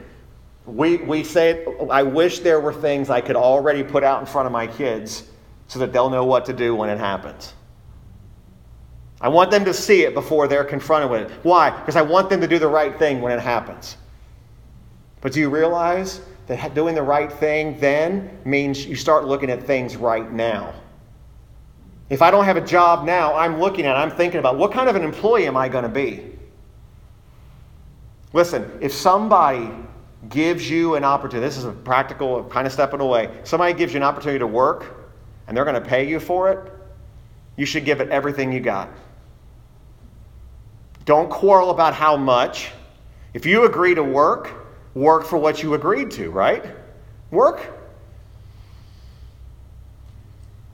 We, 0.66 0.96
we 0.98 1.22
say, 1.22 1.64
I 1.90 2.02
wish 2.02 2.40
there 2.40 2.60
were 2.60 2.72
things 2.72 3.08
I 3.10 3.20
could 3.20 3.36
already 3.36 3.82
put 3.82 4.02
out 4.02 4.20
in 4.20 4.26
front 4.26 4.46
of 4.46 4.52
my 4.52 4.66
kids 4.66 5.30
so 5.68 5.78
that 5.78 5.92
they'll 5.92 6.10
know 6.10 6.24
what 6.24 6.44
to 6.46 6.52
do 6.52 6.74
when 6.74 6.90
it 6.90 6.98
happens. 6.98 7.54
I 9.20 9.28
want 9.28 9.50
them 9.50 9.64
to 9.64 9.72
see 9.72 10.02
it 10.02 10.12
before 10.12 10.48
they're 10.48 10.64
confronted 10.64 11.10
with 11.10 11.30
it. 11.30 11.38
Why? 11.44 11.70
Because 11.70 11.96
I 11.96 12.02
want 12.02 12.28
them 12.28 12.40
to 12.40 12.48
do 12.48 12.58
the 12.58 12.68
right 12.68 12.98
thing 12.98 13.22
when 13.22 13.32
it 13.32 13.40
happens. 13.40 13.96
But 15.20 15.32
do 15.32 15.40
you 15.40 15.48
realize 15.48 16.20
that 16.46 16.74
doing 16.74 16.94
the 16.94 17.02
right 17.02 17.32
thing 17.32 17.78
then 17.78 18.38
means 18.44 18.84
you 18.84 18.96
start 18.96 19.24
looking 19.24 19.50
at 19.50 19.62
things 19.62 19.96
right 19.96 20.30
now? 20.30 20.74
If 22.10 22.20
I 22.20 22.30
don't 22.30 22.44
have 22.44 22.56
a 22.56 22.64
job 22.64 23.04
now, 23.04 23.34
I'm 23.34 23.58
looking 23.58 23.86
at, 23.86 23.96
I'm 23.96 24.10
thinking 24.10 24.38
about 24.38 24.58
what 24.58 24.72
kind 24.72 24.88
of 24.88 24.96
an 24.96 25.02
employee 25.02 25.46
am 25.46 25.56
I 25.56 25.68
going 25.68 25.84
to 25.84 25.88
be? 25.88 26.32
Listen, 28.32 28.70
if 28.80 28.92
somebody 28.92 29.70
gives 30.28 30.68
you 30.68 30.96
an 30.96 31.04
opportunity, 31.04 31.46
this 31.46 31.56
is 31.56 31.64
a 31.64 31.72
practical 31.72 32.44
kind 32.44 32.66
of 32.66 32.72
stepping 32.72 33.00
away. 33.00 33.30
Somebody 33.44 33.72
gives 33.74 33.92
you 33.92 33.98
an 33.98 34.02
opportunity 34.02 34.38
to 34.38 34.46
work 34.46 35.08
and 35.46 35.56
they're 35.56 35.64
going 35.64 35.80
to 35.80 35.88
pay 35.88 36.06
you 36.06 36.18
for 36.18 36.50
it, 36.50 36.72
you 37.56 37.64
should 37.64 37.84
give 37.84 38.00
it 38.00 38.10
everything 38.10 38.52
you 38.52 38.60
got. 38.60 38.90
Don't 41.04 41.30
quarrel 41.30 41.70
about 41.70 41.94
how 41.94 42.16
much. 42.16 42.72
If 43.34 43.46
you 43.46 43.64
agree 43.66 43.94
to 43.94 44.02
work, 44.02 44.50
work 44.94 45.24
for 45.24 45.38
what 45.38 45.62
you 45.62 45.74
agreed 45.74 46.10
to, 46.12 46.30
right? 46.30 46.64
Work. 47.30 47.72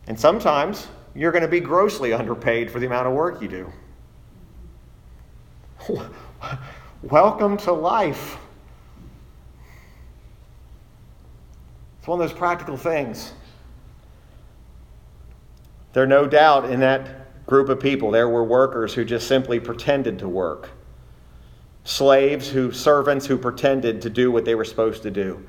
And 0.07 0.18
sometimes 0.18 0.89
you're 1.14 1.32
going 1.32 1.42
to 1.42 1.48
be 1.48 1.61
grossly 1.61 2.12
underpaid 2.12 2.70
for 2.70 2.78
the 2.78 2.86
amount 2.86 3.06
of 3.06 3.14
work 3.14 3.42
you 3.42 3.48
do. 3.48 3.72
Welcome 7.02 7.56
to 7.58 7.72
life. 7.72 8.36
It's 11.98 12.06
one 12.06 12.20
of 12.20 12.28
those 12.28 12.36
practical 12.36 12.76
things. 12.76 13.32
There 15.92 16.06
no 16.06 16.26
doubt 16.26 16.70
in 16.70 16.80
that 16.80 17.46
group 17.46 17.68
of 17.68 17.80
people 17.80 18.11
there 18.11 18.28
were 18.28 18.44
workers 18.44 18.94
who 18.94 19.04
just 19.04 19.26
simply 19.26 19.58
pretended 19.58 20.18
to 20.20 20.28
work. 20.28 20.70
Slaves 21.84 22.48
who 22.48 22.70
servants 22.70 23.26
who 23.26 23.36
pretended 23.36 24.02
to 24.02 24.11
do 24.11 24.30
what 24.30 24.44
they 24.44 24.54
were 24.54 24.64
supposed 24.64 25.02
to 25.02 25.11
do. 25.11 25.44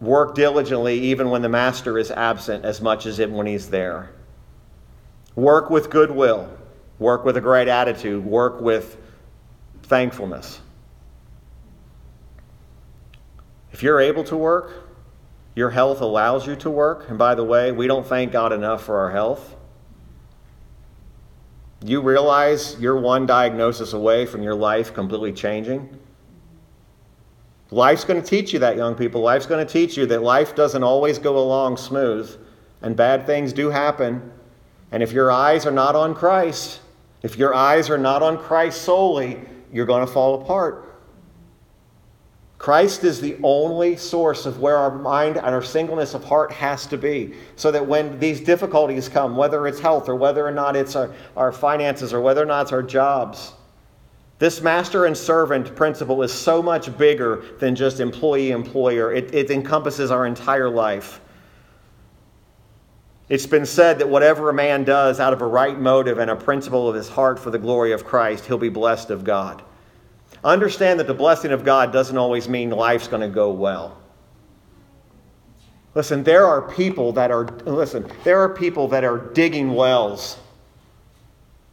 Work 0.00 0.36
diligently 0.36 1.00
even 1.00 1.30
when 1.30 1.42
the 1.42 1.48
master 1.48 1.98
is 1.98 2.12
absent 2.12 2.64
as 2.64 2.80
much 2.80 3.06
as 3.06 3.18
when 3.18 3.46
he's 3.46 3.70
there. 3.70 4.10
Work 5.38 5.70
with 5.70 5.88
goodwill. 5.88 6.50
Work 6.98 7.24
with 7.24 7.36
a 7.36 7.40
great 7.40 7.68
attitude. 7.68 8.24
Work 8.24 8.60
with 8.60 8.96
thankfulness. 9.84 10.58
If 13.70 13.84
you're 13.84 14.00
able 14.00 14.24
to 14.24 14.36
work, 14.36 14.90
your 15.54 15.70
health 15.70 16.00
allows 16.00 16.44
you 16.44 16.56
to 16.56 16.70
work. 16.70 17.08
And 17.08 17.16
by 17.16 17.36
the 17.36 17.44
way, 17.44 17.70
we 17.70 17.86
don't 17.86 18.04
thank 18.04 18.32
God 18.32 18.52
enough 18.52 18.82
for 18.82 18.98
our 18.98 19.12
health. 19.12 19.54
You 21.84 22.00
realize 22.00 22.76
you're 22.80 22.98
one 22.98 23.24
diagnosis 23.24 23.92
away 23.92 24.26
from 24.26 24.42
your 24.42 24.56
life 24.56 24.92
completely 24.92 25.32
changing. 25.32 26.00
Life's 27.70 28.02
going 28.02 28.20
to 28.20 28.28
teach 28.28 28.52
you 28.52 28.58
that, 28.58 28.76
young 28.76 28.96
people. 28.96 29.20
Life's 29.20 29.46
going 29.46 29.64
to 29.64 29.72
teach 29.72 29.96
you 29.96 30.04
that 30.06 30.20
life 30.20 30.56
doesn't 30.56 30.82
always 30.82 31.20
go 31.20 31.38
along 31.38 31.76
smooth, 31.76 32.28
and 32.82 32.96
bad 32.96 33.24
things 33.24 33.52
do 33.52 33.70
happen. 33.70 34.32
And 34.90 35.02
if 35.02 35.12
your 35.12 35.30
eyes 35.30 35.66
are 35.66 35.70
not 35.70 35.94
on 35.94 36.14
Christ, 36.14 36.80
if 37.22 37.36
your 37.36 37.54
eyes 37.54 37.90
are 37.90 37.98
not 37.98 38.22
on 38.22 38.38
Christ 38.38 38.82
solely, 38.82 39.40
you're 39.72 39.86
going 39.86 40.06
to 40.06 40.12
fall 40.12 40.40
apart. 40.40 40.84
Christ 42.58 43.04
is 43.04 43.20
the 43.20 43.36
only 43.44 43.96
source 43.96 44.44
of 44.44 44.58
where 44.58 44.76
our 44.76 44.90
mind 44.90 45.36
and 45.36 45.46
our 45.46 45.62
singleness 45.62 46.14
of 46.14 46.24
heart 46.24 46.50
has 46.50 46.86
to 46.88 46.98
be. 46.98 47.34
So 47.54 47.70
that 47.70 47.86
when 47.86 48.18
these 48.18 48.40
difficulties 48.40 49.08
come, 49.08 49.36
whether 49.36 49.66
it's 49.68 49.78
health 49.78 50.08
or 50.08 50.16
whether 50.16 50.44
or 50.44 50.50
not 50.50 50.74
it's 50.74 50.96
our, 50.96 51.14
our 51.36 51.52
finances 51.52 52.12
or 52.12 52.20
whether 52.20 52.42
or 52.42 52.46
not 52.46 52.62
it's 52.62 52.72
our 52.72 52.82
jobs, 52.82 53.52
this 54.40 54.60
master 54.60 55.06
and 55.06 55.16
servant 55.16 55.74
principle 55.74 56.22
is 56.22 56.32
so 56.32 56.62
much 56.62 56.96
bigger 56.96 57.44
than 57.58 57.74
just 57.74 58.00
employee 58.00 58.50
employer. 58.50 59.12
It, 59.12 59.34
it 59.34 59.50
encompasses 59.50 60.10
our 60.10 60.26
entire 60.26 60.68
life. 60.68 61.20
It's 63.28 63.46
been 63.46 63.66
said 63.66 63.98
that 63.98 64.08
whatever 64.08 64.48
a 64.48 64.54
man 64.54 64.84
does 64.84 65.20
out 65.20 65.32
of 65.32 65.42
a 65.42 65.46
right 65.46 65.78
motive 65.78 66.18
and 66.18 66.30
a 66.30 66.36
principle 66.36 66.88
of 66.88 66.94
his 66.94 67.08
heart 67.08 67.38
for 67.38 67.50
the 67.50 67.58
glory 67.58 67.92
of 67.92 68.04
Christ, 68.04 68.46
he'll 68.46 68.56
be 68.56 68.70
blessed 68.70 69.10
of 69.10 69.22
God. 69.22 69.62
Understand 70.42 70.98
that 71.00 71.06
the 71.06 71.14
blessing 71.14 71.52
of 71.52 71.64
God 71.64 71.92
doesn't 71.92 72.16
always 72.16 72.48
mean 72.48 72.70
life's 72.70 73.08
going 73.08 73.22
to 73.22 73.28
go 73.28 73.50
well. 73.50 73.98
Listen, 75.94 76.22
there 76.22 76.46
are 76.46 76.62
people 76.62 77.12
that 77.12 77.30
are 77.30 77.44
listen, 77.64 78.10
there 78.22 78.40
are 78.40 78.48
people 78.48 78.88
that 78.88 79.04
are 79.04 79.18
digging 79.18 79.74
wells 79.74 80.38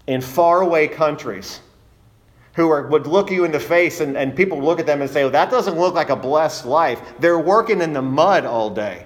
in 0.08 0.20
faraway 0.20 0.88
countries 0.88 1.60
who 2.54 2.70
are, 2.70 2.88
would 2.88 3.06
look 3.06 3.30
you 3.30 3.44
in 3.44 3.52
the 3.52 3.60
face 3.60 4.00
and, 4.00 4.18
and 4.18 4.36
people 4.36 4.62
look 4.62 4.80
at 4.80 4.86
them 4.86 5.02
and 5.02 5.10
say, 5.10 5.24
well, 5.24 5.32
that 5.32 5.52
doesn't 5.52 5.78
look 5.78 5.94
like 5.94 6.10
a 6.10 6.16
blessed 6.16 6.66
life. 6.66 7.02
They're 7.20 7.40
working 7.40 7.82
in 7.82 7.94
the 7.94 8.02
mud 8.02 8.46
all 8.46 8.70
day. 8.70 9.06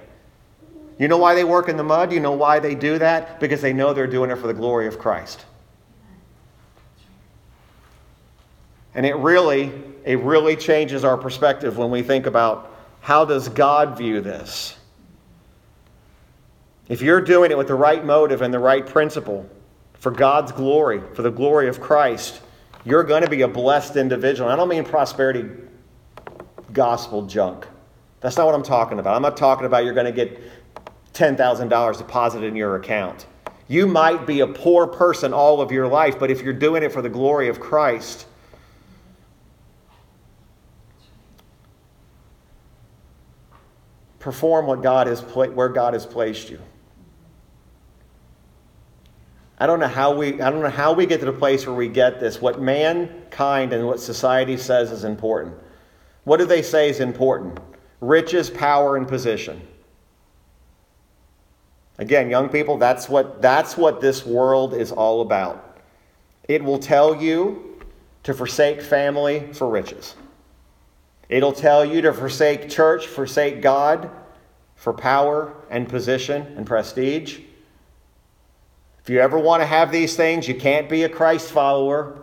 You 1.00 1.08
know 1.08 1.16
why 1.16 1.34
they 1.34 1.44
work 1.44 1.70
in 1.70 1.78
the 1.78 1.82
mud? 1.82 2.12
You 2.12 2.20
know 2.20 2.32
why 2.32 2.58
they 2.58 2.74
do 2.74 2.98
that? 2.98 3.40
Because 3.40 3.62
they 3.62 3.72
know 3.72 3.94
they're 3.94 4.06
doing 4.06 4.30
it 4.30 4.36
for 4.36 4.46
the 4.46 4.52
glory 4.52 4.86
of 4.86 4.98
Christ. 4.98 5.46
And 8.94 9.06
it 9.06 9.16
really, 9.16 9.72
it 10.04 10.18
really 10.18 10.56
changes 10.56 11.02
our 11.02 11.16
perspective 11.16 11.78
when 11.78 11.90
we 11.90 12.02
think 12.02 12.26
about 12.26 12.76
how 13.00 13.24
does 13.24 13.48
God 13.48 13.96
view 13.96 14.20
this? 14.20 14.76
If 16.90 17.00
you're 17.00 17.22
doing 17.22 17.50
it 17.50 17.56
with 17.56 17.68
the 17.68 17.74
right 17.74 18.04
motive 18.04 18.42
and 18.42 18.52
the 18.52 18.58
right 18.58 18.86
principle 18.86 19.48
for 19.94 20.10
God's 20.10 20.52
glory, 20.52 21.00
for 21.14 21.22
the 21.22 21.30
glory 21.30 21.68
of 21.68 21.80
Christ, 21.80 22.42
you're 22.84 23.04
going 23.04 23.22
to 23.22 23.30
be 23.30 23.40
a 23.40 23.48
blessed 23.48 23.96
individual. 23.96 24.50
I 24.50 24.56
don't 24.56 24.68
mean 24.68 24.84
prosperity 24.84 25.48
gospel 26.74 27.24
junk. 27.24 27.66
That's 28.20 28.36
not 28.36 28.44
what 28.44 28.54
I'm 28.54 28.62
talking 28.62 28.98
about. 28.98 29.16
I'm 29.16 29.22
not 29.22 29.38
talking 29.38 29.64
about 29.64 29.84
you're 29.84 29.94
going 29.94 30.04
to 30.04 30.12
get 30.12 30.38
$10,000 31.20 31.98
deposited 31.98 32.46
in 32.46 32.56
your 32.56 32.76
account. 32.76 33.26
You 33.68 33.86
might 33.86 34.26
be 34.26 34.40
a 34.40 34.46
poor 34.46 34.86
person 34.86 35.34
all 35.34 35.60
of 35.60 35.70
your 35.70 35.86
life, 35.86 36.18
but 36.18 36.30
if 36.30 36.42
you're 36.42 36.54
doing 36.54 36.82
it 36.82 36.90
for 36.92 37.02
the 37.02 37.08
glory 37.08 37.48
of 37.48 37.60
Christ, 37.60 38.26
perform 44.18 44.66
what 44.66 44.82
God 44.82 45.06
has 45.06 45.20
pla- 45.20 45.48
where 45.48 45.68
God 45.68 45.92
has 45.94 46.06
placed 46.06 46.50
you. 46.50 46.58
I 49.58 49.66
don't 49.66 49.78
know 49.78 49.88
how 49.88 50.14
we 50.14 50.40
I 50.40 50.50
don't 50.50 50.62
know 50.62 50.70
how 50.70 50.94
we 50.94 51.04
get 51.04 51.20
to 51.20 51.26
the 51.26 51.32
place 51.32 51.66
where 51.66 51.76
we 51.76 51.88
get 51.88 52.18
this. 52.18 52.40
What 52.40 52.60
mankind 52.62 53.72
and 53.72 53.86
what 53.86 54.00
society 54.00 54.56
says 54.56 54.90
is 54.90 55.04
important. 55.04 55.54
What 56.24 56.38
do 56.38 56.46
they 56.46 56.62
say 56.62 56.88
is 56.88 56.98
important? 56.98 57.60
Riches, 58.00 58.48
power, 58.48 58.96
and 58.96 59.06
position. 59.06 59.60
Again, 62.00 62.30
young 62.30 62.48
people, 62.48 62.78
that's 62.78 63.10
what 63.10 63.42
that's 63.42 63.76
what 63.76 64.00
this 64.00 64.24
world 64.24 64.72
is 64.72 64.90
all 64.90 65.20
about. 65.20 65.78
It 66.48 66.64
will 66.64 66.78
tell 66.78 67.14
you 67.14 67.78
to 68.22 68.32
forsake 68.32 68.80
family 68.80 69.52
for 69.52 69.68
riches. 69.68 70.14
It'll 71.28 71.52
tell 71.52 71.84
you 71.84 72.00
to 72.00 72.14
forsake 72.14 72.70
church, 72.70 73.06
forsake 73.06 73.60
God 73.60 74.10
for 74.76 74.94
power 74.94 75.54
and 75.68 75.86
position 75.86 76.54
and 76.56 76.66
prestige. 76.66 77.40
If 79.02 79.10
you 79.10 79.20
ever 79.20 79.38
want 79.38 79.60
to 79.60 79.66
have 79.66 79.92
these 79.92 80.16
things, 80.16 80.48
you 80.48 80.54
can't 80.54 80.88
be 80.88 81.04
a 81.04 81.08
Christ 81.08 81.50
follower. 81.50 82.22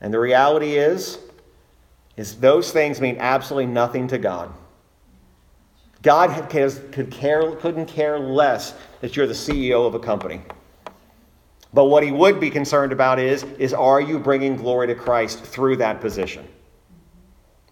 And 0.00 0.14
the 0.14 0.20
reality 0.20 0.76
is, 0.76 1.18
is 2.16 2.36
those 2.36 2.70
things 2.70 3.00
mean 3.00 3.16
absolutely 3.18 3.72
nothing 3.72 4.06
to 4.08 4.18
God. 4.18 4.52
God 6.02 6.48
could 6.48 7.10
care, 7.10 7.52
couldn't 7.56 7.86
care 7.86 8.18
less 8.18 8.74
that 9.00 9.16
you're 9.16 9.26
the 9.26 9.34
CEO 9.34 9.86
of 9.86 9.94
a 9.94 9.98
company. 9.98 10.40
But 11.72 11.84
what 11.84 12.02
he 12.02 12.10
would 12.10 12.40
be 12.40 12.50
concerned 12.50 12.92
about 12.92 13.18
is, 13.18 13.44
is 13.58 13.72
are 13.72 14.00
you 14.00 14.18
bringing 14.18 14.56
glory 14.56 14.88
to 14.88 14.94
Christ 14.94 15.44
through 15.44 15.76
that 15.76 16.00
position? 16.00 16.48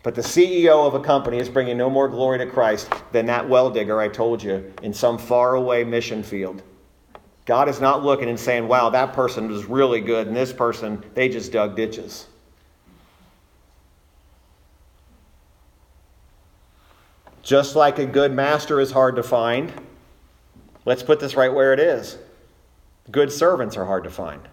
But 0.05 0.15
the 0.15 0.23
CEO 0.23 0.87
of 0.87 0.95
a 0.95 1.01
company 1.01 1.39
is 1.39 1.49
bringing 1.49 1.77
no 1.77 1.91
more 1.91 2.09
glory 2.09 2.39
to 2.39 2.47
Christ 2.47 2.89
than 3.11 3.27
that 3.27 3.49
well 3.49 3.71
digger 3.71 4.01
I 4.01 4.09
told 4.09 4.43
you 4.43 4.73
in 4.83 4.95
some 4.95 5.19
faraway 5.19 5.83
mission 5.83 6.23
field. 6.23 6.63
God 7.45 7.69
is 7.69 7.81
not 7.81 8.05
looking 8.05 8.29
and 8.29 8.39
saying, 8.39 8.69
wow, 8.69 8.91
that 8.91 9.13
person 9.13 9.49
was 9.49 9.65
really 9.65 10.01
good, 10.01 10.29
and 10.29 10.37
this 10.37 10.53
person, 10.53 11.03
they 11.15 11.29
just 11.29 11.51
dug 11.51 11.75
ditches. 11.75 12.28
Just 17.49 17.75
like 17.75 17.99
a 17.99 18.05
good 18.05 18.31
master 18.31 18.79
is 18.79 18.91
hard 18.91 19.17
to 19.17 19.23
find, 19.23 19.73
let's 20.85 21.03
put 21.03 21.19
this 21.19 21.35
right 21.35 21.51
where 21.51 21.73
it 21.73 21.81
is. 21.81 22.19
Good 23.11 23.33
servants 23.33 23.75
are 23.75 23.87
hard 23.87 24.05
to 24.05 24.11
find. 24.11 24.47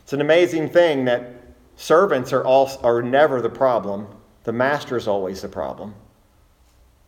It's 0.00 0.12
an 0.12 0.20
amazing 0.20 0.68
thing 0.68 1.06
that 1.06 1.36
servants 1.76 2.34
are, 2.34 2.44
all, 2.44 2.70
are 2.82 3.00
never 3.00 3.40
the 3.40 3.48
problem, 3.48 4.08
the 4.42 4.52
master 4.52 4.98
is 4.98 5.08
always 5.08 5.40
the 5.40 5.48
problem. 5.48 5.94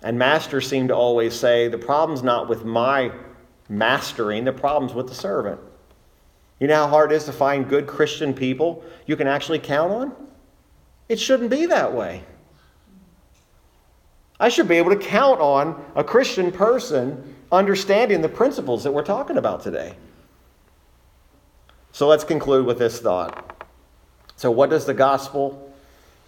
And 0.03 0.19
masters 0.19 0.67
seem 0.67 0.89
to 0.89 0.97
always 0.97 1.39
say, 1.39 1.69
the 1.69 1.77
problem's 1.77 2.23
not 2.23 2.49
with 2.49 2.65
my 2.65 3.13
mastering 3.69 4.45
the 4.45 4.55
problems 4.55 4.95
with 4.95 5.09
the 5.09 5.15
servant. 5.15 5.61
You 6.61 6.67
know 6.67 6.77
how 6.77 6.89
hard 6.89 7.13
it 7.13 7.17
is 7.17 7.25
to 7.25 7.33
find 7.35 7.69
good 7.69 7.87
Christian 7.87 8.33
people 8.33 8.83
you 9.05 9.17
can 9.17 9.27
actually 9.27 9.59
count 9.59 9.93
on? 9.93 10.17
It 11.11 11.21
shouldn't 11.21 11.51
be 11.51 11.67
that 11.67 11.93
way. 11.93 12.25
I 14.39 14.49
should 14.49 14.69
be 14.69 14.77
able 14.77 14.91
to 14.91 14.99
count 14.99 15.41
on 15.41 15.83
a 15.95 16.05
Christian 16.05 16.53
person 16.53 17.35
understanding 17.51 18.21
the 18.21 18.29
principles 18.29 18.85
that 18.85 18.93
we're 18.93 19.05
talking 19.05 19.37
about 19.37 19.63
today. 19.63 19.97
So 21.93 22.07
let's 22.09 22.25
conclude 22.25 22.67
with 22.67 22.79
this 22.79 23.01
thought. 23.01 23.67
So, 24.37 24.51
what 24.51 24.69
does 24.69 24.85
the 24.85 24.93
gospel? 24.93 25.73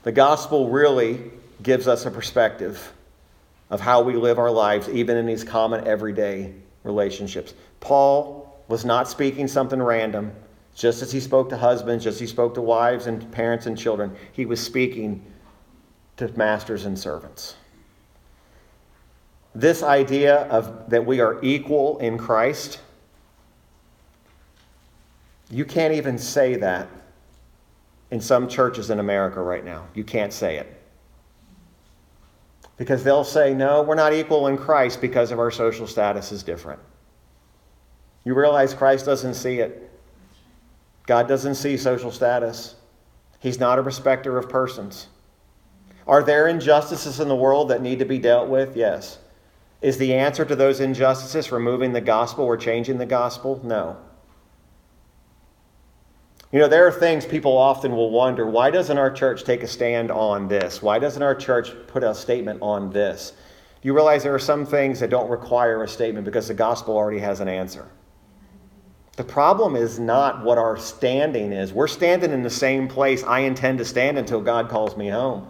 The 0.03 0.13
gospel 0.13 0.71
really 0.71 1.31
gives 1.63 1.87
us 1.87 2.07
a 2.07 2.11
perspective 2.11 2.93
of 3.69 3.81
how 3.81 4.01
we 4.01 4.15
live 4.15 4.39
our 4.39 4.51
lives, 4.51 4.89
even 4.89 5.19
in 5.19 5.27
these 5.27 5.45
common 5.45 5.87
everyday 5.87 6.55
relationships. 6.85 7.53
Paul 7.81 8.63
was 8.69 8.85
not 8.85 9.09
speaking 9.09 9.47
something 9.47 9.83
random, 9.83 10.33
just 10.75 11.03
as 11.03 11.13
he 11.13 11.21
spoke 11.21 11.51
to 11.51 11.57
husbands, 11.57 12.05
just 12.05 12.17
as 12.17 12.21
he 12.21 12.27
spoke 12.27 12.55
to 12.55 12.63
wives 12.63 13.07
and 13.07 13.31
parents 13.33 13.67
and 13.67 13.77
children. 13.77 14.17
He 14.33 14.47
was 14.47 14.65
speaking 14.65 15.23
to 16.17 16.29
masters 16.39 16.87
and 16.87 16.99
servants. 16.99 17.57
This 19.59 19.83
idea 19.83 20.43
of 20.43 20.89
that 20.89 21.05
we 21.05 21.19
are 21.19 21.41
equal 21.43 21.99
in 21.99 22.17
Christ, 22.17 22.79
you 25.51 25.65
can't 25.65 25.93
even 25.95 26.17
say 26.17 26.55
that 26.55 26.87
in 28.13 28.21
some 28.21 28.47
churches 28.47 28.91
in 28.91 29.01
America 29.01 29.43
right 29.43 29.65
now. 29.65 29.89
You 29.95 30.05
can't 30.05 30.33
say 30.33 30.59
it. 30.59 30.81
Because 32.77 33.03
they'll 33.03 33.25
say, 33.25 33.53
no, 33.53 33.83
we're 33.83 33.97
not 33.97 34.13
equal 34.13 34.47
in 34.47 34.57
Christ 34.57 35.01
because 35.01 35.33
of 35.33 35.41
our 35.41 35.51
social 35.51 35.89
status 35.89 36.31
is 36.31 36.45
different. 36.45 36.79
You 38.23 38.35
realize 38.35 38.73
Christ 38.73 39.07
doesn't 39.07 39.35
see 39.35 39.59
it. 39.59 39.91
God 41.05 41.27
doesn't 41.27 41.57
see 41.57 41.77
social 41.77 42.13
status. 42.13 42.77
He's 43.41 43.59
not 43.59 43.81
a 43.81 43.83
respecter 43.83 44.39
of 44.39 44.49
persons. 44.49 45.09
Are 46.07 46.23
there 46.23 46.47
injustices 46.47 47.19
in 47.19 47.27
the 47.27 47.35
world 47.35 47.71
that 47.71 47.83
need 47.83 47.99
to 47.99 48.05
be 48.05 48.21
dealt 48.21 48.49
with? 48.49 48.77
Yes. 48.77 49.19
Is 49.81 49.99
the 49.99 50.15
answer 50.15 50.45
to 50.45 50.57
those 50.57 50.81
injustices 50.81 51.53
removing 51.53 51.93
the 51.93 52.01
gospel 52.01 52.45
or 52.45 52.57
changing 52.57 52.99
the 52.99 53.07
gospel? 53.07 53.61
No. 53.63 53.97
You 56.51 56.59
know, 56.59 56.69
there 56.69 56.87
are 56.87 56.93
things 56.93 57.27
people 57.27 57.57
often 57.57 57.93
will 57.95 58.11
wonder 58.11 58.47
why 58.47 58.71
doesn't 58.71 58.97
our 58.97 59.11
church 59.11 59.45
take 59.45 59.63
a 59.63 59.69
stand 59.69 60.11
on 60.11 60.49
this? 60.49 60.83
Why 60.83 60.99
doesn't 60.99 61.23
our 61.23 61.35
church 61.35 61.73
put 61.87 62.03
a 62.03 62.15
statement 62.15 62.61
on 62.63 62.91
this? 62.91 63.35
You 63.83 63.95
realize 63.95 64.23
there 64.23 64.35
are 64.35 64.41
some 64.41 64.67
things 64.67 64.99
that 65.01 65.11
don't 65.11 65.31
require 65.31 65.83
a 65.85 65.89
statement 65.89 66.25
because 66.25 66.49
the 66.49 66.55
gospel 66.55 66.97
already 66.97 67.21
has 67.21 67.41
an 67.41 67.49
answer. 67.49 67.87
The 69.17 69.25
problem 69.25 69.77
is 69.77 69.99
not 69.99 70.43
what 70.43 70.59
our 70.59 70.77
standing 70.77 71.53
is. 71.53 71.73
We're 71.73 71.87
standing 71.87 72.33
in 72.33 72.43
the 72.43 72.51
same 72.51 72.89
place 72.89 73.23
I 73.25 73.41
intend 73.41 73.79
to 73.79 73.85
stand 73.85 74.17
until 74.17 74.41
God 74.41 74.69
calls 74.69 74.97
me 74.97 75.09
home. 75.09 75.47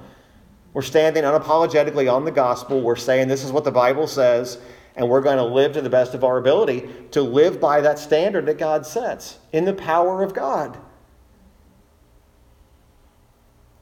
We're 0.79 0.83
standing 0.83 1.25
unapologetically 1.25 2.09
on 2.09 2.25
the 2.25 2.31
gospel. 2.31 2.81
We're 2.81 2.95
saying 2.95 3.27
this 3.27 3.43
is 3.43 3.51
what 3.51 3.65
the 3.65 3.73
Bible 3.73 4.07
says, 4.07 4.61
and 4.95 5.09
we're 5.09 5.23
going 5.23 5.39
to 5.39 5.43
live 5.43 5.73
to 5.73 5.81
the 5.81 5.91
best 5.91 6.15
of 6.15 6.23
our 6.23 6.39
ability 6.39 6.89
to 7.11 7.21
live 7.21 7.61
by 7.61 7.81
that 7.81 7.99
standard 7.99 8.47
that 8.47 8.59
God 8.59 8.87
sets 8.87 9.39
in 9.51 9.65
the 9.65 9.73
power 9.73 10.23
of 10.23 10.35
God. 10.35 10.79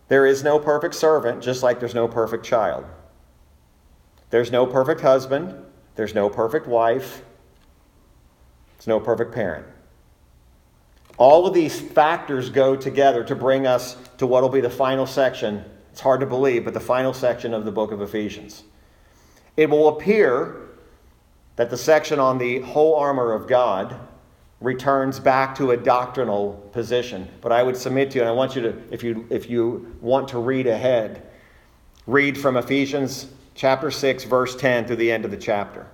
There 0.08 0.24
is 0.24 0.42
no 0.42 0.58
perfect 0.58 0.94
servant, 0.94 1.42
just 1.42 1.62
like 1.62 1.80
there's 1.80 1.94
no 1.94 2.08
perfect 2.08 2.46
child. 2.46 2.86
There's 4.30 4.50
no 4.50 4.64
perfect 4.64 5.02
husband. 5.02 5.54
There's 5.96 6.14
no 6.14 6.30
perfect 6.30 6.66
wife. 6.66 7.20
There's 8.78 8.86
no 8.86 9.00
perfect 9.00 9.34
parent. 9.34 9.66
All 11.18 11.46
of 11.46 11.52
these 11.52 11.78
factors 11.78 12.48
go 12.48 12.74
together 12.74 13.22
to 13.24 13.34
bring 13.34 13.66
us 13.66 13.98
to 14.16 14.26
what 14.26 14.40
will 14.40 14.48
be 14.48 14.62
the 14.62 14.70
final 14.70 15.04
section. 15.04 15.62
It's 15.96 16.02
hard 16.02 16.20
to 16.20 16.26
believe, 16.26 16.66
but 16.66 16.74
the 16.74 16.80
final 16.80 17.14
section 17.14 17.54
of 17.54 17.64
the 17.64 17.72
book 17.72 17.90
of 17.90 18.02
Ephesians. 18.02 18.64
It 19.56 19.70
will 19.70 19.88
appear 19.88 20.56
that 21.56 21.70
the 21.70 21.78
section 21.78 22.18
on 22.18 22.36
the 22.36 22.58
whole 22.60 22.96
armor 22.96 23.32
of 23.32 23.48
God 23.48 23.98
returns 24.60 25.18
back 25.18 25.54
to 25.54 25.70
a 25.70 25.76
doctrinal 25.78 26.68
position. 26.72 27.26
But 27.40 27.50
I 27.50 27.62
would 27.62 27.78
submit 27.78 28.10
to 28.10 28.16
you, 28.16 28.20
and 28.20 28.28
I 28.28 28.34
want 28.34 28.54
you 28.54 28.60
to, 28.60 28.82
if 28.90 29.02
you, 29.02 29.26
if 29.30 29.48
you 29.48 29.96
want 30.02 30.28
to 30.28 30.38
read 30.38 30.66
ahead, 30.66 31.22
read 32.06 32.36
from 32.36 32.58
Ephesians 32.58 33.28
chapter 33.54 33.90
6, 33.90 34.24
verse 34.24 34.54
10 34.54 34.84
through 34.84 34.96
the 34.96 35.10
end 35.10 35.24
of 35.24 35.30
the 35.30 35.38
chapter. 35.38 35.86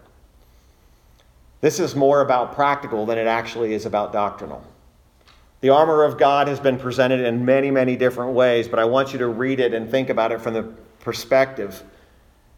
This 1.61 1.79
is 1.79 1.95
more 1.95 2.23
about 2.23 2.57
practical 2.57 3.07
than 3.07 3.19
it 3.19 3.29
actually 3.29 3.73
is 3.73 3.87
about 3.87 4.13
doctrinal. 4.13 4.65
The 5.63 5.71
armor 5.71 6.03
of 6.03 6.19
God 6.19 6.49
has 6.49 6.59
been 6.59 6.77
presented 6.77 7.21
in 7.21 7.45
many, 7.45 7.71
many 7.71 7.95
different 7.95 8.33
ways, 8.33 8.67
but 8.67 8.81
I 8.81 8.85
want 8.85 9.13
you 9.13 9.21
to 9.21 9.29
read 9.29 9.61
it 9.61 9.73
and 9.73 9.89
think 9.89 10.11
about 10.11 10.33
it 10.33 10.41
from 10.41 10.55
the 10.55 10.65
perspective. 10.99 11.85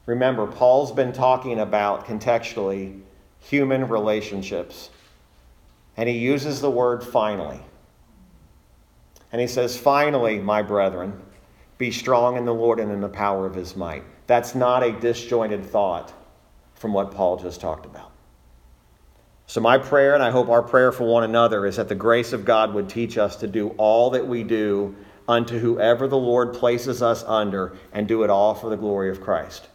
Remember, 0.06 0.46
Paul's 0.46 0.90
been 0.90 1.12
talking 1.12 1.60
about 1.60 2.06
contextually 2.06 3.02
human 3.40 3.88
relationships 3.88 4.88
and 5.98 6.08
he 6.08 6.16
uses 6.16 6.62
the 6.62 6.70
word 6.70 7.04
finally. 7.04 7.60
And 9.32 9.40
he 9.40 9.46
says, 9.46 9.76
Finally, 9.76 10.38
my 10.38 10.62
brethren, 10.62 11.20
be 11.76 11.90
strong 11.90 12.38
in 12.38 12.46
the 12.46 12.54
Lord 12.54 12.80
and 12.80 12.90
in 12.90 13.02
the 13.02 13.08
power 13.08 13.44
of 13.44 13.54
his 13.54 13.76
might. 13.76 14.04
That's 14.26 14.54
not 14.54 14.82
a 14.82 14.92
disjointed 14.92 15.66
thought 15.66 16.12
from 16.74 16.94
what 16.94 17.10
Paul 17.10 17.36
just 17.36 17.60
talked 17.60 17.84
about. 17.84 18.13
So, 19.46 19.60
my 19.60 19.78
prayer, 19.78 20.14
and 20.14 20.22
I 20.22 20.30
hope 20.30 20.48
our 20.48 20.62
prayer 20.62 20.90
for 20.90 21.04
one 21.04 21.24
another, 21.24 21.66
is 21.66 21.76
that 21.76 21.88
the 21.88 21.94
grace 21.94 22.32
of 22.32 22.44
God 22.44 22.72
would 22.72 22.88
teach 22.88 23.18
us 23.18 23.36
to 23.36 23.46
do 23.46 23.70
all 23.76 24.10
that 24.10 24.26
we 24.26 24.42
do 24.42 24.94
unto 25.28 25.58
whoever 25.58 26.08
the 26.08 26.16
Lord 26.16 26.54
places 26.54 27.02
us 27.02 27.22
under 27.24 27.76
and 27.92 28.08
do 28.08 28.22
it 28.22 28.30
all 28.30 28.54
for 28.54 28.70
the 28.70 28.76
glory 28.76 29.10
of 29.10 29.20
Christ. 29.20 29.68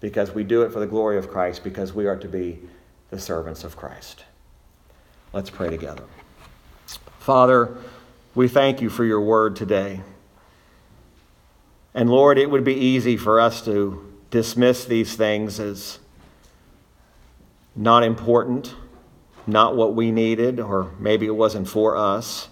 Because 0.00 0.32
we 0.32 0.44
do 0.44 0.62
it 0.62 0.72
for 0.72 0.80
the 0.80 0.86
glory 0.86 1.16
of 1.16 1.30
Christ, 1.30 1.64
because 1.64 1.92
we 1.92 2.06
are 2.06 2.16
to 2.16 2.28
be 2.28 2.58
the 3.10 3.18
servants 3.18 3.64
of 3.64 3.76
Christ. 3.76 4.24
Let's 5.32 5.50
pray 5.50 5.70
together. 5.70 6.04
Father, 7.18 7.76
we 8.34 8.48
thank 8.48 8.80
you 8.80 8.90
for 8.90 9.04
your 9.04 9.20
word 9.20 9.56
today. 9.56 10.02
And 11.94 12.10
Lord, 12.10 12.36
it 12.36 12.50
would 12.50 12.64
be 12.64 12.74
easy 12.74 13.16
for 13.16 13.40
us 13.40 13.64
to 13.64 14.12
dismiss 14.30 14.84
these 14.84 15.16
things 15.16 15.58
as 15.58 15.98
not 17.76 18.02
important, 18.02 18.74
not 19.46 19.76
what 19.76 19.94
we 19.94 20.10
needed, 20.10 20.58
or 20.58 20.92
maybe 20.98 21.26
it 21.26 21.36
wasn't 21.36 21.68
for 21.68 21.96
us. 21.96 22.48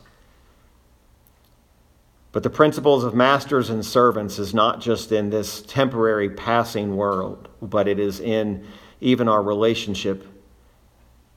But 2.30 2.42
the 2.42 2.50
principles 2.50 3.04
of 3.04 3.14
masters 3.14 3.70
and 3.70 3.84
servants 3.84 4.38
is 4.38 4.52
not 4.52 4.80
just 4.80 5.12
in 5.12 5.30
this 5.30 5.62
temporary 5.62 6.28
passing 6.28 6.96
world, 6.96 7.48
but 7.62 7.88
it 7.88 7.98
is 7.98 8.20
in 8.20 8.66
even 9.00 9.28
our 9.28 9.42
relationship 9.42 10.26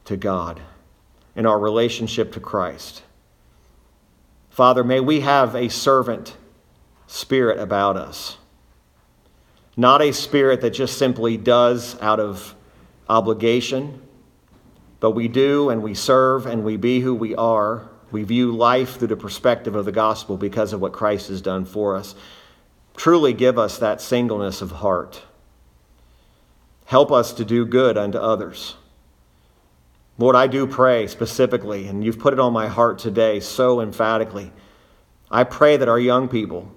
to 0.06 0.18
God, 0.18 0.60
in 1.36 1.46
our 1.46 1.60
relationship 1.60 2.32
to 2.34 2.40
Christ. 2.40 3.04
Father, 4.50 4.84
may 4.84 5.00
we 5.00 5.20
have 5.20 5.56
a 5.56 5.70
servant 5.70 6.36
spirit 7.06 7.60
about 7.60 7.96
us, 7.96 8.38
not 9.76 10.02
a 10.02 10.12
spirit 10.12 10.62
that 10.62 10.72
just 10.72 10.98
simply 10.98 11.38
does 11.38 11.96
out 12.02 12.20
of 12.20 12.56
obligation, 13.10 14.01
but 14.99 15.12
we 15.12 15.28
do 15.28 15.70
and 15.70 15.82
we 15.82 15.93
serve 15.93 16.45
and 16.45 16.64
we 16.64 16.78
be 16.78 16.99
who 16.99 17.14
we 17.14 17.36
are. 17.36 17.89
We 18.12 18.24
view 18.24 18.51
life 18.51 18.97
through 18.97 19.10
the 19.10 19.18
perspective 19.18 19.76
of 19.76 19.86
the 19.86 19.91
gospel 19.91 20.38
because 20.38 20.74
of 20.74 20.82
what 20.82 20.93
Christ 20.93 21.28
has 21.30 21.41
done 21.41 21.66
for 21.66 21.95
us. 21.95 22.16
Truly 22.95 23.34
give 23.34 23.60
us 23.60 23.78
that 23.78 24.01
singleness 24.01 24.62
of 24.62 24.72
heart. 24.72 25.24
Help 26.86 27.12
us 27.12 27.34
to 27.34 27.45
do 27.45 27.66
good 27.66 27.97
unto 27.97 28.18
others. 28.18 28.76
Lord, 30.18 30.36
I 30.36 30.47
do 30.47 30.66
pray 30.66 31.05
specifically, 31.05 31.88
and 31.88 32.03
you've 32.03 32.18
put 32.18 32.34
it 32.34 32.39
on 32.39 32.53
my 32.53 32.68
heart 32.68 32.97
today 32.97 33.39
so 33.39 33.82
emphatically. 33.82 34.51
I 35.30 35.43
pray 35.43 35.78
that 35.78 35.89
our 35.89 35.99
young 35.99 36.28
people, 36.28 36.72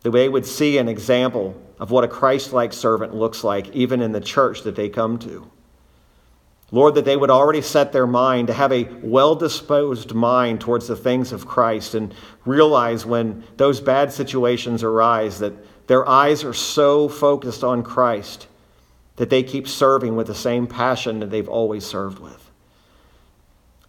that 0.00 0.10
they 0.10 0.28
would 0.28 0.46
see 0.46 0.78
an 0.78 0.88
example 0.88 1.54
of 1.82 1.90
what 1.90 2.04
a 2.04 2.08
Christ 2.08 2.52
like 2.52 2.72
servant 2.72 3.12
looks 3.12 3.42
like, 3.42 3.68
even 3.74 4.00
in 4.00 4.12
the 4.12 4.20
church 4.20 4.62
that 4.62 4.76
they 4.76 4.88
come 4.88 5.18
to. 5.18 5.50
Lord, 6.70 6.94
that 6.94 7.04
they 7.04 7.16
would 7.16 7.28
already 7.28 7.60
set 7.60 7.92
their 7.92 8.06
mind 8.06 8.46
to 8.46 8.54
have 8.54 8.72
a 8.72 8.84
well 9.02 9.34
disposed 9.34 10.14
mind 10.14 10.60
towards 10.60 10.86
the 10.86 10.94
things 10.94 11.32
of 11.32 11.44
Christ 11.44 11.96
and 11.96 12.14
realize 12.44 13.04
when 13.04 13.42
those 13.56 13.80
bad 13.80 14.12
situations 14.12 14.84
arise 14.84 15.40
that 15.40 15.54
their 15.88 16.08
eyes 16.08 16.44
are 16.44 16.54
so 16.54 17.08
focused 17.08 17.64
on 17.64 17.82
Christ 17.82 18.46
that 19.16 19.28
they 19.28 19.42
keep 19.42 19.66
serving 19.66 20.14
with 20.14 20.28
the 20.28 20.36
same 20.36 20.68
passion 20.68 21.18
that 21.18 21.32
they've 21.32 21.48
always 21.48 21.84
served 21.84 22.20
with. 22.20 22.48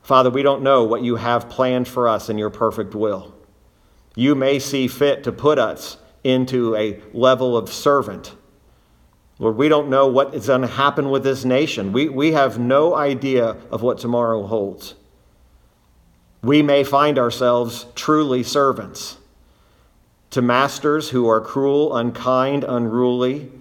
Father, 0.02 0.32
we 0.32 0.42
don't 0.42 0.64
know 0.64 0.84
what 0.84 1.04
you 1.04 1.18
have 1.18 1.48
planned 1.48 1.88
for 1.88 2.08
us 2.08 2.28
in 2.28 2.40
your 2.40 2.50
perfect 2.50 2.96
will. 2.96 3.36
You 4.16 4.34
may 4.34 4.58
see 4.58 4.88
fit 4.88 5.24
to 5.26 5.32
put 5.32 5.60
us 5.60 5.98
into 6.24 6.76
a 6.76 7.00
level 7.14 7.58
of 7.58 7.72
servant. 7.72 8.36
Lord, 9.40 9.58
we 9.58 9.68
don't 9.68 9.90
know 9.90 10.08
what 10.08 10.34
is 10.34 10.48
going 10.48 10.62
to 10.62 10.68
happen 10.68 11.10
with 11.10 11.24
this 11.24 11.44
nation. 11.44 11.92
We, 11.92 12.08
we 12.08 12.32
have 12.34 12.60
no 12.60 12.96
idea 12.96 13.58
of 13.72 13.82
what 13.82 13.98
tomorrow 13.98 14.46
holds. 14.46 14.96
We 16.42 16.62
may 16.62 16.84
find 16.84 17.18
ourselves 17.18 17.86
truly 17.96 18.44
servants 18.44 19.18
to 20.30 20.42
masters 20.42 21.10
who 21.10 21.28
are 21.28 21.42
cruel, 21.42 21.96
unkind, 21.96 22.64
unruly. 22.64 23.52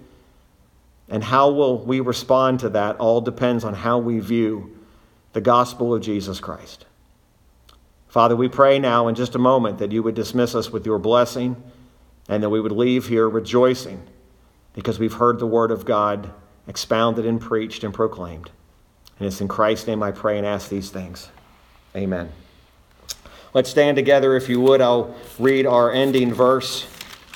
And 1.09 1.23
how 1.23 1.51
will 1.51 1.77
we 1.77 1.99
respond 1.99 2.59
to 2.61 2.69
that 2.69 2.97
all 2.97 3.21
depends 3.21 3.63
on 3.63 3.73
how 3.73 3.99
we 3.99 4.19
view 4.19 4.73
the 5.33 5.41
gospel 5.41 5.93
of 5.93 6.01
Jesus 6.01 6.39
Christ. 6.39 6.85
Father, 8.07 8.35
we 8.35 8.47
pray 8.47 8.77
now 8.77 9.07
in 9.07 9.15
just 9.15 9.35
a 9.35 9.39
moment 9.39 9.79
that 9.79 9.91
you 9.91 10.03
would 10.03 10.15
dismiss 10.15 10.55
us 10.55 10.69
with 10.69 10.85
your 10.85 10.99
blessing 10.99 11.61
and 12.27 12.41
that 12.43 12.49
we 12.49 12.61
would 12.61 12.71
leave 12.71 13.07
here 13.07 13.29
rejoicing 13.29 14.01
because 14.73 14.99
we've 14.99 15.13
heard 15.13 15.39
the 15.39 15.47
word 15.47 15.71
of 15.71 15.85
God 15.85 16.31
expounded 16.67 17.25
and 17.25 17.39
preached 17.39 17.83
and 17.83 17.93
proclaimed. 17.93 18.49
And 19.19 19.27
it's 19.27 19.41
in 19.41 19.47
Christ's 19.47 19.87
name 19.87 20.01
I 20.01 20.11
pray 20.11 20.37
and 20.37 20.47
ask 20.47 20.69
these 20.69 20.89
things. 20.89 21.29
Amen. 21.95 22.31
Let's 23.53 23.69
stand 23.69 23.97
together 23.97 24.35
if 24.35 24.49
you 24.49 24.59
would. 24.61 24.81
I'll 24.81 25.15
read 25.37 25.67
our 25.67 25.91
ending 25.91 26.33
verse 26.33 26.87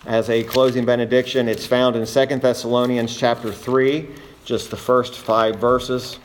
as 0.05 0.29
a 0.29 0.43
closing 0.43 0.85
benediction. 0.85 1.47
It's 1.47 1.65
found 1.65 1.95
in 1.95 2.05
2 2.05 2.37
Thessalonians 2.37 3.15
chapter 3.15 3.51
3, 3.51 4.07
just 4.43 4.71
the 4.71 4.77
first 4.77 5.15
5 5.15 5.57
verses. 5.57 6.17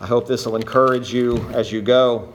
I 0.00 0.06
hope 0.06 0.28
this 0.28 0.46
will 0.46 0.56
encourage 0.56 1.12
you 1.12 1.38
as 1.50 1.72
you 1.72 1.82
go. 1.82 2.32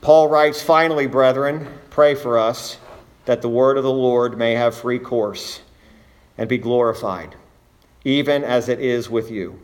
Paul 0.00 0.28
writes, 0.28 0.62
Finally, 0.62 1.06
brethren, 1.08 1.66
pray 1.90 2.14
for 2.14 2.38
us 2.38 2.78
that 3.24 3.42
the 3.42 3.48
word 3.48 3.76
of 3.76 3.84
the 3.84 3.92
Lord 3.92 4.36
may 4.36 4.54
have 4.54 4.74
free 4.74 4.98
course 4.98 5.60
and 6.36 6.48
be 6.48 6.58
glorified, 6.58 7.36
even 8.04 8.42
as 8.42 8.68
it 8.68 8.80
is 8.80 9.08
with 9.08 9.30
you, 9.30 9.60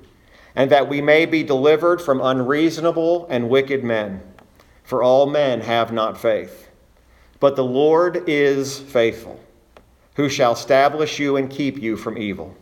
and 0.54 0.70
that 0.70 0.88
we 0.88 1.00
may 1.00 1.26
be 1.26 1.42
delivered 1.42 2.00
from 2.00 2.20
unreasonable 2.20 3.26
and 3.28 3.48
wicked 3.48 3.82
men. 3.82 4.22
For 4.84 5.02
all 5.02 5.26
men 5.26 5.60
have 5.60 5.92
not 5.92 6.18
faith. 6.18 6.70
But 7.40 7.56
the 7.56 7.64
Lord 7.64 8.24
is 8.26 8.78
faithful, 8.78 9.38
who 10.14 10.28
shall 10.28 10.52
establish 10.52 11.18
you 11.18 11.36
and 11.36 11.50
keep 11.50 11.78
you 11.78 11.96
from 11.96 12.16
evil. 12.16 12.56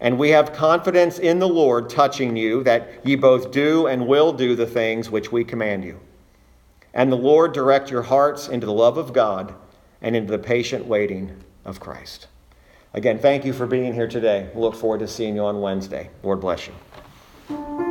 And 0.00 0.18
we 0.18 0.30
have 0.30 0.52
confidence 0.52 1.18
in 1.18 1.38
the 1.38 1.48
Lord 1.48 1.90
touching 1.90 2.36
you 2.36 2.62
that 2.64 3.04
ye 3.04 3.16
both 3.16 3.50
do 3.50 3.86
and 3.86 4.06
will 4.06 4.32
do 4.32 4.54
the 4.54 4.66
things 4.66 5.10
which 5.10 5.32
we 5.32 5.42
command 5.42 5.84
you. 5.84 5.98
And 6.94 7.10
the 7.10 7.16
Lord 7.16 7.52
direct 7.52 7.90
your 7.90 8.02
hearts 8.02 8.48
into 8.48 8.66
the 8.66 8.72
love 8.72 8.96
of 8.96 9.12
God 9.12 9.54
and 10.00 10.16
into 10.16 10.30
the 10.30 10.38
patient 10.38 10.86
waiting 10.86 11.42
of 11.64 11.80
Christ. 11.80 12.28
Again, 12.94 13.18
thank 13.18 13.44
you 13.44 13.52
for 13.52 13.66
being 13.66 13.92
here 13.92 14.08
today. 14.08 14.50
We 14.54 14.60
look 14.60 14.74
forward 14.74 15.00
to 15.00 15.08
seeing 15.08 15.36
you 15.36 15.42
on 15.42 15.60
Wednesday. 15.60 16.10
Lord 16.22 16.40
bless 16.40 16.68
you. 16.68 17.87